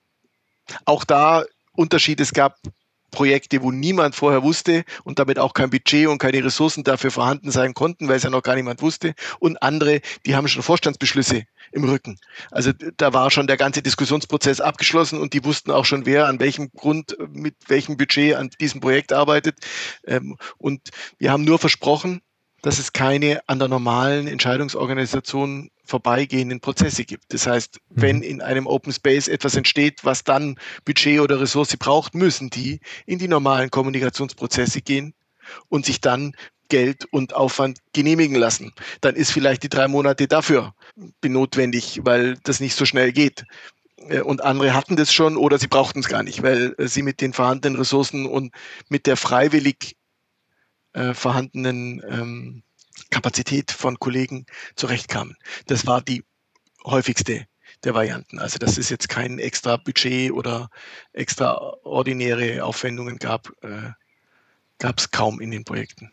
auch 0.85 1.03
da 1.03 1.45
Unterschied. 1.73 2.19
Es 2.19 2.33
gab 2.33 2.57
Projekte, 3.11 3.61
wo 3.61 3.71
niemand 3.71 4.15
vorher 4.15 4.43
wusste 4.43 4.83
und 5.03 5.19
damit 5.19 5.39
auch 5.39 5.53
kein 5.53 5.69
Budget 5.69 6.07
und 6.07 6.17
keine 6.17 6.43
Ressourcen 6.43 6.83
dafür 6.83 7.11
vorhanden 7.11 7.51
sein 7.51 7.73
konnten, 7.73 8.07
weil 8.07 8.17
es 8.17 8.23
ja 8.23 8.29
noch 8.29 8.43
gar 8.43 8.55
niemand 8.55 8.81
wusste. 8.81 9.13
Und 9.39 9.61
andere, 9.61 10.01
die 10.25 10.35
haben 10.35 10.47
schon 10.47 10.63
Vorstandsbeschlüsse 10.63 11.43
im 11.71 11.83
Rücken. 11.83 12.17
Also 12.51 12.71
da 12.97 13.13
war 13.13 13.31
schon 13.31 13.47
der 13.47 13.57
ganze 13.57 13.81
Diskussionsprozess 13.81 14.61
abgeschlossen 14.61 15.19
und 15.19 15.33
die 15.33 15.43
wussten 15.43 15.71
auch 15.71 15.85
schon, 15.85 16.05
wer 16.05 16.27
an 16.27 16.39
welchem 16.39 16.71
Grund, 16.71 17.17
mit 17.31 17.55
welchem 17.67 17.97
Budget 17.97 18.35
an 18.35 18.49
diesem 18.59 18.81
Projekt 18.81 19.13
arbeitet. 19.13 19.57
Ähm, 20.05 20.37
und 20.57 20.89
wir 21.17 21.31
haben 21.31 21.43
nur 21.43 21.59
versprochen, 21.59 22.21
dass 22.61 22.79
es 22.79 22.93
keine 22.93 23.41
an 23.47 23.59
der 23.59 23.67
normalen 23.67 24.27
Entscheidungsorganisation 24.27 25.69
vorbeigehenden 25.85 26.59
Prozesse 26.59 27.03
gibt. 27.03 27.33
Das 27.33 27.47
heißt, 27.47 27.79
mhm. 27.89 28.01
wenn 28.01 28.21
in 28.21 28.41
einem 28.41 28.67
Open 28.67 28.93
Space 28.93 29.27
etwas 29.27 29.55
entsteht, 29.55 30.03
was 30.03 30.23
dann 30.23 30.57
Budget 30.85 31.19
oder 31.19 31.39
Ressource 31.39 31.75
braucht, 31.77 32.15
müssen 32.15 32.49
die 32.49 32.79
in 33.05 33.19
die 33.19 33.27
normalen 33.27 33.69
Kommunikationsprozesse 33.69 34.81
gehen 34.81 35.13
und 35.69 35.85
sich 35.85 36.01
dann 36.01 36.33
Geld 36.69 37.05
und 37.11 37.33
Aufwand 37.33 37.79
genehmigen 37.93 38.35
lassen. 38.35 38.73
Dann 39.01 39.15
ist 39.15 39.31
vielleicht 39.31 39.63
die 39.63 39.69
drei 39.69 39.87
Monate 39.87 40.27
dafür 40.27 40.75
benotwendig, 41.19 42.01
weil 42.03 42.37
das 42.43 42.59
nicht 42.59 42.75
so 42.75 42.85
schnell 42.85 43.11
geht. 43.11 43.45
Äh, 44.07 44.21
und 44.21 44.43
andere 44.43 44.73
hatten 44.73 44.95
das 44.95 45.11
schon 45.11 45.35
oder 45.35 45.57
sie 45.57 45.67
brauchten 45.67 45.99
es 45.99 46.07
gar 46.07 46.23
nicht, 46.23 46.43
weil 46.43 46.75
äh, 46.77 46.87
sie 46.87 47.01
mit 47.01 47.21
den 47.21 47.33
vorhandenen 47.33 47.77
Ressourcen 47.77 48.25
und 48.25 48.53
mit 48.87 49.07
der 49.07 49.17
freiwillig 49.17 49.95
äh, 50.93 51.13
vorhandenen 51.13 52.01
ähm, 52.07 52.63
Kapazität 53.11 53.71
von 53.71 53.99
Kollegen 53.99 54.45
zurechtkamen. 54.75 55.35
Das 55.67 55.85
war 55.85 56.01
die 56.01 56.23
häufigste 56.85 57.45
der 57.83 57.93
Varianten. 57.93 58.39
Also 58.39 58.57
dass 58.57 58.77
es 58.77 58.89
jetzt 58.89 59.09
kein 59.09 59.39
extra 59.39 59.77
Budget 59.77 60.31
oder 60.31 60.69
extraordinäre 61.13 62.63
Aufwendungen 62.63 63.17
gab, 63.17 63.51
äh, 63.61 63.91
gab 64.79 64.99
es 64.99 65.11
kaum 65.11 65.39
in 65.39 65.51
den 65.51 65.63
Projekten. 65.63 66.11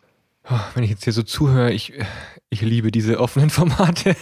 Oh, 0.48 0.60
wenn 0.74 0.84
ich 0.84 0.90
jetzt 0.90 1.02
hier 1.02 1.12
so 1.12 1.24
zuhöre, 1.24 1.72
ich, 1.72 1.92
ich 2.50 2.62
liebe 2.62 2.92
diese 2.92 3.18
offenen 3.18 3.50
Formate. 3.50 4.14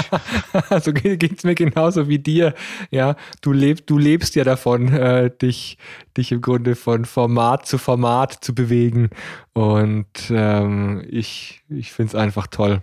also 0.70 0.92
geht 0.92 1.38
es 1.38 1.44
mir 1.44 1.54
genauso 1.54 2.08
wie 2.08 2.18
dir. 2.18 2.54
Ja, 2.90 3.14
du 3.42 3.52
lebst, 3.52 3.88
du 3.88 3.96
lebst 3.96 4.34
ja 4.34 4.42
davon, 4.42 4.92
äh, 4.92 5.30
dich, 5.30 5.78
dich 6.16 6.32
im 6.32 6.40
Grunde 6.40 6.74
von 6.74 7.04
Format 7.04 7.66
zu 7.66 7.78
Format 7.78 8.42
zu 8.44 8.54
bewegen. 8.54 9.10
Und 9.52 10.08
ähm, 10.30 11.06
ich, 11.08 11.62
ich 11.68 11.92
finde 11.92 12.08
es 12.08 12.14
einfach 12.16 12.48
toll 12.48 12.82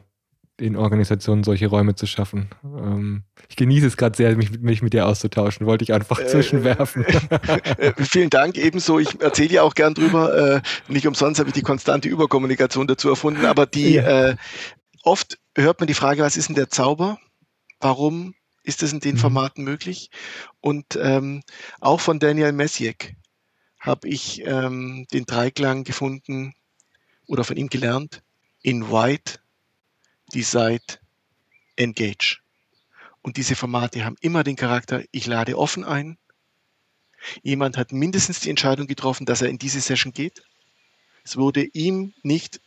in 0.62 0.76
Organisationen 0.76 1.44
solche 1.44 1.68
Räume 1.68 1.96
zu 1.96 2.06
schaffen. 2.06 2.50
Ähm, 2.64 3.24
ich 3.48 3.56
genieße 3.56 3.88
es 3.88 3.98
gerade 3.98 4.16
sehr, 4.16 4.36
mich, 4.36 4.60
mich, 4.60 4.82
mit 4.82 4.94
dir 4.94 5.08
auszutauschen, 5.08 5.66
wollte 5.66 5.84
ich 5.84 5.94
einfach 5.94 6.20
äh, 6.20 6.28
zwischenwerfen. 6.28 7.06
Äh, 7.78 7.94
vielen 8.04 8.30
Dank, 8.30 8.58
ebenso. 8.58 9.00
Ich 9.00 9.22
erzähle 9.22 9.54
ja 9.54 9.64
auch 9.64 9.74
gern 9.74 9.94
drüber. 9.94 10.56
Äh, 10.56 10.62
nicht 10.88 11.08
umsonst 11.08 11.40
habe 11.40 11.50
ich 11.50 11.54
die 11.54 11.62
konstante 11.62 12.10
Überkommunikation 12.10 12.88
dazu 12.88 13.10
erfunden, 13.10 13.46
aber 13.46 13.66
die 13.66 13.94
ja. 13.94 14.30
äh, 14.30 14.36
oft 15.04 15.38
hört 15.56 15.80
man 15.80 15.88
die 15.88 15.94
Frage, 15.94 16.24
was 16.24 16.38
ist 16.38 16.50
denn 16.50 16.56
der 16.56 16.70
Zauber? 16.70 17.18
Warum 17.80 18.34
ist 18.64 18.82
das 18.82 18.92
in 18.92 19.00
den 19.00 19.16
mhm. 19.16 19.20
Formaten 19.20 19.64
möglich? 19.64 20.10
Und 20.60 20.98
ähm, 21.02 21.42
auch 21.80 22.00
von 22.00 22.20
Daniel 22.20 22.52
Messiek 22.52 23.16
habe 23.80 24.08
ich 24.08 24.46
ähm, 24.46 25.06
den 25.14 25.26
Dreiklang 25.26 25.84
gefunden 25.84 26.54
oder 27.28 27.44
von 27.44 27.58
ihm 27.58 27.70
gelernt. 27.70 28.22
In 28.62 28.92
White 28.92 29.40
Decide 30.34 31.00
Engage. 31.76 32.40
Und 33.22 33.38
diese 33.38 33.56
Formate 33.56 34.06
haben 34.06 34.16
immer 34.22 34.44
den 34.44 34.56
Charakter, 34.56 35.04
ich 35.12 35.28
lade 35.28 35.58
offen 35.58 35.84
ein. 35.84 36.18
Jemand 37.44 37.78
hat 37.78 37.92
mindestens 37.92 38.40
die 38.40 38.50
Entscheidung 38.50 38.88
getroffen, 38.88 39.26
dass 39.26 39.42
er 39.42 39.50
in 39.50 39.58
diese 39.58 39.82
Session 39.82 40.14
geht. 40.14 40.44
Es 41.24 41.38
wurde 41.38 41.64
ihm 41.64 42.14
nicht 42.24 42.62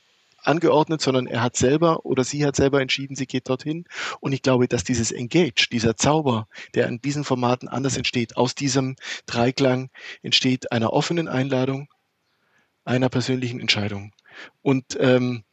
angeordnet, 0.45 1.01
sondern 1.01 1.27
er 1.27 1.43
hat 1.43 1.57
selber 1.57 2.05
oder 2.05 2.25
sie 2.25 2.45
hat 2.45 2.57
selber 2.57 2.81
entschieden, 2.81 3.17
sie 3.17 3.27
geht 3.27 3.49
dorthin. 3.49 3.87
Und 4.21 4.33
ich 4.33 4.43
glaube, 4.43 4.69
dass 4.69 4.85
dieses 4.85 5.13
Engage, 5.13 5.69
dieser 5.71 5.97
Zauber, 5.97 6.49
der 6.75 6.89
in 6.89 7.01
diesen 7.01 7.25
Formaten 7.25 7.69
anders 7.69 7.97
entsteht, 7.97 8.37
aus 8.37 8.55
diesem 8.55 8.97
Dreiklang 9.27 9.91
entsteht 10.23 10.73
einer 10.73 10.93
offenen 10.93 11.29
Einladung, 11.29 11.89
einer 12.85 13.09
persönlichen 13.09 13.61
Entscheidung. 13.61 14.13
Und 14.63 14.97
ähm, 14.99 15.45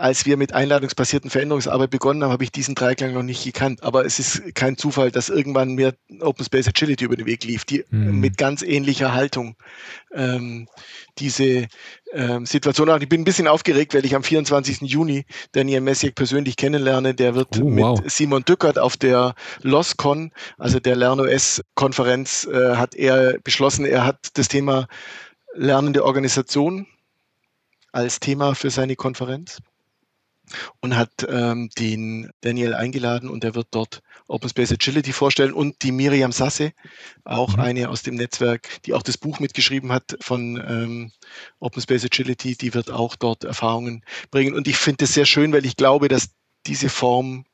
als 0.00 0.24
wir 0.24 0.36
mit 0.36 0.54
einladungsbasierten 0.54 1.30
Veränderungsarbeit 1.30 1.90
begonnen 1.90 2.24
haben, 2.24 2.32
habe 2.32 2.44
ich 2.44 2.50
diesen 2.50 2.74
Dreiklang 2.74 3.12
noch 3.12 3.22
nicht 3.22 3.44
gekannt. 3.44 3.82
Aber 3.82 4.04
es 4.06 4.18
ist 4.18 4.54
kein 4.54 4.76
Zufall, 4.76 5.10
dass 5.10 5.28
irgendwann 5.28 5.74
mir 5.74 5.94
Open 6.20 6.44
Space 6.44 6.66
Agility 6.66 7.04
über 7.04 7.16
den 7.16 7.26
Weg 7.26 7.44
lief, 7.44 7.64
die 7.64 7.84
mhm. 7.90 8.18
mit 8.18 8.38
ganz 8.38 8.62
ähnlicher 8.62 9.12
Haltung 9.12 9.56
ähm, 10.12 10.68
diese 11.18 11.68
ähm, 12.12 12.46
Situation 12.46 12.90
hat. 12.90 13.02
Ich 13.02 13.08
bin 13.08 13.20
ein 13.20 13.24
bisschen 13.24 13.46
aufgeregt, 13.46 13.94
weil 13.94 14.04
ich 14.04 14.14
am 14.14 14.22
24. 14.22 14.80
Juni 14.82 15.26
Daniel 15.52 15.82
Messiek 15.82 16.14
persönlich 16.14 16.56
kennenlerne. 16.56 17.14
Der 17.14 17.34
wird 17.34 17.58
oh, 17.58 17.64
wow. 17.64 18.00
mit 18.00 18.10
Simon 18.10 18.44
Dückert 18.44 18.78
auf 18.78 18.96
der 18.96 19.34
LOSCON, 19.62 20.32
also 20.56 20.80
der 20.80 20.96
LernOS-Konferenz, 20.96 22.48
äh, 22.50 22.76
hat 22.76 22.94
er 22.94 23.38
beschlossen, 23.44 23.84
er 23.84 24.06
hat 24.06 24.28
das 24.34 24.48
Thema 24.48 24.88
lernende 25.54 26.04
Organisation 26.04 26.86
als 27.92 28.20
Thema 28.20 28.54
für 28.54 28.70
seine 28.70 28.96
Konferenz 28.96 29.58
und 30.80 30.96
hat 30.96 31.26
ähm, 31.28 31.70
den 31.78 32.30
Daniel 32.40 32.74
eingeladen 32.74 33.28
und 33.28 33.44
er 33.44 33.54
wird 33.54 33.68
dort 33.70 34.02
Open 34.28 34.48
Space 34.48 34.72
Agility 34.72 35.12
vorstellen 35.12 35.52
und 35.52 35.82
die 35.82 35.92
Miriam 35.92 36.32
Sasse, 36.32 36.72
auch 37.24 37.56
mhm. 37.56 37.60
eine 37.60 37.88
aus 37.88 38.02
dem 38.02 38.14
Netzwerk, 38.14 38.82
die 38.84 38.94
auch 38.94 39.02
das 39.02 39.18
Buch 39.18 39.40
mitgeschrieben 39.40 39.92
hat 39.92 40.16
von 40.20 40.56
ähm, 40.56 41.12
Open 41.58 41.82
Space 41.82 42.04
Agility, 42.04 42.56
die 42.56 42.74
wird 42.74 42.90
auch 42.90 43.16
dort 43.16 43.44
Erfahrungen 43.44 44.04
bringen. 44.30 44.54
Und 44.54 44.68
ich 44.68 44.76
finde 44.76 45.04
es 45.04 45.14
sehr 45.14 45.26
schön, 45.26 45.52
weil 45.52 45.66
ich 45.66 45.76
glaube, 45.76 46.08
dass 46.08 46.30
diese 46.66 46.88
Form 46.88 47.44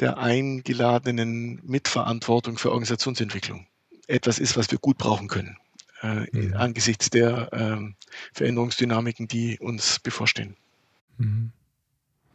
der 0.00 0.18
eingeladenen 0.18 1.60
Mitverantwortung 1.62 2.58
für 2.58 2.70
Organisationsentwicklung 2.70 3.66
etwas 4.08 4.38
ist, 4.38 4.56
was 4.56 4.70
wir 4.70 4.78
gut 4.78 4.98
brauchen 4.98 5.28
können 5.28 5.56
äh, 6.02 6.26
mhm. 6.32 6.54
angesichts 6.54 7.10
der 7.10 7.52
äh, 7.52 8.08
Veränderungsdynamiken, 8.34 9.28
die 9.28 9.58
uns 9.58 9.98
bevorstehen. 10.00 10.56
Mhm. 11.18 11.52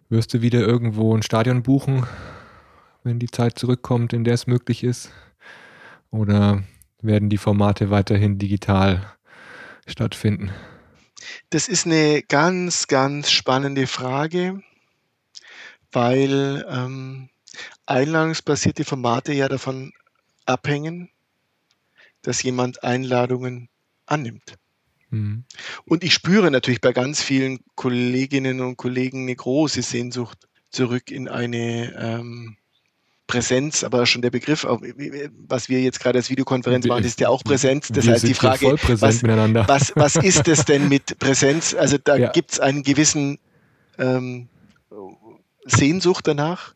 Wirst 0.10 0.34
du 0.34 0.42
wieder 0.42 0.62
irgendwo 0.62 1.14
ein 1.14 1.22
Stadion 1.22 1.64
buchen, 1.64 2.08
wenn 3.04 3.20
die 3.20 3.30
Zeit 3.30 3.60
zurückkommt, 3.60 4.14
in 4.14 4.24
der 4.24 4.36
es 4.36 4.48
möglich 4.48 4.86
ist? 4.86 5.12
Oder 6.12 6.64
werden 7.02 7.30
die 7.30 7.38
Formate 7.38 7.90
weiterhin 7.90 8.38
digital 8.38 9.14
stattfinden? 9.86 10.52
Das 11.50 11.68
ist 11.68 11.86
eine 11.86 12.22
ganz, 12.22 12.88
ganz 12.88 13.32
spannende 13.32 13.86
Frage, 13.86 14.62
weil 15.92 16.66
ähm, 16.70 17.30
einladungsbasierte 17.86 18.86
Formate 18.86 19.34
ja 19.34 19.50
davon 19.50 19.92
abhängen, 20.46 21.10
dass 22.22 22.44
jemand 22.44 22.82
Einladungen 22.82 23.68
annimmt. 24.06 24.58
Mhm. 25.10 25.44
Und 25.86 26.04
ich 26.04 26.14
spüre 26.14 26.52
natürlich 26.52 26.82
bei 26.82 26.94
ganz 26.94 27.22
vielen 27.22 27.60
Kolleginnen 27.76 28.62
und 28.62 28.78
Kollegen 28.78 29.24
eine 29.24 29.36
große 29.36 29.82
Sehnsucht 29.82 30.48
zurück 30.70 31.12
in 31.12 31.28
eine 31.28 31.96
ähm, 31.98 32.58
Präsenz, 33.28 33.84
aber 33.84 34.06
schon 34.06 34.22
der 34.22 34.32
Begriff, 34.32 34.66
was 34.66 35.68
wir 35.68 35.82
jetzt 35.82 36.00
gerade 36.00 36.18
als 36.18 36.30
Videokonferenz 36.30 36.86
machen, 36.86 37.04
ist 37.04 37.20
ja 37.20 37.28
auch 37.28 37.44
Präsenz. 37.44 37.90
Das 37.90 38.06
wir 38.06 38.14
heißt, 38.14 38.28
die 38.28 38.34
Frage, 38.34 38.78
was, 38.88 39.22
was, 39.22 39.94
was, 39.96 40.16
ist 40.24 40.48
es 40.48 40.64
denn 40.64 40.88
mit 40.88 41.20
Präsenz? 41.20 41.74
Also 41.74 41.98
da 41.98 42.16
ja. 42.16 42.32
gibt 42.32 42.54
es 42.54 42.60
einen 42.62 42.84
gewissen 42.84 43.38
ähm, 43.98 44.48
Sehnsucht 45.66 46.26
danach. 46.26 46.74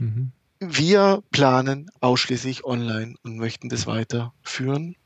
Mhm. 0.00 0.32
Wir 0.58 1.22
planen 1.30 1.90
ausschließlich 2.00 2.64
online 2.64 3.14
und 3.22 3.36
möchten 3.36 3.68
das 3.68 3.86
weiterführen. 3.86 4.96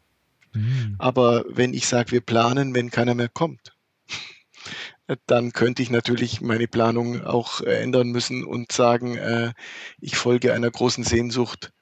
Mhm. 0.59 0.97
Aber 0.99 1.45
wenn 1.49 1.75
ich 1.75 1.87
sage, 1.87 2.13
wir 2.13 2.21
planen, 2.21 2.75
wenn 2.75 2.91
keiner 2.91 3.15
mehr 3.15 3.29
kommt, 3.29 3.77
dann 5.27 5.53
könnte 5.53 5.83
ich 5.83 5.91
natürlich 5.91 6.41
meine 6.41 6.69
Planung 6.69 7.25
auch 7.25 7.61
äh, 7.61 7.83
ändern 7.83 8.09
müssen 8.09 8.45
und 8.45 8.73
sagen, 8.73 9.17
äh, 9.17 9.53
ich 10.01 10.17
folge 10.17 10.53
einer 10.53 10.71
großen 10.71 11.05
Sehnsucht, 11.05 11.73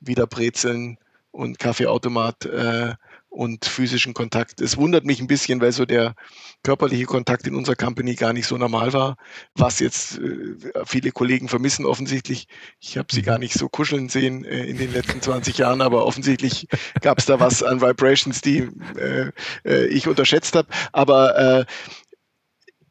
wieder 0.00 0.26
Brezeln 0.26 0.98
und 1.30 1.58
Kaffeeautomat 1.58 2.46
äh, 2.46 2.94
und 3.32 3.64
physischen 3.64 4.12
Kontakt. 4.12 4.60
Es 4.60 4.76
wundert 4.76 5.06
mich 5.06 5.18
ein 5.18 5.26
bisschen, 5.26 5.62
weil 5.62 5.72
so 5.72 5.86
der 5.86 6.14
körperliche 6.62 7.06
Kontakt 7.06 7.46
in 7.46 7.54
unserer 7.54 7.76
Company 7.76 8.14
gar 8.14 8.34
nicht 8.34 8.46
so 8.46 8.58
normal 8.58 8.92
war, 8.92 9.16
was 9.54 9.80
jetzt 9.80 10.18
äh, 10.18 10.54
viele 10.84 11.12
Kollegen 11.12 11.48
vermissen 11.48 11.86
offensichtlich. 11.86 12.46
Ich 12.78 12.98
habe 12.98 13.08
sie 13.10 13.22
gar 13.22 13.38
nicht 13.38 13.54
so 13.54 13.70
kuscheln 13.70 14.10
sehen 14.10 14.44
äh, 14.44 14.64
in 14.66 14.76
den 14.76 14.92
letzten 14.92 15.22
20 15.22 15.56
Jahren, 15.56 15.80
aber 15.80 16.04
offensichtlich 16.04 16.68
gab 17.00 17.18
es 17.18 17.24
da 17.24 17.40
was 17.40 17.62
an 17.62 17.80
Vibrations, 17.80 18.42
die 18.42 18.68
äh, 18.98 19.30
äh 19.64 19.86
ich 19.86 20.06
unterschätzt 20.06 20.54
habe. 20.54 20.68
Aber 20.92 21.38
äh, 21.38 21.64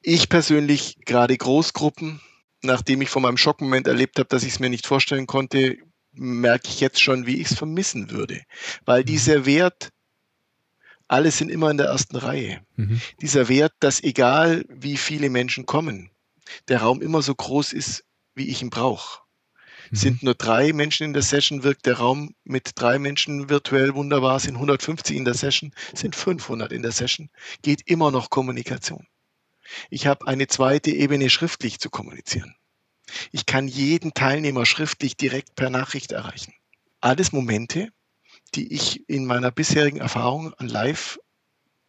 ich 0.01 0.27
persönlich, 0.27 0.97
gerade 1.05 1.37
Großgruppen, 1.37 2.19
nachdem 2.63 3.01
ich 3.03 3.09
von 3.09 3.21
meinem 3.21 3.37
Schockmoment 3.37 3.85
erlebt 3.85 4.17
habe, 4.17 4.27
dass 4.27 4.41
ich 4.41 4.53
es 4.53 4.59
mir 4.59 4.71
nicht 4.71 4.87
vorstellen 4.87 5.27
konnte, 5.27 5.77
merke 6.13 6.67
ich 6.67 6.79
jetzt 6.79 6.99
schon, 6.99 7.27
wie 7.27 7.39
ich 7.39 7.51
es 7.51 7.57
vermissen 7.57 8.09
würde. 8.09 8.41
Weil 8.85 9.01
mhm. 9.01 9.05
dieser 9.05 9.45
Wert 9.45 9.91
alle 11.11 11.31
sind 11.31 11.51
immer 11.51 11.69
in 11.69 11.77
der 11.77 11.87
ersten 11.87 12.15
Reihe. 12.15 12.61
Mhm. 12.77 13.01
Dieser 13.19 13.49
Wert, 13.49 13.73
dass 13.81 14.01
egal 14.01 14.63
wie 14.69 14.95
viele 14.95 15.29
Menschen 15.29 15.65
kommen, 15.65 16.09
der 16.69 16.81
Raum 16.81 17.01
immer 17.01 17.21
so 17.21 17.35
groß 17.35 17.73
ist, 17.73 18.05
wie 18.33 18.47
ich 18.47 18.61
ihn 18.61 18.69
brauche. 18.69 19.19
Mhm. 19.89 19.95
Sind 19.95 20.23
nur 20.23 20.35
drei 20.35 20.71
Menschen 20.71 21.03
in 21.03 21.13
der 21.13 21.21
Session, 21.21 21.63
wirkt 21.63 21.85
der 21.85 21.97
Raum 21.97 22.33
mit 22.45 22.71
drei 22.75 22.97
Menschen 22.97 23.49
virtuell 23.49 23.93
wunderbar, 23.93 24.39
sind 24.39 24.55
150 24.55 25.17
in 25.17 25.25
der 25.25 25.33
Session, 25.33 25.73
sind 25.93 26.15
500 26.15 26.71
in 26.71 26.81
der 26.81 26.93
Session, 26.93 27.29
geht 27.61 27.81
immer 27.87 28.09
noch 28.09 28.29
Kommunikation. 28.29 29.05
Ich 29.89 30.07
habe 30.07 30.27
eine 30.27 30.47
zweite 30.47 30.91
Ebene 30.91 31.29
schriftlich 31.29 31.79
zu 31.79 31.89
kommunizieren. 31.89 32.55
Ich 33.33 33.45
kann 33.45 33.67
jeden 33.67 34.13
Teilnehmer 34.13 34.65
schriftlich 34.65 35.17
direkt 35.17 35.55
per 35.55 35.69
Nachricht 35.69 36.13
erreichen. 36.13 36.53
Alles 37.01 37.33
Momente, 37.33 37.89
die 38.55 38.73
ich 38.73 39.07
in 39.09 39.25
meiner 39.25 39.51
bisherigen 39.51 39.99
Erfahrung 39.99 40.53
an 40.55 40.67
live 40.67 41.19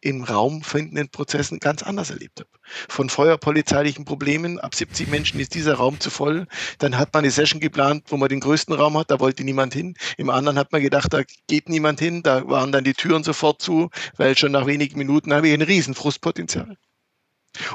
im 0.03 0.23
Raum 0.23 0.63
findenden 0.63 1.09
Prozessen 1.09 1.59
ganz 1.59 1.81
anders 1.81 2.09
erlebt 2.09 2.41
habe. 2.41 2.49
Von 2.89 3.09
feuerpolizeilichen 3.09 4.05
Problemen, 4.05 4.59
ab 4.59 4.75
70 4.75 5.07
Menschen 5.07 5.39
ist 5.39 5.55
dieser 5.55 5.75
Raum 5.75 5.99
zu 5.99 6.09
voll. 6.09 6.47
Dann 6.79 6.97
hat 6.97 7.13
man 7.13 7.23
eine 7.23 7.31
Session 7.31 7.61
geplant, 7.61 8.03
wo 8.07 8.17
man 8.17 8.29
den 8.29 8.41
größten 8.41 8.73
Raum 8.73 8.97
hat, 8.97 9.11
da 9.11 9.19
wollte 9.19 9.43
niemand 9.43 9.73
hin. 9.73 9.95
Im 10.17 10.29
anderen 10.29 10.57
hat 10.57 10.71
man 10.71 10.81
gedacht, 10.81 11.13
da 11.13 11.21
geht 11.47 11.69
niemand 11.69 11.99
hin, 11.99 12.21
da 12.21 12.47
waren 12.47 12.71
dann 12.71 12.83
die 12.83 12.93
Türen 12.93 13.23
sofort 13.23 13.61
zu, 13.61 13.89
weil 14.17 14.37
schon 14.37 14.51
nach 14.51 14.65
wenigen 14.65 14.97
Minuten 14.97 15.33
habe 15.33 15.47
ich 15.47 15.53
ein 15.53 15.61
Riesenfrustpotenzial. 15.61 16.77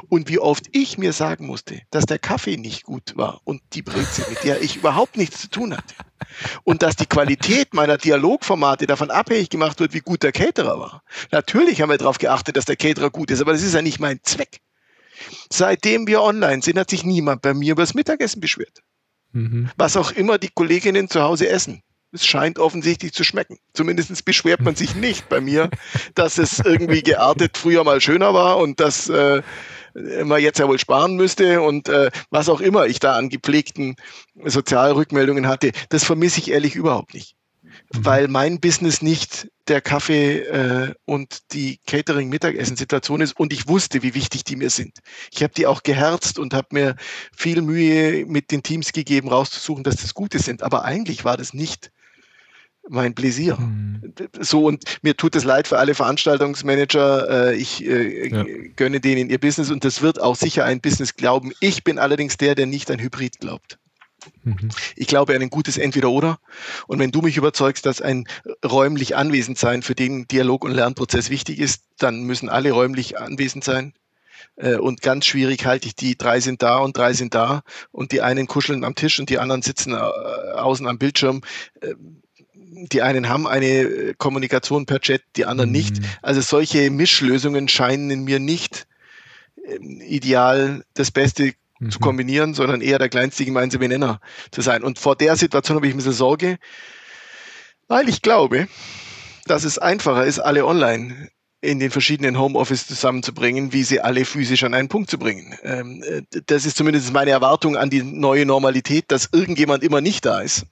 Und 0.09 0.27
wie 0.27 0.39
oft 0.39 0.65
ich 0.71 0.97
mir 0.97 1.13
sagen 1.13 1.45
musste, 1.45 1.81
dass 1.89 2.05
der 2.05 2.19
Kaffee 2.19 2.57
nicht 2.57 2.83
gut 2.83 3.15
war 3.15 3.41
und 3.45 3.61
die 3.73 3.81
Brezel, 3.81 4.25
mit 4.29 4.43
der 4.43 4.61
ich 4.61 4.77
überhaupt 4.77 5.15
nichts 5.15 5.41
zu 5.41 5.49
tun 5.49 5.75
hatte. 5.75 5.95
Und 6.63 6.83
dass 6.83 6.95
die 6.95 7.05
Qualität 7.05 7.73
meiner 7.73 7.97
Dialogformate 7.97 8.87
davon 8.87 9.09
abhängig 9.09 9.49
gemacht 9.49 9.79
wird, 9.79 9.93
wie 9.93 10.01
gut 10.01 10.23
der 10.23 10.31
Caterer 10.31 10.79
war. 10.79 11.03
Natürlich 11.31 11.81
haben 11.81 11.89
wir 11.89 11.97
darauf 11.97 12.17
geachtet, 12.17 12.57
dass 12.57 12.65
der 12.65 12.75
Caterer 12.75 13.09
gut 13.09 13.31
ist, 13.31 13.41
aber 13.41 13.53
das 13.53 13.63
ist 13.63 13.73
ja 13.73 13.81
nicht 13.81 13.99
mein 13.99 14.19
Zweck. 14.23 14.59
Seitdem 15.49 16.07
wir 16.07 16.21
online 16.21 16.61
sind, 16.61 16.77
hat 16.77 16.89
sich 16.89 17.03
niemand 17.03 17.41
bei 17.41 17.53
mir 17.53 17.73
über 17.73 17.83
das 17.83 17.93
Mittagessen 17.93 18.41
beschwert. 18.41 18.83
Mhm. 19.31 19.69
Was 19.77 19.97
auch 19.97 20.11
immer 20.11 20.37
die 20.37 20.49
Kolleginnen 20.49 21.09
zu 21.09 21.21
Hause 21.21 21.49
essen. 21.49 21.83
Es 22.11 22.25
scheint 22.25 22.57
offensichtlich 22.57 23.13
zu 23.13 23.23
schmecken. 23.23 23.59
Zumindest 23.73 24.25
beschwert 24.25 24.61
man 24.61 24.75
sich 24.75 24.95
nicht 24.95 25.29
bei 25.29 25.41
mir, 25.41 25.69
dass 26.15 26.37
es 26.37 26.59
irgendwie 26.59 27.03
geartet 27.03 27.57
früher 27.57 27.83
mal 27.83 28.01
schöner 28.01 28.33
war 28.33 28.57
und 28.57 28.79
dass 28.79 29.09
äh, 29.09 29.43
man 29.93 30.41
jetzt 30.41 30.59
ja 30.59 30.67
wohl 30.67 30.79
sparen 30.79 31.15
müsste 31.15 31.61
und 31.61 31.89
äh, 31.89 32.09
was 32.29 32.49
auch 32.49 32.61
immer 32.61 32.85
ich 32.87 32.99
da 32.99 33.15
an 33.15 33.29
gepflegten 33.29 33.95
Sozialrückmeldungen 34.43 35.47
hatte. 35.47 35.71
Das 35.89 36.03
vermisse 36.03 36.39
ich 36.39 36.51
ehrlich 36.51 36.75
überhaupt 36.75 37.13
nicht. 37.13 37.35
Mhm. 37.93 38.05
Weil 38.05 38.27
mein 38.27 38.59
Business 38.59 39.01
nicht 39.01 39.47
der 39.67 39.81
Kaffee 39.81 40.39
äh, 40.39 40.93
und 41.05 41.53
die 41.53 41.79
Catering-Mittagessen-Situation 41.85 43.21
ist 43.21 43.39
und 43.39 43.53
ich 43.53 43.67
wusste, 43.67 44.01
wie 44.01 44.15
wichtig 44.15 44.43
die 44.43 44.55
mir 44.55 44.69
sind. 44.69 44.99
Ich 45.31 45.43
habe 45.43 45.53
die 45.53 45.67
auch 45.67 45.83
geherzt 45.83 46.39
und 46.39 46.53
habe 46.53 46.67
mir 46.71 46.95
viel 47.35 47.61
Mühe 47.61 48.25
mit 48.25 48.51
den 48.51 48.63
Teams 48.63 48.93
gegeben, 48.93 49.29
rauszusuchen, 49.29 49.83
dass 49.83 49.97
das 49.97 50.13
Gute 50.13 50.39
sind. 50.39 50.63
Aber 50.63 50.85
eigentlich 50.85 51.23
war 51.23 51.37
das 51.37 51.53
nicht 51.53 51.91
mein 52.89 53.15
Pläsier. 53.15 53.57
Mhm. 53.57 54.13
So, 54.39 54.65
und 54.65 54.83
mir 55.01 55.15
tut 55.15 55.35
es 55.35 55.43
leid 55.43 55.67
für 55.67 55.77
alle 55.77 55.95
Veranstaltungsmanager. 55.95 57.51
Äh, 57.51 57.55
ich 57.55 57.85
äh, 57.85 58.29
ja. 58.29 58.45
gönne 58.75 58.99
denen 58.99 59.29
ihr 59.29 59.39
Business 59.39 59.69
und 59.69 59.85
das 59.85 60.01
wird 60.01 60.21
auch 60.21 60.35
sicher 60.35 60.65
ein 60.65 60.81
Business 60.81 61.15
glauben. 61.15 61.53
Ich 61.59 61.83
bin 61.83 61.99
allerdings 61.99 62.37
der, 62.37 62.55
der 62.55 62.65
nicht 62.65 62.89
an 62.91 62.99
Hybrid 62.99 63.39
glaubt. 63.39 63.77
Mhm. 64.43 64.69
Ich 64.95 65.07
glaube 65.07 65.35
an 65.35 65.41
ein 65.41 65.49
gutes 65.49 65.77
Entweder-Oder. 65.77 66.39
Und 66.87 66.99
wenn 66.99 67.11
du 67.11 67.21
mich 67.21 67.37
überzeugst, 67.37 67.85
dass 67.85 68.01
ein 68.01 68.25
räumlich 68.65 69.15
anwesend 69.15 69.57
sein 69.57 69.81
für 69.81 69.95
den 69.95 70.27
Dialog- 70.27 70.65
und 70.65 70.71
Lernprozess 70.71 71.29
wichtig 71.29 71.59
ist, 71.59 71.83
dann 71.97 72.23
müssen 72.23 72.49
alle 72.49 72.71
räumlich 72.71 73.17
anwesend 73.19 73.63
sein. 73.63 73.93
Äh, 74.55 74.75
und 74.75 75.01
ganz 75.01 75.25
schwierig 75.25 75.65
halte 75.65 75.87
ich 75.87 75.95
die, 75.95 76.17
drei 76.17 76.39
sind 76.39 76.61
da 76.61 76.79
und 76.79 76.97
drei 76.97 77.13
sind 77.13 77.33
da 77.33 77.61
und 77.91 78.11
die 78.11 78.21
einen 78.21 78.47
kuscheln 78.47 78.83
am 78.83 78.95
Tisch 78.95 79.19
und 79.19 79.29
die 79.29 79.39
anderen 79.39 79.61
sitzen 79.61 79.93
äh, 79.93 79.97
außen 79.97 80.87
am 80.87 80.97
Bildschirm. 80.97 81.41
Äh, 82.83 82.87
die 82.87 83.01
einen 83.01 83.29
haben 83.29 83.47
eine 83.47 84.13
Kommunikation 84.17 84.85
per 84.85 84.99
Chat, 84.99 85.21
die 85.35 85.45
anderen 85.45 85.71
nicht. 85.71 85.99
Mhm. 85.99 86.05
Also 86.21 86.41
solche 86.41 86.89
Mischlösungen 86.91 87.67
scheinen 87.67 88.09
in 88.09 88.23
mir 88.23 88.39
nicht 88.39 88.87
ähm, 89.65 90.01
ideal 90.01 90.83
das 90.93 91.11
Beste 91.11 91.53
mhm. 91.79 91.91
zu 91.91 91.99
kombinieren, 91.99 92.53
sondern 92.53 92.81
eher 92.81 92.99
der 92.99 93.09
kleinste 93.09 93.45
gemeinsame 93.45 93.87
Nenner 93.87 94.19
zu 94.51 94.61
sein. 94.61 94.83
Und 94.83 94.99
vor 94.99 95.15
der 95.15 95.35
Situation 95.35 95.75
habe 95.75 95.87
ich 95.87 95.93
ein 95.93 95.97
bisschen 95.97 96.13
Sorge, 96.13 96.57
weil 97.87 98.07
ich 98.09 98.21
glaube, 98.21 98.67
dass 99.45 99.63
es 99.63 99.77
einfacher 99.79 100.25
ist, 100.25 100.39
alle 100.39 100.65
online 100.65 101.29
in 101.61 101.79
den 101.79 101.91
verschiedenen 101.91 102.39
Homeoffice 102.39 102.87
zusammenzubringen, 102.87 103.73
wie 103.73 103.83
sie 103.83 103.99
alle 103.99 104.23
physisch 104.23 104.63
an 104.63 104.73
einen 104.73 104.87
Punkt 104.87 105.09
zu 105.09 105.17
bringen. 105.17 105.57
Ähm, 105.63 106.03
äh, 106.03 106.21
das 106.45 106.65
ist 106.65 106.77
zumindest 106.77 107.11
meine 107.11 107.31
Erwartung 107.31 107.75
an 107.75 107.89
die 107.89 108.03
neue 108.03 108.45
Normalität, 108.45 109.05
dass 109.09 109.29
irgendjemand 109.33 109.83
immer 109.83 109.99
nicht 109.99 110.25
da 110.25 110.39
ist. 110.39 110.65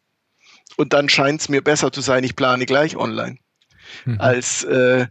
Und 0.78 0.94
dann 0.94 1.10
scheint 1.10 1.42
es 1.42 1.50
mir 1.50 1.62
besser 1.62 1.92
zu 1.92 2.02
sein, 2.02 2.24
ich 2.24 2.36
plane 2.36 2.66
gleich 2.66 2.96
online 2.96 3.38
mhm. 4.06 4.20
als 4.20 4.64
äh, 4.64 5.08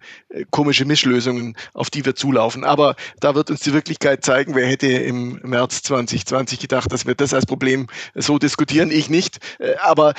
komische 0.51 0.85
Mischlösungen, 0.85 1.57
auf 1.75 1.91
die 1.91 2.05
wir 2.05 2.15
zulaufen. 2.15 2.65
Aber 2.65 2.97
da 3.21 3.35
wird 3.35 3.51
uns 3.51 3.61
die 3.61 3.73
Wirklichkeit 3.73 4.25
zeigen, 4.25 4.55
wer 4.55 4.67
hätte 4.67 4.87
im 4.87 5.41
März 5.43 5.83
2020 5.83 6.61
gedacht, 6.61 6.93
dass 6.93 7.07
wir 7.07 7.15
das 7.15 7.35
als 7.35 7.47
Problem 7.47 7.87
so 8.15 8.39
diskutieren. 8.39 8.91
Ich 8.91 9.11
nicht. 9.11 9.39
Äh, 9.59 9.77
aber 9.83 10.15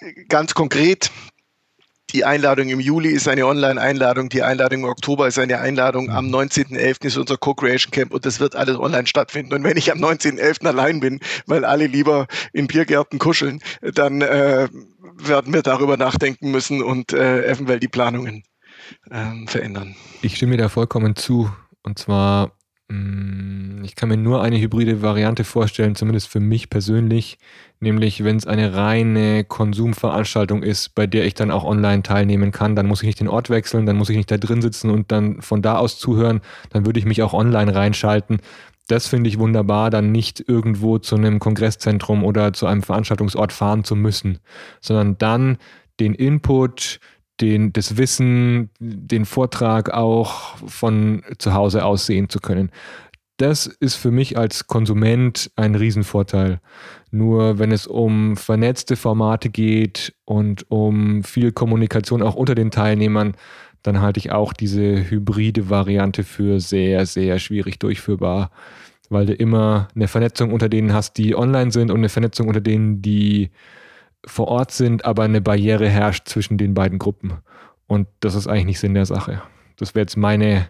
äh, 0.00 0.24
ganz 0.28 0.54
konkret, 0.54 1.10
die 2.14 2.24
Einladung 2.24 2.68
im 2.68 2.78
Juli 2.78 3.08
ist 3.08 3.26
eine 3.26 3.44
Online-Einladung, 3.44 4.28
die 4.28 4.42
Einladung 4.42 4.84
im 4.84 4.88
Oktober 4.88 5.26
ist 5.26 5.38
eine 5.38 5.58
Einladung, 5.58 6.10
am 6.10 6.26
19.11. 6.26 7.06
ist 7.06 7.16
unser 7.16 7.36
Co-Creation 7.36 7.90
Camp 7.90 8.14
und 8.14 8.24
das 8.24 8.38
wird 8.38 8.54
alles 8.54 8.78
online 8.78 9.08
stattfinden. 9.08 9.52
Und 9.52 9.64
wenn 9.64 9.76
ich 9.76 9.90
am 9.90 9.98
19.11. 9.98 10.64
allein 10.64 11.00
bin, 11.00 11.18
weil 11.46 11.64
alle 11.64 11.88
lieber 11.88 12.28
in 12.52 12.68
Biergärten 12.68 13.18
kuscheln, 13.18 13.60
dann 13.82 14.22
äh, 14.22 14.68
werden 15.18 15.52
wir 15.52 15.62
darüber 15.62 15.96
nachdenken 15.96 16.52
müssen 16.52 16.82
und 16.82 17.12
äh, 17.12 17.48
eventuell 17.48 17.80
die 17.80 17.88
Planungen 17.88 18.44
äh, 19.10 19.46
verändern. 19.46 19.96
Ich 20.22 20.36
stimme 20.36 20.56
da 20.56 20.68
vollkommen 20.68 21.16
zu. 21.16 21.50
Und 21.82 21.98
zwar, 21.98 22.52
mh, 22.88 22.96
mm, 22.96 23.84
ich 23.84 23.96
kann 23.96 24.08
mir 24.08 24.16
nur 24.16 24.40
eine 24.40 24.60
hybride 24.60 25.02
Variante 25.02 25.42
vorstellen, 25.42 25.96
zumindest 25.96 26.28
für 26.28 26.40
mich 26.40 26.70
persönlich, 26.70 27.38
nämlich 27.84 28.24
wenn 28.24 28.36
es 28.36 28.46
eine 28.46 28.74
reine 28.74 29.44
Konsumveranstaltung 29.44 30.64
ist, 30.64 30.96
bei 30.96 31.06
der 31.06 31.24
ich 31.24 31.34
dann 31.34 31.52
auch 31.52 31.62
online 31.62 32.02
teilnehmen 32.02 32.50
kann, 32.50 32.74
dann 32.74 32.86
muss 32.86 33.02
ich 33.02 33.06
nicht 33.06 33.20
den 33.20 33.28
Ort 33.28 33.48
wechseln, 33.50 33.86
dann 33.86 33.96
muss 33.96 34.10
ich 34.10 34.16
nicht 34.16 34.30
da 34.30 34.36
drin 34.36 34.60
sitzen 34.60 34.90
und 34.90 35.12
dann 35.12 35.40
von 35.40 35.62
da 35.62 35.76
aus 35.78 35.98
zuhören, 35.98 36.40
dann 36.70 36.84
würde 36.84 36.98
ich 36.98 37.06
mich 37.06 37.22
auch 37.22 37.32
online 37.32 37.72
reinschalten 37.72 38.40
das 38.86 39.06
finde 39.06 39.28
ich 39.28 39.38
wunderbar, 39.38 39.90
dann 39.90 40.12
nicht 40.12 40.44
irgendwo 40.46 40.98
zu 40.98 41.16
einem 41.16 41.38
Kongresszentrum 41.38 42.22
oder 42.24 42.52
zu 42.52 42.66
einem 42.66 42.82
Veranstaltungsort 42.82 43.52
fahren 43.52 43.84
zu 43.84 43.96
müssen, 43.96 44.40
sondern 44.80 45.16
dann 45.18 45.58
den 46.00 46.14
Input, 46.14 47.00
den, 47.40 47.72
das 47.72 47.96
Wissen, 47.96 48.70
den 48.78 49.24
Vortrag 49.24 49.90
auch 49.90 50.56
von 50.66 51.22
zu 51.38 51.54
Hause 51.54 51.84
aus 51.84 52.06
sehen 52.06 52.28
zu 52.28 52.40
können. 52.40 52.70
Das 53.36 53.66
ist 53.66 53.96
für 53.96 54.12
mich 54.12 54.38
als 54.38 54.68
Konsument 54.68 55.50
ein 55.56 55.74
Riesenvorteil. 55.74 56.60
Nur 57.10 57.58
wenn 57.58 57.72
es 57.72 57.86
um 57.86 58.36
vernetzte 58.36 58.94
Formate 58.94 59.50
geht 59.50 60.14
und 60.24 60.70
um 60.70 61.24
viel 61.24 61.50
Kommunikation 61.50 62.22
auch 62.22 62.36
unter 62.36 62.54
den 62.54 62.70
Teilnehmern, 62.70 63.36
dann 63.82 64.00
halte 64.00 64.18
ich 64.18 64.30
auch 64.30 64.52
diese 64.52 65.10
hybride 65.10 65.68
Variante 65.68 66.22
für 66.22 66.60
sehr, 66.60 67.06
sehr 67.06 67.38
schwierig 67.40 67.78
durchführbar, 67.80 68.50
weil 69.10 69.26
du 69.26 69.34
immer 69.34 69.88
eine 69.94 70.08
Vernetzung 70.08 70.52
unter 70.52 70.68
denen 70.68 70.92
hast, 70.92 71.18
die 71.18 71.36
online 71.36 71.72
sind 71.72 71.90
und 71.90 71.98
eine 71.98 72.08
Vernetzung 72.08 72.46
unter 72.46 72.60
denen, 72.60 73.02
die 73.02 73.50
vor 74.24 74.48
Ort 74.48 74.70
sind, 74.70 75.04
aber 75.04 75.24
eine 75.24 75.40
Barriere 75.40 75.88
herrscht 75.88 76.28
zwischen 76.28 76.56
den 76.56 76.72
beiden 76.72 76.98
Gruppen. 76.98 77.34
Und 77.86 78.06
das 78.20 78.34
ist 78.36 78.46
eigentlich 78.46 78.66
nicht 78.66 78.80
Sinn 78.80 78.94
der 78.94 79.06
Sache. 79.06 79.42
Das 79.76 79.94
wäre 79.94 80.04
jetzt 80.04 80.16
meine 80.16 80.68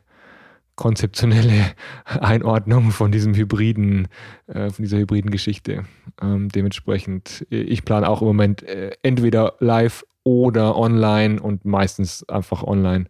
konzeptionelle 0.77 1.73
Einordnung 2.05 2.91
von 2.91 3.13
diesem 3.13 3.35
hybriden, 3.35 4.09
äh, 4.47 4.71
von 4.71 4.85
dieser 4.85 4.99
hybriden 4.99 5.31
Geschichte. 5.31 5.85
Ähm, 6.21 6.49
dementsprechend, 6.49 7.47
ich 7.51 7.85
plane 7.85 8.09
auch 8.09 8.21
im 8.23 8.29
Moment 8.29 8.63
äh, 8.63 8.93
entweder 9.03 9.55
live 9.61 10.05
oder 10.25 10.77
online 10.77 11.41
und 11.41 11.65
meistens 11.65 12.29
einfach 12.29 12.63
online. 12.63 13.07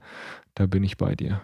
Da 0.55 0.67
bin 0.67 0.85
ich 0.85 0.97
bei 0.97 1.15
dir. 1.15 1.41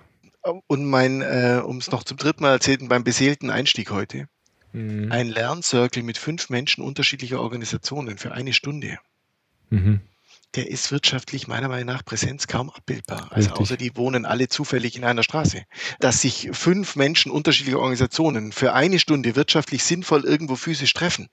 Und 0.67 0.85
mein, 0.87 1.21
äh, 1.21 1.61
um 1.65 1.79
es 1.79 1.91
noch 1.91 2.05
zum 2.05 2.17
dritten 2.17 2.43
Mal 2.43 2.53
erzählten, 2.53 2.89
beim 2.89 3.05
beseelten 3.05 3.51
Einstieg 3.51 3.91
heute. 3.91 4.27
Mhm. 4.73 5.11
Ein 5.11 5.29
Lerncircle 5.29 6.03
mit 6.03 6.17
fünf 6.17 6.49
Menschen 6.49 6.83
unterschiedlicher 6.83 7.41
Organisationen 7.41 8.19
für 8.19 8.33
eine 8.33 8.53
Stunde. 8.53 8.99
Mhm. 9.69 10.01
Der 10.57 10.69
ist 10.69 10.91
wirtschaftlich 10.91 11.47
meiner 11.47 11.69
Meinung 11.69 11.87
nach 11.87 12.05
Präsenz 12.05 12.49
kaum 12.49 12.71
abbildbar. 12.71 13.29
Also 13.31 13.51
außer 13.51 13.77
die 13.77 13.97
wohnen 13.97 14.25
alle 14.25 14.49
zufällig 14.49 14.97
in 14.97 15.05
einer 15.05 15.23
Straße. 15.23 15.63
Dass 16.01 16.23
sich 16.23 16.51
fünf 16.53 16.97
Menschen 16.97 17.31
unterschiedlicher 17.31 17.79
Organisationen 17.79 18.51
für 18.51 18.73
eine 18.73 18.99
Stunde 18.99 19.37
wirtschaftlich 19.37 19.85
sinnvoll 19.85 20.25
irgendwo 20.25 20.57
physisch 20.57 20.93
treffen, 20.93 21.29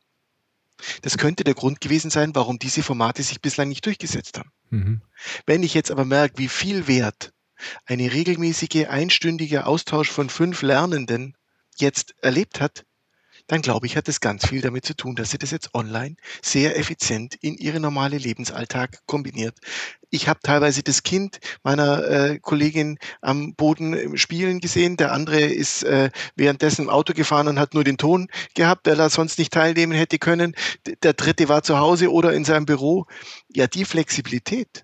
das 1.01 1.18
könnte 1.18 1.43
der 1.43 1.55
Grund 1.55 1.82
gewesen 1.82 2.11
sein, 2.11 2.36
warum 2.36 2.59
diese 2.59 2.84
Formate 2.84 3.24
sich 3.24 3.41
bislang 3.41 3.70
nicht 3.70 3.86
durchgesetzt 3.86 4.38
haben. 4.38 4.51
Mhm. 4.70 5.01
Wenn 5.45 5.63
ich 5.63 5.74
jetzt 5.74 5.91
aber 5.91 6.05
merke, 6.05 6.38
wie 6.38 6.47
viel 6.47 6.88
Wert 6.88 7.34
eine 7.86 8.13
regelmäßige 8.13 8.88
einstündige 8.88 9.65
Austausch 9.65 10.11
von 10.11 10.30
fünf 10.30 10.61
Lernenden 10.61 11.36
jetzt 11.78 12.13
erlebt 12.22 12.61
hat, 12.61 12.84
dann 13.48 13.62
glaube 13.62 13.88
ich, 13.88 13.95
hat 13.95 14.08
es 14.08 14.20
ganz 14.20 14.45
viel 14.45 14.62
damit 14.62 14.86
zu 14.86 14.95
tun, 14.95 15.16
dass 15.16 15.32
sie 15.32 15.38
das 15.38 15.52
jetzt 15.52 15.74
online 15.74 16.16
sehr 16.41 16.78
effizient 16.78 17.36
in 17.36 17.56
ihre 17.56 17.80
normale 17.80 18.18
Lebensalltag 18.18 19.00
kombiniert. 19.06 19.58
Ich 20.10 20.28
habe 20.28 20.39
teilweise 20.41 20.84
das 20.84 21.04
Kind 21.04 21.39
meiner 21.64 22.04
äh, 22.08 22.39
Kollegin 22.39 22.98
am 23.22 23.56
Boden 23.56 24.18
spielen 24.18 24.60
gesehen. 24.60 24.98
Der 24.98 25.12
andere 25.12 25.39
ist 25.39 25.84
äh, 25.84 26.10
währenddessen 26.36 26.84
im 26.84 26.89
Auto 26.89 27.14
gefahren 27.14 27.48
und 27.48 27.60
hat 27.60 27.74
nur 27.74 27.84
den 27.84 27.98
Ton 27.98 28.28
gehabt, 28.54 28.88
weil 28.88 29.00
er 29.00 29.10
sonst 29.10 29.39
nicht 29.39 29.54
teilnehmen 29.54 29.93
hätte 29.93 30.20
können. 30.20 30.56
Der 31.04 31.14
dritte 31.14 31.50
war 31.50 31.64
zu 31.64 31.78
Hause 31.80 32.12
oder 32.12 32.34
in 32.34 32.45
seinem 32.45 32.66
Büro. 32.66 33.06
Ja, 33.54 33.68
die 33.68 33.86
Flexibilität. 33.86 34.84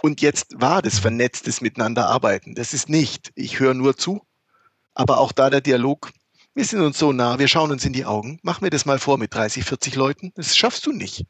Und 0.00 0.20
jetzt 0.20 0.54
war 0.54 0.82
das 0.82 0.98
vernetztes 1.00 1.60
Miteinanderarbeiten. 1.60 2.54
Das 2.54 2.72
ist 2.72 2.88
nicht, 2.88 3.32
ich 3.34 3.58
höre 3.58 3.74
nur 3.74 3.96
zu, 3.96 4.22
aber 4.94 5.18
auch 5.18 5.32
da 5.32 5.50
der 5.50 5.60
Dialog 5.60 6.10
wir 6.58 6.64
sind 6.64 6.80
uns 6.80 6.98
so 6.98 7.12
nah, 7.12 7.38
wir 7.38 7.46
schauen 7.46 7.70
uns 7.70 7.84
in 7.84 7.92
die 7.92 8.04
Augen. 8.04 8.40
Mach 8.42 8.60
mir 8.60 8.70
das 8.70 8.84
mal 8.84 8.98
vor 8.98 9.16
mit 9.16 9.32
30, 9.32 9.64
40 9.64 9.94
Leuten. 9.94 10.32
Das 10.34 10.56
schaffst 10.56 10.84
du 10.86 10.92
nicht. 10.92 11.24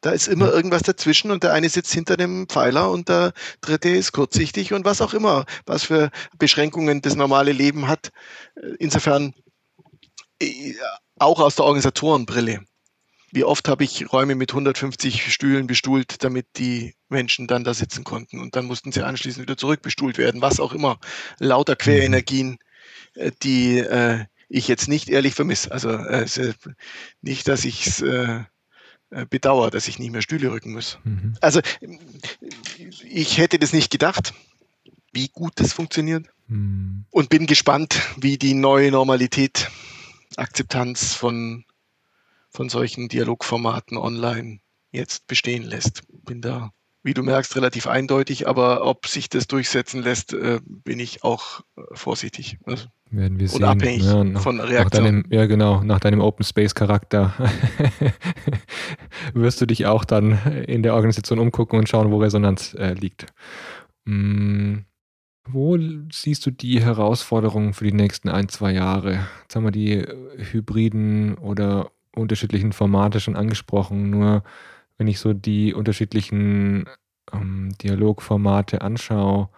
Da 0.00 0.12
ist 0.12 0.28
immer 0.28 0.50
irgendwas 0.50 0.80
dazwischen 0.80 1.30
und 1.30 1.42
der 1.42 1.52
eine 1.52 1.68
sitzt 1.68 1.92
hinter 1.92 2.16
dem 2.16 2.48
Pfeiler 2.48 2.90
und 2.90 3.10
der 3.10 3.34
dritte 3.60 3.90
ist 3.90 4.12
kurzsichtig 4.12 4.72
und 4.72 4.86
was 4.86 5.02
auch 5.02 5.12
immer, 5.12 5.44
was 5.66 5.84
für 5.84 6.10
Beschränkungen 6.38 7.02
das 7.02 7.16
normale 7.16 7.52
Leben 7.52 7.86
hat. 7.86 8.12
Insofern 8.78 9.34
äh, 10.40 10.72
auch 11.18 11.38
aus 11.38 11.56
der 11.56 11.66
Organisatorenbrille. 11.66 12.60
Wie 13.32 13.44
oft 13.44 13.68
habe 13.68 13.84
ich 13.84 14.10
Räume 14.10 14.36
mit 14.36 14.52
150 14.52 15.34
Stühlen 15.34 15.66
bestuhlt, 15.66 16.24
damit 16.24 16.46
die 16.56 16.94
Menschen 17.10 17.46
dann 17.46 17.62
da 17.62 17.74
sitzen 17.74 18.04
konnten 18.04 18.40
und 18.40 18.56
dann 18.56 18.64
mussten 18.64 18.90
sie 18.90 19.02
anschließend 19.02 19.42
wieder 19.42 19.58
zurückbestuhlt 19.58 20.16
werden, 20.16 20.40
was 20.40 20.60
auch 20.60 20.72
immer. 20.72 20.98
Lauter 21.38 21.76
Querenergien, 21.76 22.56
äh, 23.14 23.32
die 23.42 23.78
äh, 23.78 24.24
ich 24.50 24.68
jetzt 24.68 24.88
nicht 24.88 25.08
ehrlich 25.08 25.34
vermisse. 25.34 25.70
Also 25.72 25.90
äh, 25.90 26.26
nicht, 27.22 27.48
dass 27.48 27.64
ich 27.64 27.86
es 27.86 28.02
äh, 28.02 28.42
äh, 29.10 29.26
bedauere, 29.30 29.70
dass 29.70 29.88
ich 29.88 29.98
nicht 29.98 30.10
mehr 30.10 30.22
Stühle 30.22 30.50
rücken 30.50 30.72
muss. 30.72 30.98
Mhm. 31.04 31.36
Also 31.40 31.60
ich 33.04 33.38
hätte 33.38 33.58
das 33.58 33.72
nicht 33.72 33.90
gedacht, 33.90 34.34
wie 35.12 35.28
gut 35.28 35.52
das 35.56 35.72
funktioniert 35.72 36.26
mhm. 36.48 37.04
und 37.10 37.28
bin 37.30 37.46
gespannt, 37.46 38.00
wie 38.16 38.38
die 38.38 38.54
neue 38.54 38.90
Normalität, 38.90 39.70
Akzeptanz 40.36 41.14
von, 41.14 41.64
von 42.50 42.68
solchen 42.68 43.08
Dialogformaten 43.08 43.96
online 43.96 44.60
jetzt 44.90 45.26
bestehen 45.28 45.62
lässt. 45.62 46.02
Bin 46.24 46.40
da 46.40 46.72
wie 47.02 47.14
du 47.14 47.22
merkst, 47.22 47.56
relativ 47.56 47.86
eindeutig, 47.86 48.46
aber 48.46 48.84
ob 48.84 49.06
sich 49.06 49.28
das 49.28 49.46
durchsetzen 49.46 50.02
lässt, 50.02 50.34
äh, 50.34 50.60
bin 50.66 51.00
ich 51.00 51.24
auch 51.24 51.60
äh, 51.76 51.82
vorsichtig. 51.92 52.58
Also, 52.64 52.86
Werden 53.10 53.40
wir 53.40 53.48
sehen. 53.48 53.62
Und 53.62 53.68
abhängig 53.68 54.04
ja, 54.04 54.22
nach, 54.22 54.42
von 54.42 54.60
Reaktion. 54.60 55.04
Deinem, 55.04 55.24
ja, 55.30 55.46
genau, 55.46 55.82
nach 55.82 56.00
deinem 56.00 56.20
Open 56.20 56.44
Space 56.44 56.74
Charakter 56.74 57.32
wirst 59.34 59.60
du 59.60 59.66
dich 59.66 59.86
auch 59.86 60.04
dann 60.04 60.38
in 60.66 60.82
der 60.82 60.94
Organisation 60.94 61.38
umgucken 61.38 61.78
und 61.78 61.88
schauen, 61.88 62.10
wo 62.10 62.18
Resonanz 62.18 62.74
äh, 62.74 62.92
liegt. 62.92 63.26
Hm, 64.06 64.84
wo 65.48 65.78
siehst 66.12 66.44
du 66.44 66.50
die 66.50 66.82
Herausforderungen 66.82 67.72
für 67.72 67.84
die 67.84 67.92
nächsten 67.92 68.28
ein, 68.28 68.48
zwei 68.48 68.72
Jahre? 68.72 69.26
Jetzt 69.42 69.56
haben 69.56 69.64
wir 69.64 69.70
die 69.70 69.94
äh, 69.94 70.44
hybriden 70.52 71.38
oder 71.38 71.90
unterschiedlichen 72.14 72.72
Formate 72.72 73.20
schon 73.20 73.36
angesprochen. 73.36 74.10
Nur 74.10 74.42
wenn 75.00 75.08
ich 75.08 75.18
so 75.18 75.32
die 75.32 75.72
unterschiedlichen 75.72 76.84
ähm, 77.32 77.72
Dialogformate 77.82 78.82
anschaue, 78.82 79.48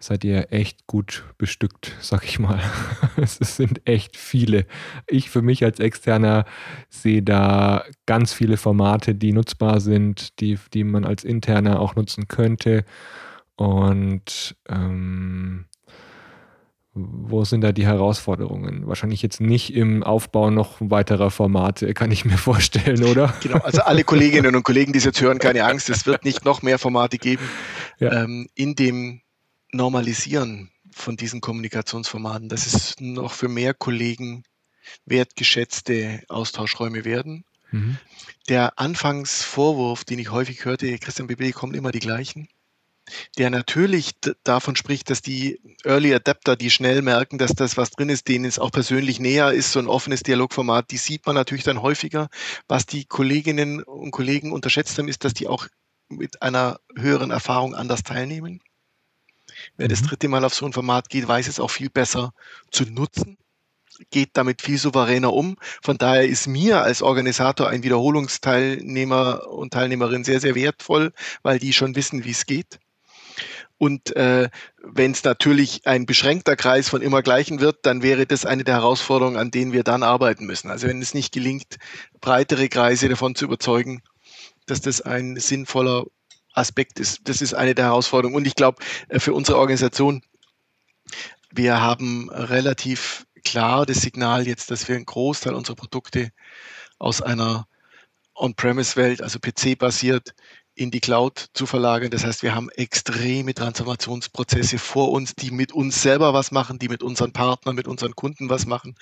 seid 0.00 0.24
ihr 0.24 0.52
echt 0.52 0.88
gut 0.88 1.24
bestückt, 1.38 1.92
sag 2.00 2.24
ich 2.24 2.40
mal. 2.40 2.60
es 3.16 3.36
sind 3.36 3.86
echt 3.86 4.16
viele. 4.16 4.66
Ich 5.06 5.30
für 5.30 5.42
mich 5.42 5.62
als 5.62 5.78
Externer 5.78 6.44
sehe 6.90 7.22
da 7.22 7.84
ganz 8.06 8.32
viele 8.32 8.56
Formate, 8.56 9.14
die 9.14 9.32
nutzbar 9.32 9.78
sind, 9.78 10.40
die, 10.40 10.58
die 10.74 10.82
man 10.82 11.04
als 11.04 11.22
Interner 11.22 11.78
auch 11.78 11.94
nutzen 11.94 12.26
könnte. 12.26 12.84
Und 13.54 14.56
ähm, 14.68 15.66
wo 16.94 17.44
sind 17.44 17.62
da 17.62 17.72
die 17.72 17.86
Herausforderungen? 17.86 18.86
Wahrscheinlich 18.86 19.20
jetzt 19.20 19.40
nicht 19.40 19.74
im 19.74 20.04
Aufbau 20.04 20.50
noch 20.50 20.76
weiterer 20.78 21.30
Formate, 21.30 21.92
kann 21.92 22.12
ich 22.12 22.24
mir 22.24 22.38
vorstellen, 22.38 23.04
oder? 23.04 23.34
Genau, 23.42 23.58
also 23.58 23.82
alle 23.82 24.04
Kolleginnen 24.04 24.54
und 24.54 24.62
Kollegen, 24.62 24.92
die 24.92 24.98
es 24.98 25.04
jetzt 25.04 25.20
hören, 25.20 25.38
keine 25.38 25.64
Angst, 25.64 25.90
es 25.90 26.06
wird 26.06 26.24
nicht 26.24 26.44
noch 26.44 26.62
mehr 26.62 26.78
Formate 26.78 27.18
geben. 27.18 27.42
Ja. 27.98 28.22
Ähm, 28.22 28.48
in 28.54 28.76
dem 28.76 29.20
Normalisieren 29.72 30.70
von 30.92 31.16
diesen 31.16 31.40
Kommunikationsformaten, 31.40 32.48
dass 32.48 32.66
es 32.66 32.94
noch 33.00 33.32
für 33.32 33.48
mehr 33.48 33.74
Kollegen 33.74 34.44
wertgeschätzte 35.04 36.22
Austauschräume 36.28 37.04
werden. 37.04 37.44
Mhm. 37.72 37.98
Der 38.48 38.78
Anfangsvorwurf, 38.78 40.04
den 40.04 40.20
ich 40.20 40.30
häufig 40.30 40.64
hörte, 40.64 40.96
Christian 40.98 41.26
BB, 41.26 41.52
kommen 41.52 41.74
immer 41.74 41.90
die 41.90 41.98
gleichen 41.98 42.48
der 43.38 43.50
natürlich 43.50 44.12
davon 44.44 44.76
spricht, 44.76 45.10
dass 45.10 45.22
die 45.22 45.60
Early 45.84 46.14
Adapter, 46.14 46.56
die 46.56 46.70
schnell 46.70 47.02
merken, 47.02 47.38
dass 47.38 47.52
das, 47.54 47.76
was 47.76 47.90
drin 47.90 48.08
ist, 48.08 48.28
denen 48.28 48.44
es 48.44 48.58
auch 48.58 48.70
persönlich 48.70 49.20
näher 49.20 49.52
ist, 49.52 49.72
so 49.72 49.78
ein 49.78 49.88
offenes 49.88 50.22
Dialogformat, 50.22 50.90
die 50.90 50.96
sieht 50.96 51.26
man 51.26 51.34
natürlich 51.34 51.64
dann 51.64 51.82
häufiger. 51.82 52.28
Was 52.68 52.86
die 52.86 53.04
Kolleginnen 53.04 53.82
und 53.82 54.10
Kollegen 54.10 54.52
unterschätzt 54.52 54.98
haben, 54.98 55.08
ist, 55.08 55.24
dass 55.24 55.34
die 55.34 55.48
auch 55.48 55.68
mit 56.08 56.42
einer 56.42 56.80
höheren 56.96 57.30
Erfahrung 57.30 57.74
anders 57.74 58.02
teilnehmen. 58.02 58.60
Wer 59.76 59.88
das 59.88 60.02
mhm. 60.02 60.06
dritte 60.06 60.28
Mal 60.28 60.44
auf 60.44 60.54
so 60.54 60.66
ein 60.66 60.72
Format 60.72 61.08
geht, 61.08 61.28
weiß 61.28 61.48
es 61.48 61.60
auch 61.60 61.70
viel 61.70 61.90
besser 61.90 62.32
zu 62.70 62.84
nutzen, 62.84 63.36
geht 64.10 64.30
damit 64.34 64.62
viel 64.62 64.78
souveräner 64.78 65.32
um. 65.32 65.56
Von 65.82 65.98
daher 65.98 66.26
ist 66.26 66.46
mir 66.46 66.82
als 66.82 67.02
Organisator 67.02 67.68
ein 67.68 67.82
Wiederholungsteilnehmer 67.82 69.48
und 69.48 69.72
Teilnehmerin 69.72 70.24
sehr, 70.24 70.40
sehr 70.40 70.54
wertvoll, 70.54 71.12
weil 71.42 71.58
die 71.58 71.72
schon 71.72 71.94
wissen, 71.94 72.24
wie 72.24 72.30
es 72.30 72.46
geht. 72.46 72.80
Und 73.84 74.16
äh, 74.16 74.48
wenn 74.82 75.10
es 75.10 75.24
natürlich 75.24 75.86
ein 75.86 76.06
beschränkter 76.06 76.56
Kreis 76.56 76.88
von 76.88 77.02
immer 77.02 77.20
gleichen 77.20 77.60
wird, 77.60 77.84
dann 77.84 78.02
wäre 78.02 78.24
das 78.24 78.46
eine 78.46 78.64
der 78.64 78.76
Herausforderungen, 78.76 79.36
an 79.36 79.50
denen 79.50 79.74
wir 79.74 79.82
dann 79.82 80.02
arbeiten 80.02 80.46
müssen. 80.46 80.70
Also 80.70 80.88
wenn 80.88 81.02
es 81.02 81.12
nicht 81.12 81.34
gelingt, 81.34 81.76
breitere 82.22 82.70
Kreise 82.70 83.10
davon 83.10 83.34
zu 83.34 83.44
überzeugen, 83.44 84.00
dass 84.64 84.80
das 84.80 85.02
ein 85.02 85.36
sinnvoller 85.36 86.06
Aspekt 86.54 86.98
ist, 86.98 87.28
das 87.28 87.42
ist 87.42 87.52
eine 87.52 87.74
der 87.74 87.84
Herausforderungen. 87.84 88.36
Und 88.36 88.46
ich 88.46 88.54
glaube, 88.54 88.82
äh, 89.10 89.20
für 89.20 89.34
unsere 89.34 89.58
Organisation, 89.58 90.22
wir 91.52 91.82
haben 91.82 92.30
relativ 92.30 93.26
klar 93.44 93.84
das 93.84 94.00
Signal 94.00 94.46
jetzt, 94.46 94.70
dass 94.70 94.88
wir 94.88 94.96
einen 94.96 95.04
Großteil 95.04 95.52
unserer 95.52 95.76
Produkte 95.76 96.30
aus 96.98 97.20
einer 97.20 97.66
On-Premise-Welt, 98.34 99.20
also 99.20 99.38
PC-basiert, 99.40 100.34
in 100.74 100.90
die 100.90 101.00
Cloud 101.00 101.46
zu 101.54 101.66
verlagern. 101.66 102.10
Das 102.10 102.24
heißt, 102.24 102.42
wir 102.42 102.54
haben 102.54 102.68
extreme 102.70 103.54
Transformationsprozesse 103.54 104.78
vor 104.78 105.12
uns, 105.12 105.34
die 105.34 105.50
mit 105.50 105.72
uns 105.72 106.02
selber 106.02 106.34
was 106.34 106.50
machen, 106.50 106.78
die 106.78 106.88
mit 106.88 107.02
unseren 107.02 107.32
Partnern, 107.32 107.76
mit 107.76 107.86
unseren 107.86 108.14
Kunden 108.14 108.48
was 108.48 108.66
machen. 108.66 108.96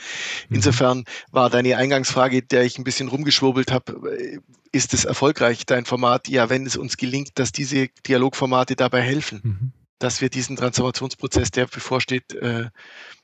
Mhm. 0.49 0.57
Insofern 0.57 1.05
war 1.31 1.51
deine 1.51 1.77
Eingangsfrage, 1.77 2.43
der 2.43 2.65
ich 2.65 2.79
ein 2.79 2.85
bisschen 2.85 3.09
rumgeschwurbelt 3.09 3.73
habe, 3.73 4.41
ist 4.71 4.95
es 4.95 5.05
erfolgreich, 5.05 5.65
dein 5.67 5.85
Format? 5.85 6.29
Ja, 6.29 6.51
wenn 6.51 6.67
es 6.67 6.77
uns 6.77 6.97
gelingt, 6.97 7.39
dass 7.39 7.53
diese 7.53 7.89
Dialogformate 8.07 8.77
dabei 8.77 9.01
helfen, 9.01 9.41
mhm. 9.43 9.73
dass 9.99 10.21
wir 10.21 10.29
diesen 10.29 10.57
Transformationsprozess, 10.57 11.51
der 11.51 11.67
bevorsteht, 11.67 12.35
äh, 12.35 12.69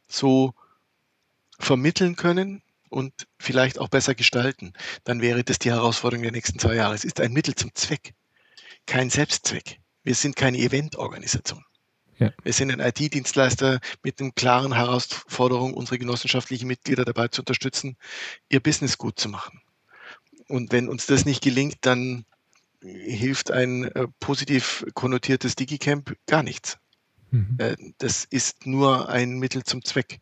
so 0.06 0.54
vermitteln 1.58 2.16
können, 2.16 2.62
und 2.90 3.12
vielleicht 3.38 3.78
auch 3.78 3.88
besser 3.88 4.14
gestalten, 4.14 4.72
dann 5.04 5.20
wäre 5.20 5.44
das 5.44 5.58
die 5.58 5.70
Herausforderung 5.70 6.22
der 6.22 6.32
nächsten 6.32 6.58
zwei 6.58 6.74
Jahre. 6.74 6.94
Es 6.94 7.04
ist 7.04 7.20
ein 7.20 7.34
Mittel 7.34 7.54
zum 7.54 7.74
Zweck 7.74 8.14
kein 8.88 9.10
Selbstzweck. 9.10 9.78
Wir 10.02 10.14
sind 10.14 10.34
keine 10.34 10.58
Eventorganisation. 10.58 11.64
Ja. 12.18 12.32
Wir 12.42 12.52
sind 12.52 12.72
ein 12.72 12.80
IT-Dienstleister 12.80 13.78
mit 14.02 14.20
einer 14.20 14.32
klaren 14.32 14.74
Herausforderung, 14.74 15.74
unsere 15.74 15.98
genossenschaftlichen 15.98 16.66
Mitglieder 16.66 17.04
dabei 17.04 17.28
zu 17.28 17.42
unterstützen, 17.42 17.96
ihr 18.48 18.60
Business 18.60 18.98
gut 18.98 19.20
zu 19.20 19.28
machen. 19.28 19.60
Und 20.48 20.72
wenn 20.72 20.88
uns 20.88 21.06
das 21.06 21.24
nicht 21.24 21.42
gelingt, 21.42 21.76
dann 21.82 22.24
hilft 22.80 23.50
ein 23.50 23.84
äh, 23.84 24.08
positiv 24.18 24.84
konnotiertes 24.94 25.54
Digicamp 25.54 26.16
gar 26.26 26.42
nichts. 26.42 26.78
Mhm. 27.30 27.56
Äh, 27.58 27.76
das 27.98 28.24
ist 28.24 28.66
nur 28.66 29.08
ein 29.08 29.38
Mittel 29.38 29.62
zum 29.62 29.84
Zweck. 29.84 30.20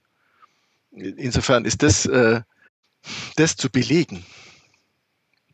Insofern 0.91 1.65
ist 1.65 1.83
das, 1.83 2.07
äh, 2.07 2.43
das 3.37 3.57
zu 3.57 3.71
belegen, 3.71 4.25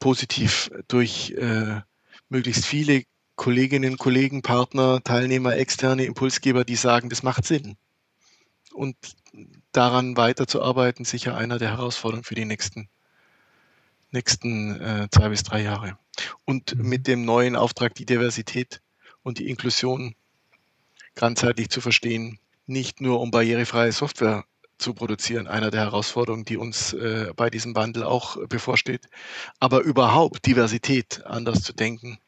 positiv 0.00 0.70
durch 0.88 1.32
äh, 1.32 1.80
möglichst 2.32 2.66
viele 2.66 3.04
Kolleginnen, 3.36 3.98
Kollegen, 3.98 4.42
Partner, 4.42 5.02
Teilnehmer, 5.04 5.56
externe 5.56 6.04
Impulsgeber, 6.04 6.64
die 6.64 6.76
sagen, 6.76 7.08
das 7.08 7.22
macht 7.22 7.44
Sinn. 7.44 7.76
Und 8.72 8.96
daran 9.70 10.16
weiterzuarbeiten, 10.16 11.04
sicher 11.04 11.36
einer 11.36 11.58
der 11.58 11.70
Herausforderungen 11.70 12.24
für 12.24 12.34
die 12.34 12.44
nächsten, 12.44 12.88
nächsten 14.10 14.80
äh, 14.80 15.08
zwei 15.10 15.28
bis 15.28 15.42
drei 15.42 15.62
Jahre. 15.62 15.98
Und 16.44 16.74
mhm. 16.74 16.88
mit 16.88 17.06
dem 17.06 17.24
neuen 17.24 17.54
Auftrag, 17.54 17.94
die 17.94 18.06
Diversität 18.06 18.80
und 19.22 19.38
die 19.38 19.48
Inklusion 19.48 20.14
ganzheitlich 21.14 21.68
zu 21.68 21.80
verstehen, 21.80 22.38
nicht 22.66 23.00
nur 23.00 23.20
um 23.20 23.30
barrierefreie 23.30 23.92
Software 23.92 24.44
zu 24.82 24.94
produzieren, 24.94 25.46
einer 25.46 25.70
der 25.70 25.80
Herausforderungen, 25.80 26.44
die 26.44 26.56
uns 26.56 26.92
äh, 26.92 27.32
bei 27.36 27.48
diesem 27.48 27.74
Wandel 27.74 28.04
auch 28.04 28.36
bevorsteht, 28.48 29.08
aber 29.60 29.80
überhaupt 29.80 30.44
Diversität 30.46 31.24
anders 31.24 31.62
zu 31.62 31.72
denken. 31.72 32.18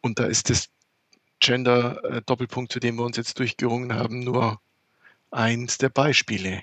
Und 0.00 0.18
da 0.18 0.24
ist 0.26 0.50
das 0.50 0.68
Gender-Doppelpunkt, 1.40 2.72
zu 2.72 2.78
dem 2.78 2.96
wir 2.96 3.04
uns 3.04 3.16
jetzt 3.16 3.38
durchgerungen 3.38 3.94
haben, 3.94 4.20
nur 4.20 4.60
eins 5.30 5.78
der 5.78 5.88
Beispiele, 5.88 6.62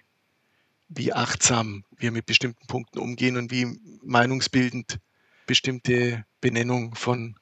wie 0.87 1.11
achtsam 1.11 1.83
wir 1.97 2.11
mit 2.11 2.25
bestimmten 2.25 2.65
Punkten 2.67 2.99
umgehen 2.99 3.35
und 3.35 3.51
wie 3.51 3.79
meinungsbildend 4.03 4.99
bestimmte 5.45 6.25
Benennung 6.41 6.95
von 6.95 7.35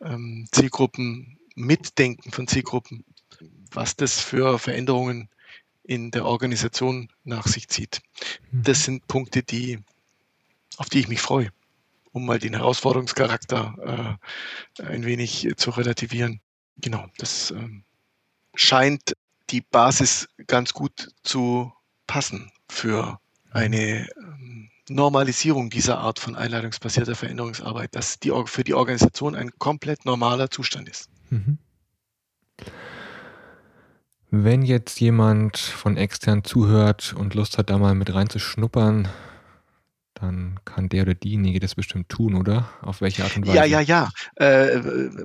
ähm, 0.00 0.46
Zielgruppen, 0.52 1.38
Mitdenken 1.56 2.30
von 2.30 2.46
Zielgruppen, 2.46 3.04
was 3.72 3.96
das 3.96 4.20
für 4.20 4.58
Veränderungen 4.58 5.28
in 5.88 6.10
der 6.10 6.26
Organisation 6.26 7.08
nach 7.24 7.46
sich 7.46 7.68
zieht. 7.68 8.02
Mhm. 8.52 8.62
Das 8.62 8.84
sind 8.84 9.08
Punkte, 9.08 9.42
die, 9.42 9.78
auf 10.76 10.90
die 10.90 11.00
ich 11.00 11.08
mich 11.08 11.20
freue, 11.20 11.48
um 12.12 12.26
mal 12.26 12.38
den 12.38 12.54
Herausforderungscharakter 12.54 14.18
äh, 14.78 14.82
ein 14.82 15.06
wenig 15.06 15.48
zu 15.56 15.70
relativieren. 15.70 16.40
Genau, 16.76 17.06
das 17.16 17.50
ähm, 17.52 17.84
scheint 18.54 19.16
die 19.48 19.62
Basis 19.62 20.28
ganz 20.46 20.74
gut 20.74 21.08
zu 21.22 21.72
passen 22.06 22.52
für 22.68 23.18
eine 23.50 24.10
ähm, 24.10 24.70
Normalisierung 24.90 25.70
dieser 25.70 25.98
Art 25.98 26.18
von 26.18 26.36
einleitungsbasierter 26.36 27.14
Veränderungsarbeit, 27.14 27.94
dass 27.94 28.20
die 28.20 28.32
für 28.44 28.62
die 28.62 28.74
Organisation 28.74 29.34
ein 29.34 29.52
komplett 29.58 30.04
normaler 30.04 30.50
Zustand 30.50 30.86
ist. 30.86 31.08
Mhm. 31.30 31.56
Wenn 34.30 34.62
jetzt 34.62 35.00
jemand 35.00 35.56
von 35.56 35.96
extern 35.96 36.44
zuhört 36.44 37.14
und 37.16 37.34
Lust 37.34 37.56
hat, 37.56 37.70
da 37.70 37.78
mal 37.78 37.94
mit 37.94 38.12
reinzuschnuppern, 38.12 39.08
dann 40.20 40.58
kann 40.64 40.88
der 40.88 41.02
oder 41.02 41.14
diejenige 41.14 41.60
das 41.60 41.76
bestimmt 41.76 42.08
tun, 42.08 42.34
oder? 42.34 42.68
Auf 42.82 43.00
welche 43.00 43.22
Art 43.24 43.36
und 43.36 43.46
Weise? 43.46 43.56
Ja, 43.56 43.64
ja, 43.64 43.80
ja. 43.80 44.10
Äh, 44.34 44.80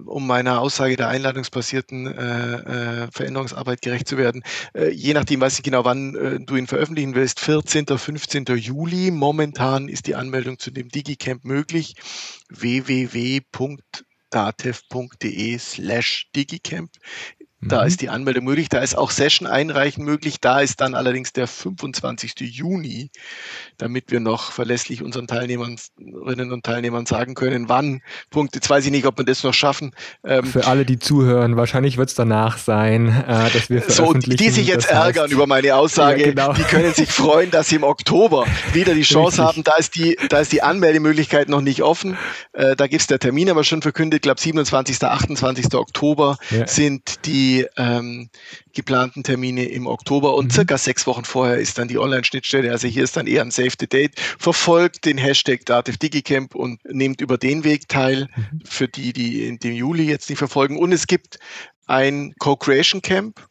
um 0.06 0.28
meiner 0.28 0.62
Aussage 0.62 0.96
der 0.96 1.10
einladungsbasierten 1.10 2.08
äh, 2.08 3.04
äh, 3.04 3.08
Veränderungsarbeit 3.12 3.82
gerecht 3.82 4.08
zu 4.08 4.18
werden. 4.18 4.44
Äh, 4.74 4.92
je 4.92 5.14
nachdem, 5.14 5.42
weiß 5.42 5.58
ich 5.58 5.64
genau, 5.64 5.84
wann 5.84 6.16
äh, 6.16 6.40
du 6.40 6.56
ihn 6.56 6.68
veröffentlichen 6.68 7.16
willst, 7.16 7.40
14., 7.40 7.88
15. 7.88 8.46
Juli. 8.56 9.10
Momentan 9.12 9.90
ist 9.90 10.08
die 10.08 10.16
Anmeldung 10.16 10.60
zu 10.60 10.72
dem 10.72 10.90
Digicamp 10.90 11.44
möglich. 11.44 11.96
www.datev.de 12.50 13.48
slash 15.58 16.30
Digicamp 16.36 16.92
Da 17.68 17.82
mhm. 17.82 17.88
ist 17.88 18.02
die 18.02 18.10
Anmeldung 18.10 18.46
möglich, 18.46 18.70
da 18.70 18.80
ist 18.80 18.98
auch 18.98 19.12
Session 19.12 19.48
einreichen 19.48 20.04
möglich. 20.04 20.40
Da 20.42 20.60
ist 20.60 20.82
dann 20.82 20.96
allerdings 20.96 21.34
der 21.34 21.48
25. 21.48 22.34
Juni, 22.40 23.10
damit 23.78 24.12
wir 24.12 24.20
noch 24.20 24.52
verlässlich 24.52 25.04
unseren 25.04 25.28
Teilnehmerinnen 25.28 26.52
und 26.52 26.66
Teilnehmern 26.66 27.06
sagen 27.06 27.36
können, 27.36 27.70
wann. 27.70 28.02
Punkt, 28.30 28.56
jetzt 28.56 28.70
weiß 28.70 28.86
ich 28.86 28.92
nicht, 28.92 29.06
ob 29.06 29.18
wir 29.18 29.26
das 29.26 29.44
noch 29.44 29.54
schaffen. 29.54 29.92
Ähm, 30.24 30.46
Für 30.46 30.68
alle, 30.68 30.86
die 30.86 31.00
zuhören, 31.00 31.58
wahrscheinlich 31.58 31.98
wird 31.98 32.10
es 32.10 32.16
danach 32.16 32.58
sein, 32.58 33.08
äh, 33.10 33.50
dass 33.52 33.70
wir. 33.70 33.84
So, 33.88 34.14
die 34.14 34.50
sich 34.50 34.68
jetzt 34.68 34.90
ärgern 34.90 35.30
über 35.32 35.48
meine 35.48 35.76
Aussage, 35.76 36.22
ja, 36.22 36.30
genau. 36.30 36.54
die 36.54 36.64
können 36.64 36.94
sich 36.94 37.12
freuen, 37.12 37.52
dass 37.52 37.70
sie 37.70 37.76
im 37.76 37.84
Oktober 37.84 38.46
wieder 38.74 38.94
die 38.94 39.02
Chance 39.02 39.42
Richtig. 39.42 39.46
haben. 39.46 39.64
Da 39.64 39.74
ist 39.78 39.96
die, 39.96 40.18
da 40.30 40.40
ist 40.40 40.52
die 40.52 40.62
Anmeldemöglichkeit 40.62 41.50
noch 41.50 41.62
nicht 41.62 41.84
offen. 41.84 42.18
Äh, 42.54 42.76
da 42.76 42.88
gibt 42.88 43.02
es 43.02 43.08
der 43.08 43.20
Termin 43.20 43.50
aber 43.50 43.64
schon 43.64 43.82
verkündet. 43.82 44.18
Ich 44.18 44.22
glaube, 44.22 44.40
27. 44.40 45.04
28. 45.04 45.74
Oktober 45.76 46.38
ja. 46.50 46.68
sind 46.68 47.26
die 47.26 47.53
ähm, 47.78 48.30
geplanten 48.74 49.24
Termine 49.24 49.66
im 49.66 49.88
Oktober 49.88 50.36
und 50.36 50.46
mhm. 50.46 50.52
circa 50.52 50.78
sechs 50.78 51.08
Wochen 51.08 51.26
vorher 51.26 51.58
ist 51.58 51.78
dann 51.78 51.88
die 51.88 51.98
Online-Schnittstelle. 51.98 52.72
Also 52.72 52.88
hier 52.88 53.04
ist 53.04 53.16
dann 53.16 53.28
eher 53.28 53.42
ein 53.42 53.52
Save 53.52 53.74
the 53.80 53.88
Date. 53.88 54.20
Verfolgt 54.20 55.06
den 55.06 55.18
Hashtag 55.18 55.66
Dativ 55.66 55.98
Digicamp 55.98 56.56
und 56.56 56.80
nehmt 56.86 57.22
über 57.22 57.38
den 57.38 57.64
Weg 57.64 57.88
teil, 57.88 58.28
mhm. 58.36 58.62
für 58.66 58.88
die, 58.88 59.14
die 59.14 59.46
in 59.46 59.60
dem 59.60 59.74
Juli 59.74 60.06
jetzt 60.06 60.30
nicht 60.30 60.40
verfolgen. 60.40 60.78
Und 60.78 60.92
es 60.92 61.08
gibt 61.08 61.40
ein 61.86 62.34
Co-Creation 62.40 63.02
Camp, 63.02 63.48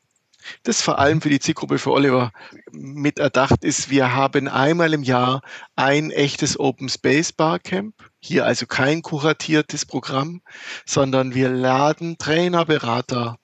das 0.65 0.83
vor 0.83 0.99
allem 0.99 1.21
für 1.21 1.29
die 1.29 1.41
Zielgruppe 1.41 1.79
für 1.79 1.93
Oliver 1.93 2.33
mit 2.73 3.19
erdacht 3.19 3.65
ist. 3.65 3.91
Wir 3.91 4.15
haben 4.15 4.49
einmal 4.49 4.93
im 4.95 5.03
Jahr 5.03 5.43
ein 5.77 6.11
echtes 6.11 6.59
Open 6.59 6.89
Space 6.89 7.33
Barcamp. 7.33 7.95
Hier 8.21 8.47
also 8.47 8.67
kein 8.67 9.03
kuratiertes 9.03 9.85
Programm, 9.85 10.43
sondern 10.87 11.35
wir 11.35 11.49
laden 11.49 12.19
Trainer, 12.19 12.65
Berater, 12.65 13.39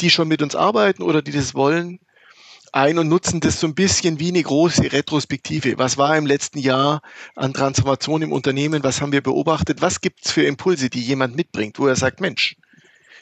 die 0.00 0.10
schon 0.10 0.28
mit 0.28 0.42
uns 0.42 0.54
arbeiten 0.54 1.02
oder 1.02 1.22
die 1.22 1.32
das 1.32 1.54
wollen, 1.54 2.00
ein 2.72 2.98
und 2.98 3.08
nutzen 3.08 3.40
das 3.40 3.58
so 3.58 3.66
ein 3.66 3.74
bisschen 3.74 4.20
wie 4.20 4.28
eine 4.28 4.42
große 4.42 4.92
Retrospektive. 4.92 5.78
Was 5.78 5.98
war 5.98 6.16
im 6.16 6.26
letzten 6.26 6.58
Jahr 6.58 7.02
an 7.34 7.52
Transformation 7.52 8.22
im 8.22 8.32
Unternehmen? 8.32 8.84
Was 8.84 9.00
haben 9.00 9.12
wir 9.12 9.22
beobachtet? 9.22 9.82
Was 9.82 10.00
gibt 10.00 10.24
es 10.24 10.30
für 10.32 10.42
Impulse, 10.42 10.88
die 10.88 11.02
jemand 11.02 11.34
mitbringt, 11.34 11.78
wo 11.78 11.86
er 11.88 11.96
sagt, 11.96 12.20
Mensch, 12.20 12.56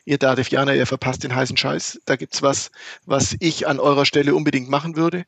ihr 0.04 0.18
Dadevianer, 0.18 0.74
ihr 0.74 0.86
verpasst 0.86 1.24
den 1.24 1.34
heißen 1.34 1.56
Scheiß. 1.56 2.00
Da 2.06 2.16
gibt 2.16 2.34
es 2.34 2.42
was, 2.42 2.70
was 3.04 3.36
ich 3.40 3.66
an 3.66 3.78
eurer 3.78 4.06
Stelle 4.06 4.34
unbedingt 4.34 4.68
machen 4.68 4.96
würde. 4.96 5.24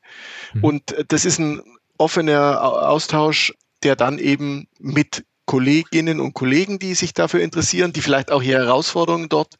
Mhm. 0.55 0.65
Und 0.65 1.05
das 1.09 1.25
ist 1.25 1.39
ein 1.39 1.63
offener 1.99 2.63
Austausch, 2.63 3.53
der 3.83 3.97
dann 3.97 4.19
eben 4.19 4.69
mit 4.79 5.25
Kolleginnen 5.45 6.21
und 6.21 6.33
Kollegen, 6.33 6.79
die 6.79 6.95
sich 6.95 7.13
dafür 7.13 7.41
interessieren, 7.41 7.93
die 7.93 8.01
vielleicht 8.03 8.31
auch 8.31 8.43
ihre 8.43 8.65
Herausforderungen 8.65 9.29
dort 9.29 9.57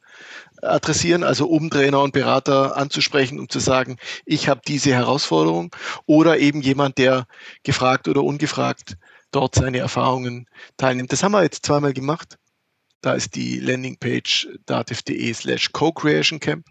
adressieren, 0.63 1.23
also 1.23 1.49
um 1.49 1.71
Trainer 1.71 2.01
und 2.03 2.13
Berater 2.13 2.77
anzusprechen, 2.77 3.39
um 3.39 3.49
zu 3.49 3.59
sagen, 3.59 3.97
ich 4.25 4.49
habe 4.49 4.61
diese 4.67 4.93
Herausforderung 4.93 5.75
oder 6.07 6.39
eben 6.39 6.63
jemand, 6.63 6.99
der 6.99 7.27
gefragt 7.63 8.09
oder 8.09 8.23
ungefragt 8.23 8.97
dort 9.31 9.55
seine 9.55 9.79
Erfahrungen 9.79 10.47
teilnimmt. 10.77 11.13
Das 11.13 11.23
haben 11.23 11.33
wir 11.33 11.43
jetzt 11.43 11.65
zweimal 11.65 11.93
gemacht. 11.93 12.37
Da 13.01 13.15
ist 13.15 13.35
die 13.35 13.61
Landingpage 13.61 14.49
dativ.de 14.67 15.33
slash 15.33 15.73
co-creation 15.73 16.41
camp. 16.41 16.67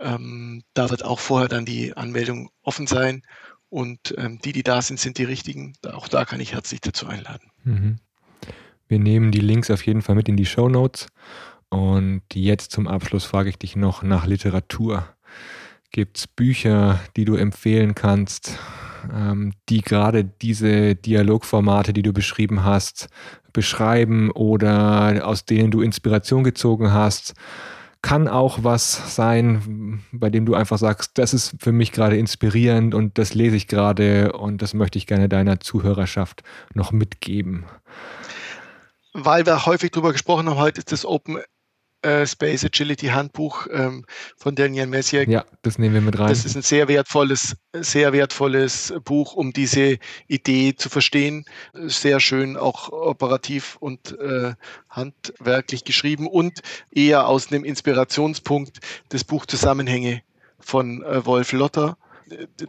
Ähm, 0.00 0.62
da 0.74 0.90
wird 0.90 1.04
auch 1.04 1.20
vorher 1.20 1.48
dann 1.48 1.64
die 1.64 1.96
Anmeldung 1.96 2.50
offen 2.62 2.86
sein 2.86 3.22
und 3.68 4.14
ähm, 4.18 4.38
die, 4.44 4.52
die 4.52 4.62
da 4.62 4.82
sind, 4.82 5.00
sind 5.00 5.18
die 5.18 5.24
richtigen. 5.24 5.74
Auch 5.86 6.08
da 6.08 6.24
kann 6.24 6.40
ich 6.40 6.52
herzlich 6.52 6.80
dazu 6.80 7.06
einladen. 7.06 7.50
Mhm. 7.64 7.98
Wir 8.88 8.98
nehmen 8.98 9.32
die 9.32 9.40
Links 9.40 9.70
auf 9.70 9.84
jeden 9.86 10.02
Fall 10.02 10.14
mit 10.14 10.28
in 10.28 10.36
die 10.36 10.46
Show 10.46 10.68
Notes 10.68 11.08
und 11.68 12.22
jetzt 12.34 12.72
zum 12.72 12.86
Abschluss 12.86 13.24
frage 13.24 13.48
ich 13.50 13.58
dich 13.58 13.76
noch 13.76 14.02
nach 14.02 14.26
Literatur. 14.26 15.08
Gibt 15.90 16.18
es 16.18 16.26
Bücher, 16.26 17.00
die 17.16 17.24
du 17.24 17.36
empfehlen 17.36 17.94
kannst, 17.94 18.58
ähm, 19.12 19.52
die 19.68 19.80
gerade 19.80 20.24
diese 20.24 20.94
Dialogformate, 20.94 21.92
die 21.92 22.02
du 22.02 22.12
beschrieben 22.12 22.64
hast, 22.64 23.08
beschreiben 23.52 24.30
oder 24.30 25.26
aus 25.26 25.44
denen 25.44 25.70
du 25.70 25.80
Inspiration 25.80 26.44
gezogen 26.44 26.92
hast? 26.92 27.34
Kann 28.02 28.28
auch 28.28 28.62
was 28.62 29.16
sein, 29.16 30.04
bei 30.12 30.30
dem 30.30 30.46
du 30.46 30.54
einfach 30.54 30.78
sagst, 30.78 31.18
das 31.18 31.34
ist 31.34 31.56
für 31.58 31.72
mich 31.72 31.92
gerade 31.92 32.16
inspirierend 32.16 32.94
und 32.94 33.18
das 33.18 33.34
lese 33.34 33.56
ich 33.56 33.66
gerade 33.66 34.32
und 34.32 34.62
das 34.62 34.74
möchte 34.74 34.98
ich 34.98 35.06
gerne 35.06 35.28
deiner 35.28 35.58
Zuhörerschaft 35.60 36.42
noch 36.74 36.92
mitgeben. 36.92 37.64
Weil 39.12 39.46
wir 39.46 39.66
häufig 39.66 39.90
darüber 39.92 40.12
gesprochen 40.12 40.48
haben, 40.48 40.58
heute 40.58 40.78
ist 40.78 40.92
das 40.92 41.06
Open 41.06 41.38
äh, 42.06 42.26
Space 42.26 42.64
Agility 42.64 43.08
Handbuch 43.08 43.66
ähm, 43.72 44.04
von 44.36 44.54
Daniel 44.54 44.86
Messier. 44.86 45.28
Ja, 45.28 45.44
das 45.62 45.78
nehmen 45.78 45.94
wir 45.94 46.00
mit 46.00 46.18
rein. 46.18 46.28
Das 46.28 46.44
ist 46.44 46.56
ein 46.56 46.62
sehr 46.62 46.86
wertvolles, 46.86 47.56
sehr 47.72 48.12
wertvolles 48.12 48.94
Buch, 49.04 49.34
um 49.34 49.52
diese 49.52 49.98
Idee 50.28 50.74
zu 50.76 50.88
verstehen. 50.88 51.44
Sehr 51.74 52.20
schön, 52.20 52.56
auch 52.56 52.90
operativ 52.92 53.76
und 53.80 54.16
äh, 54.20 54.54
handwerklich 54.88 55.84
geschrieben 55.84 56.28
und 56.28 56.60
eher 56.92 57.26
aus 57.26 57.50
einem 57.50 57.64
Inspirationspunkt 57.64 58.78
das 59.08 59.24
Buch 59.24 59.46
Zusammenhänge 59.46 60.22
von 60.60 61.02
äh, 61.02 61.26
Wolf 61.26 61.52
Lotter 61.52 61.96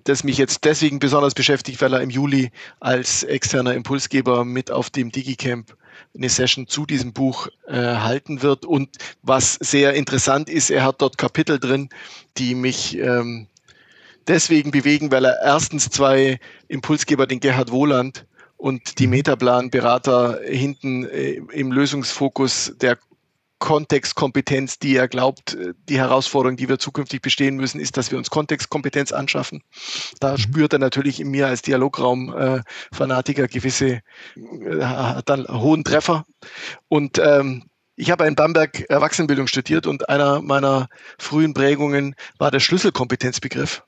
das 0.04 0.24
mich 0.24 0.38
jetzt 0.38 0.66
deswegen 0.66 1.00
besonders 1.00 1.34
beschäftigt, 1.34 1.82
weil 1.82 1.94
er 1.94 2.02
im 2.02 2.10
Juli 2.10 2.52
als 2.80 3.24
externer 3.24 3.74
Impulsgeber 3.74 4.46
mit 4.46 4.72
auf 4.72 4.90
dem 4.90 5.12
Digicamp 5.12 5.76
eine 6.16 6.30
Session 6.30 6.68
zu 6.68 6.86
diesem 6.86 7.14
Buch 7.14 7.48
äh, 7.68 7.74
halten 7.74 8.42
wird. 8.42 8.66
Und 8.66 8.90
was 9.24 9.56
sehr 9.56 9.94
interessant 9.94 10.50
ist, 10.50 10.70
er 10.70 10.84
hat 10.84 11.02
dort 11.02 11.18
Kapitel 11.18 11.60
drin, 11.60 11.90
die 12.38 12.56
mich 12.56 12.98
ähm, 12.98 13.48
deswegen 14.28 14.72
bewegen, 14.72 15.12
weil 15.12 15.26
er 15.26 15.42
erstens 15.44 15.90
zwei 15.90 16.40
Impulsgeber, 16.68 17.28
den 17.28 17.40
Gerhard 17.40 17.72
Wohland 17.72 18.26
und 18.58 19.00
die 19.00 19.08
mhm. 19.08 19.12
Metaplan-Berater 19.12 20.40
hinten 20.46 21.06
äh, 21.06 21.42
im 21.52 21.72
Lösungsfokus 21.72 22.74
der 22.82 22.98
Kontextkompetenz, 23.60 24.80
die 24.80 24.96
er 24.96 25.08
glaubt, 25.08 25.56
äh, 25.56 25.74
die 25.90 25.98
Herausforderung, 25.98 26.58
die 26.58 26.70
wir 26.70 26.80
zukünftig 26.80 27.22
bestehen 27.22 27.56
müssen, 27.56 27.80
ist, 27.80 27.98
dass 27.98 28.12
wir 28.12 28.18
uns 28.18 28.30
Kontextkompetenz 28.30 29.12
anschaffen. 29.12 29.64
Da 30.20 30.34
mhm. 30.34 30.38
spürt 30.38 30.74
er 30.74 30.80
natürlich 30.80 31.20
in 31.20 31.30
mir 31.30 31.48
als 31.48 31.62
Dialograum-Fanatiker 31.62 33.44
äh, 33.44 33.48
gewisse, 33.48 34.02
äh, 34.36 34.84
hat 34.84 35.30
dann 35.30 35.48
hohen 35.48 35.84
Treffer. 35.84 36.26
Und 36.88 37.20
ähm, 37.20 37.64
ich 37.96 38.12
habe 38.12 38.28
in 38.28 38.36
Bamberg 38.36 38.86
Erwachsenenbildung 38.90 39.48
studiert 39.48 39.88
und 39.88 40.08
einer 40.08 40.42
meiner 40.42 40.88
frühen 41.18 41.56
Prägungen 41.56 42.16
war 42.38 42.52
der 42.52 42.60
Schlüsselkompetenzbegriff. 42.60 43.84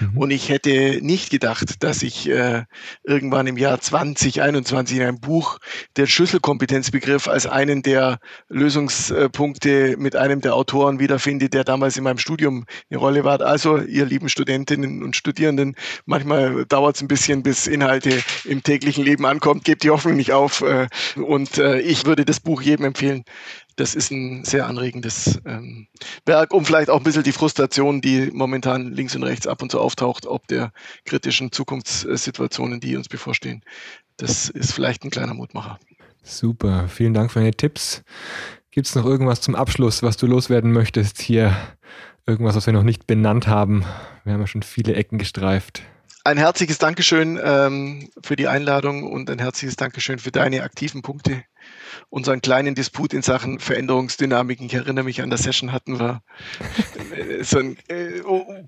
Mhm. 0.00 0.18
Und 0.18 0.30
ich 0.30 0.48
hätte 0.48 0.98
nicht 1.02 1.30
gedacht, 1.30 1.82
dass 1.82 2.02
ich 2.02 2.28
äh, 2.28 2.64
irgendwann 3.02 3.46
im 3.46 3.56
Jahr 3.56 3.80
2021 3.80 4.96
in 4.96 5.02
einem 5.02 5.20
Buch 5.20 5.58
den 5.96 6.06
Schlüsselkompetenzbegriff 6.06 7.28
als 7.28 7.46
einen 7.46 7.82
der 7.82 8.18
Lösungspunkte 8.48 9.96
mit 9.98 10.16
einem 10.16 10.40
der 10.40 10.54
Autoren 10.54 10.98
wiederfinde, 10.98 11.48
der 11.48 11.64
damals 11.64 11.96
in 11.96 12.04
meinem 12.04 12.18
Studium 12.18 12.64
eine 12.90 12.98
Rolle 12.98 13.24
war. 13.24 13.40
Also, 13.40 13.78
ihr 13.78 14.06
lieben 14.06 14.28
Studentinnen 14.28 15.02
und 15.02 15.16
Studierenden, 15.16 15.76
manchmal 16.06 16.64
dauert 16.66 16.96
es 16.96 17.02
ein 17.02 17.08
bisschen, 17.08 17.42
bis 17.42 17.66
Inhalte 17.66 18.22
im 18.44 18.62
täglichen 18.62 19.04
Leben 19.04 19.26
ankommt. 19.26 19.64
Gebt 19.64 19.82
die 19.82 19.90
Hoffnung 19.90 20.16
nicht 20.16 20.32
auf. 20.32 20.62
Äh, 20.62 20.88
und 21.16 21.58
äh, 21.58 21.80
ich 21.80 22.06
würde 22.06 22.24
das 22.24 22.40
Buch 22.40 22.62
jedem 22.62 22.86
empfehlen, 22.86 23.24
das 23.76 23.94
ist 23.94 24.10
ein 24.10 24.44
sehr 24.44 24.66
anregendes 24.66 25.40
ähm, 25.44 25.88
Werk, 26.26 26.52
um 26.52 26.64
vielleicht 26.64 26.90
auch 26.90 26.98
ein 26.98 27.04
bisschen 27.04 27.22
die 27.22 27.32
Frustration, 27.32 28.00
die 28.00 28.30
momentan 28.32 28.92
links 28.92 29.16
und 29.16 29.22
rechts 29.22 29.46
ab 29.46 29.62
und 29.62 29.70
zu 29.70 29.80
auftaucht, 29.80 30.26
ob 30.26 30.46
der 30.48 30.72
kritischen 31.04 31.52
Zukunftssituationen, 31.52 32.80
die 32.80 32.96
uns 32.96 33.08
bevorstehen. 33.08 33.62
Das 34.16 34.48
ist 34.48 34.72
vielleicht 34.72 35.04
ein 35.04 35.10
kleiner 35.10 35.34
Mutmacher. 35.34 35.78
Super, 36.22 36.88
vielen 36.88 37.14
Dank 37.14 37.32
für 37.32 37.40
deine 37.40 37.52
Tipps. 37.52 38.02
Gibt 38.70 38.86
es 38.86 38.94
noch 38.94 39.04
irgendwas 39.04 39.40
zum 39.40 39.54
Abschluss, 39.54 40.02
was 40.02 40.16
du 40.16 40.26
loswerden 40.26 40.72
möchtest 40.72 41.20
hier? 41.20 41.56
Irgendwas, 42.26 42.56
was 42.56 42.66
wir 42.66 42.72
noch 42.72 42.82
nicht 42.82 43.06
benannt 43.06 43.46
haben? 43.46 43.84
Wir 44.24 44.32
haben 44.32 44.40
ja 44.40 44.46
schon 44.46 44.62
viele 44.62 44.94
Ecken 44.94 45.18
gestreift. 45.18 45.82
Ein 46.24 46.38
herzliches 46.38 46.78
Dankeschön 46.78 47.38
ähm, 47.42 48.08
für 48.22 48.34
die 48.34 48.48
Einladung 48.48 49.02
und 49.02 49.28
ein 49.28 49.38
herzliches 49.38 49.76
Dankeschön 49.76 50.18
für 50.18 50.30
deine 50.30 50.62
aktiven 50.62 51.02
Punkte 51.02 51.44
unseren 52.10 52.40
kleinen 52.40 52.74
Disput 52.74 53.12
in 53.12 53.22
Sachen 53.22 53.58
Veränderungsdynamiken, 53.58 54.66
ich 54.66 54.74
erinnere 54.74 55.04
mich 55.04 55.22
an 55.22 55.30
der 55.30 55.38
Session, 55.38 55.72
hatten 55.72 55.98
wir 55.98 56.22
äh, 57.16 57.42
so 57.42 57.58
ein 57.58 57.76
äh, 57.88 58.20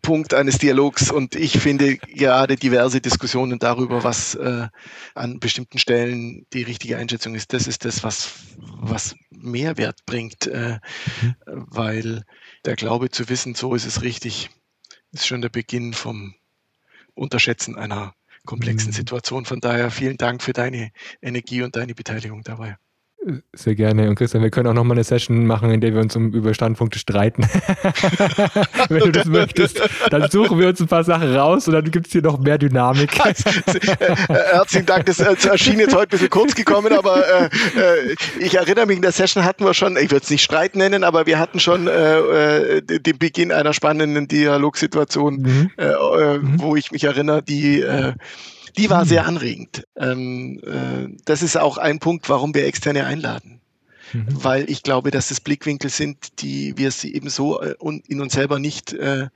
Punkt 0.03 0.35
eines 0.35 0.59
Dialogs 0.59 1.11
und 1.11 1.35
ich 1.35 1.59
finde 1.59 1.97
gerade 1.97 2.57
diverse 2.57 3.01
Diskussionen 3.01 3.59
darüber, 3.59 4.05
was 4.05 4.35
äh, 4.35 4.68
an 5.14 5.41
bestimmten 5.41 5.79
Stellen 5.79 6.47
die 6.53 6.62
richtige 6.62 6.97
Einschätzung 6.97 7.35
ist, 7.35 7.53
das 7.53 7.66
ist 7.66 7.85
das, 7.85 8.03
was, 8.03 8.33
was 8.59 9.14
Mehrwert 9.31 10.05
bringt, 10.07 10.47
äh, 10.47 10.79
weil 11.47 12.24
der 12.64 12.77
Glaube 12.77 13.11
zu 13.11 13.29
wissen, 13.29 13.55
so 13.55 13.74
ist 13.74 13.87
es 13.87 14.03
richtig, 14.03 14.51
ist 15.12 15.27
schon 15.27 15.43
der 15.43 15.49
Beginn 15.49 15.93
vom 15.93 16.35
Unterschätzen 17.14 17.77
einer 17.77 18.14
komplexen 18.45 18.91
mhm. 18.91 18.95
Situation. 18.95 19.45
Von 19.45 19.61
daher 19.61 19.91
vielen 19.91 20.16
Dank 20.16 20.43
für 20.43 20.53
deine 20.53 20.93
Energie 21.20 21.62
und 21.62 21.77
deine 21.77 21.95
Beteiligung 21.95 22.43
dabei. 22.43 22.77
Sehr 23.53 23.74
gerne. 23.74 24.09
Und 24.09 24.14
Christian, 24.14 24.43
wir 24.45 24.51
können 24.51 24.68
auch 24.68 24.74
nochmal 24.74 24.97
eine 24.97 25.03
Session 25.03 25.47
machen, 25.47 25.72
in 25.72 25.81
der 25.81 25.93
wir 25.93 26.01
uns 26.01 26.14
um 26.14 26.33
über 26.33 26.55
Standpunkte 26.55 27.01
streiten. 27.01 27.43
Wenn 28.89 29.01
du 29.01 29.11
das 29.11 29.27
möchtest, 29.27 29.81
dann 30.11 30.31
suchen 30.31 30.61
wir 30.61 30.68
uns 30.68 30.81
ein 30.81 30.87
paar 30.87 31.03
Sachen 31.03 31.35
raus 31.35 31.66
und 31.66 31.74
dann 31.74 31.91
gibt 31.91 32.07
es 32.07 32.12
hier 32.12 32.22
noch 32.22 32.39
mehr 32.39 32.57
Dynamik. 32.57 33.18
Herzlichen 34.29 34.87
Dank, 34.87 35.07
das, 35.07 35.16
das 35.16 35.45
erschien 35.45 35.81
jetzt 35.81 35.95
heute 35.95 36.07
ein 36.07 36.11
bisschen 36.11 36.31
kurz 36.31 36.55
gekommen, 36.55 36.93
aber 36.93 37.16
äh, 37.16 37.45
äh 37.47 38.14
ich 38.39 38.55
erinnere 38.55 38.87
mich, 38.87 38.97
in 38.97 39.03
der 39.03 39.12
Session 39.12 39.45
hatten 39.45 39.64
wir 39.64 39.74
schon, 39.74 39.97
ich 39.97 40.11
würde 40.12 40.22
es 40.22 40.31
nicht 40.31 40.43
Streit 40.43 40.77
nennen, 40.77 41.03
aber 41.03 41.27
wir 41.27 41.41
hatten 41.41 41.59
schon 41.59 41.89
äh, 41.89 42.18
äh 42.18 42.83
den 42.83 43.18
Beginn 43.18 43.51
einer 43.51 43.72
spannenden 43.72 44.29
Dialogsituation, 44.29 45.37
mhm. 45.37 45.70
Äh, 45.77 45.87
äh, 45.87 46.39
mhm. 46.39 46.61
wo 46.61 46.77
ich 46.77 46.93
mich 46.93 47.03
erinnere, 47.03 47.43
die 47.43 47.85
die 48.77 48.91
war 48.91 49.07
sehr 49.07 49.22
hm. 49.22 49.29
anregend. 49.29 49.85
Ähm, 49.97 50.61
äh, 50.64 51.14
das 51.24 51.43
ist 51.43 51.57
auch 51.57 51.79
ein 51.79 51.99
Punkt, 51.99 52.29
warum 52.29 52.55
wir 52.55 52.66
Externe 52.66 53.07
einladen. 53.07 53.61
Mhm. 54.12 54.27
Weil 54.29 54.70
ich 54.70 54.83
glaube, 54.83 55.11
dass 55.11 55.31
es 55.31 55.41
Blickwinkel 55.41 55.91
sind, 55.91 56.41
die 56.41 56.77
wir 56.77 56.91
sie 56.91 57.14
eben 57.14 57.29
so 57.29 57.61
äh, 57.61 57.74
in 58.07 58.20
uns 58.20 58.33
selber 58.33 58.59
nicht 58.59 58.93
äh, 58.93 59.29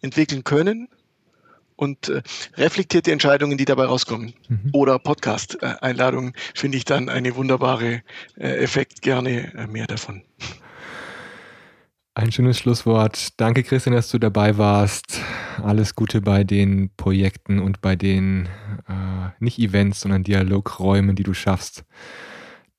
entwickeln 0.00 0.44
können. 0.44 0.88
Und 1.76 2.08
äh, 2.08 2.22
reflektierte 2.56 3.12
Entscheidungen, 3.12 3.56
die 3.56 3.64
dabei 3.64 3.84
rauskommen. 3.84 4.34
Mhm. 4.48 4.70
Oder 4.72 4.98
Podcast-Einladungen 4.98 6.32
finde 6.54 6.76
ich 6.76 6.84
dann 6.84 7.08
eine 7.08 7.36
wunderbare 7.36 8.02
äh, 8.36 8.48
Effekt. 8.48 9.02
Gerne 9.02 9.68
mehr 9.70 9.86
davon. 9.86 10.24
Ein 12.18 12.32
schönes 12.32 12.58
Schlusswort. 12.58 13.28
Danke, 13.36 13.62
Christian, 13.62 13.94
dass 13.94 14.10
du 14.10 14.18
dabei 14.18 14.58
warst. 14.58 15.20
Alles 15.62 15.94
Gute 15.94 16.20
bei 16.20 16.42
den 16.42 16.90
Projekten 16.96 17.60
und 17.60 17.80
bei 17.80 17.94
den 17.94 18.46
äh, 18.88 19.28
nicht 19.38 19.60
Events, 19.60 20.00
sondern 20.00 20.24
Dialogräumen, 20.24 21.14
die 21.14 21.22
du 21.22 21.32
schaffst. 21.32 21.84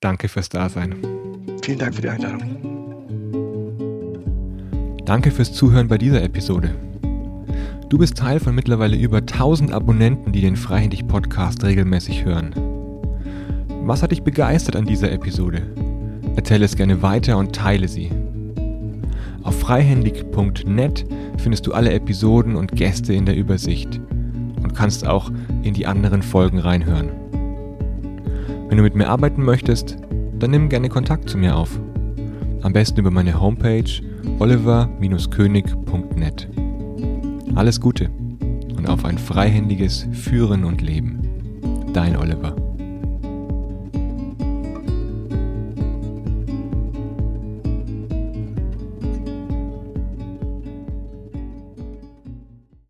Danke 0.01 0.27
fürs 0.27 0.49
Dasein. 0.49 0.97
Vielen 1.63 1.79
Dank 1.79 1.95
für 1.95 2.01
die 2.01 2.09
Einladung. 2.09 2.41
Danke 5.05 5.31
fürs 5.31 5.53
Zuhören 5.53 5.87
bei 5.87 5.97
dieser 5.97 6.21
Episode. 6.21 6.75
Du 7.87 7.97
bist 7.97 8.17
Teil 8.17 8.41
von 8.41 8.53
mittlerweile 8.53 8.97
über 8.97 9.19
1000 9.19 9.71
Abonnenten, 9.71 10.33
die 10.33 10.41
den 10.41 10.57
Freihändig 10.57 11.07
Podcast 11.07 11.63
regelmäßig 11.63 12.25
hören. 12.25 12.53
Was 13.83 14.03
hat 14.03 14.11
dich 14.11 14.21
begeistert 14.21 14.75
an 14.75 14.83
dieser 14.83 15.09
Episode? 15.13 15.61
Erzähle 16.35 16.65
es 16.65 16.75
gerne 16.75 17.01
weiter 17.01 17.37
und 17.37 17.55
teile 17.55 17.87
sie. 17.87 18.11
Auf 19.43 19.59
freihändig.net 19.59 21.05
findest 21.37 21.67
du 21.67 21.73
alle 21.73 21.91
Episoden 21.91 22.55
und 22.55 22.71
Gäste 22.73 23.13
in 23.13 23.25
der 23.25 23.35
Übersicht 23.35 23.99
und 24.61 24.75
kannst 24.75 25.07
auch 25.07 25.31
in 25.63 25.73
die 25.73 25.87
anderen 25.87 26.21
Folgen 26.21 26.59
reinhören. 26.59 27.09
Wenn 28.67 28.77
du 28.77 28.83
mit 28.83 28.95
mir 28.95 29.09
arbeiten 29.09 29.43
möchtest, 29.43 29.97
dann 30.37 30.51
nimm 30.51 30.69
gerne 30.69 30.89
Kontakt 30.89 31.27
zu 31.29 31.37
mir 31.37 31.55
auf. 31.55 31.79
Am 32.61 32.73
besten 32.73 32.99
über 32.99 33.11
meine 33.11 33.39
Homepage 33.39 33.89
oliver-könig.net. 34.39 36.49
Alles 37.55 37.79
Gute 37.81 38.09
und 38.77 38.87
auf 38.87 39.05
ein 39.05 39.17
freihändiges 39.17 40.07
Führen 40.11 40.65
und 40.65 40.81
Leben. 40.81 41.19
Dein 41.93 42.15
Oliver. 42.15 42.68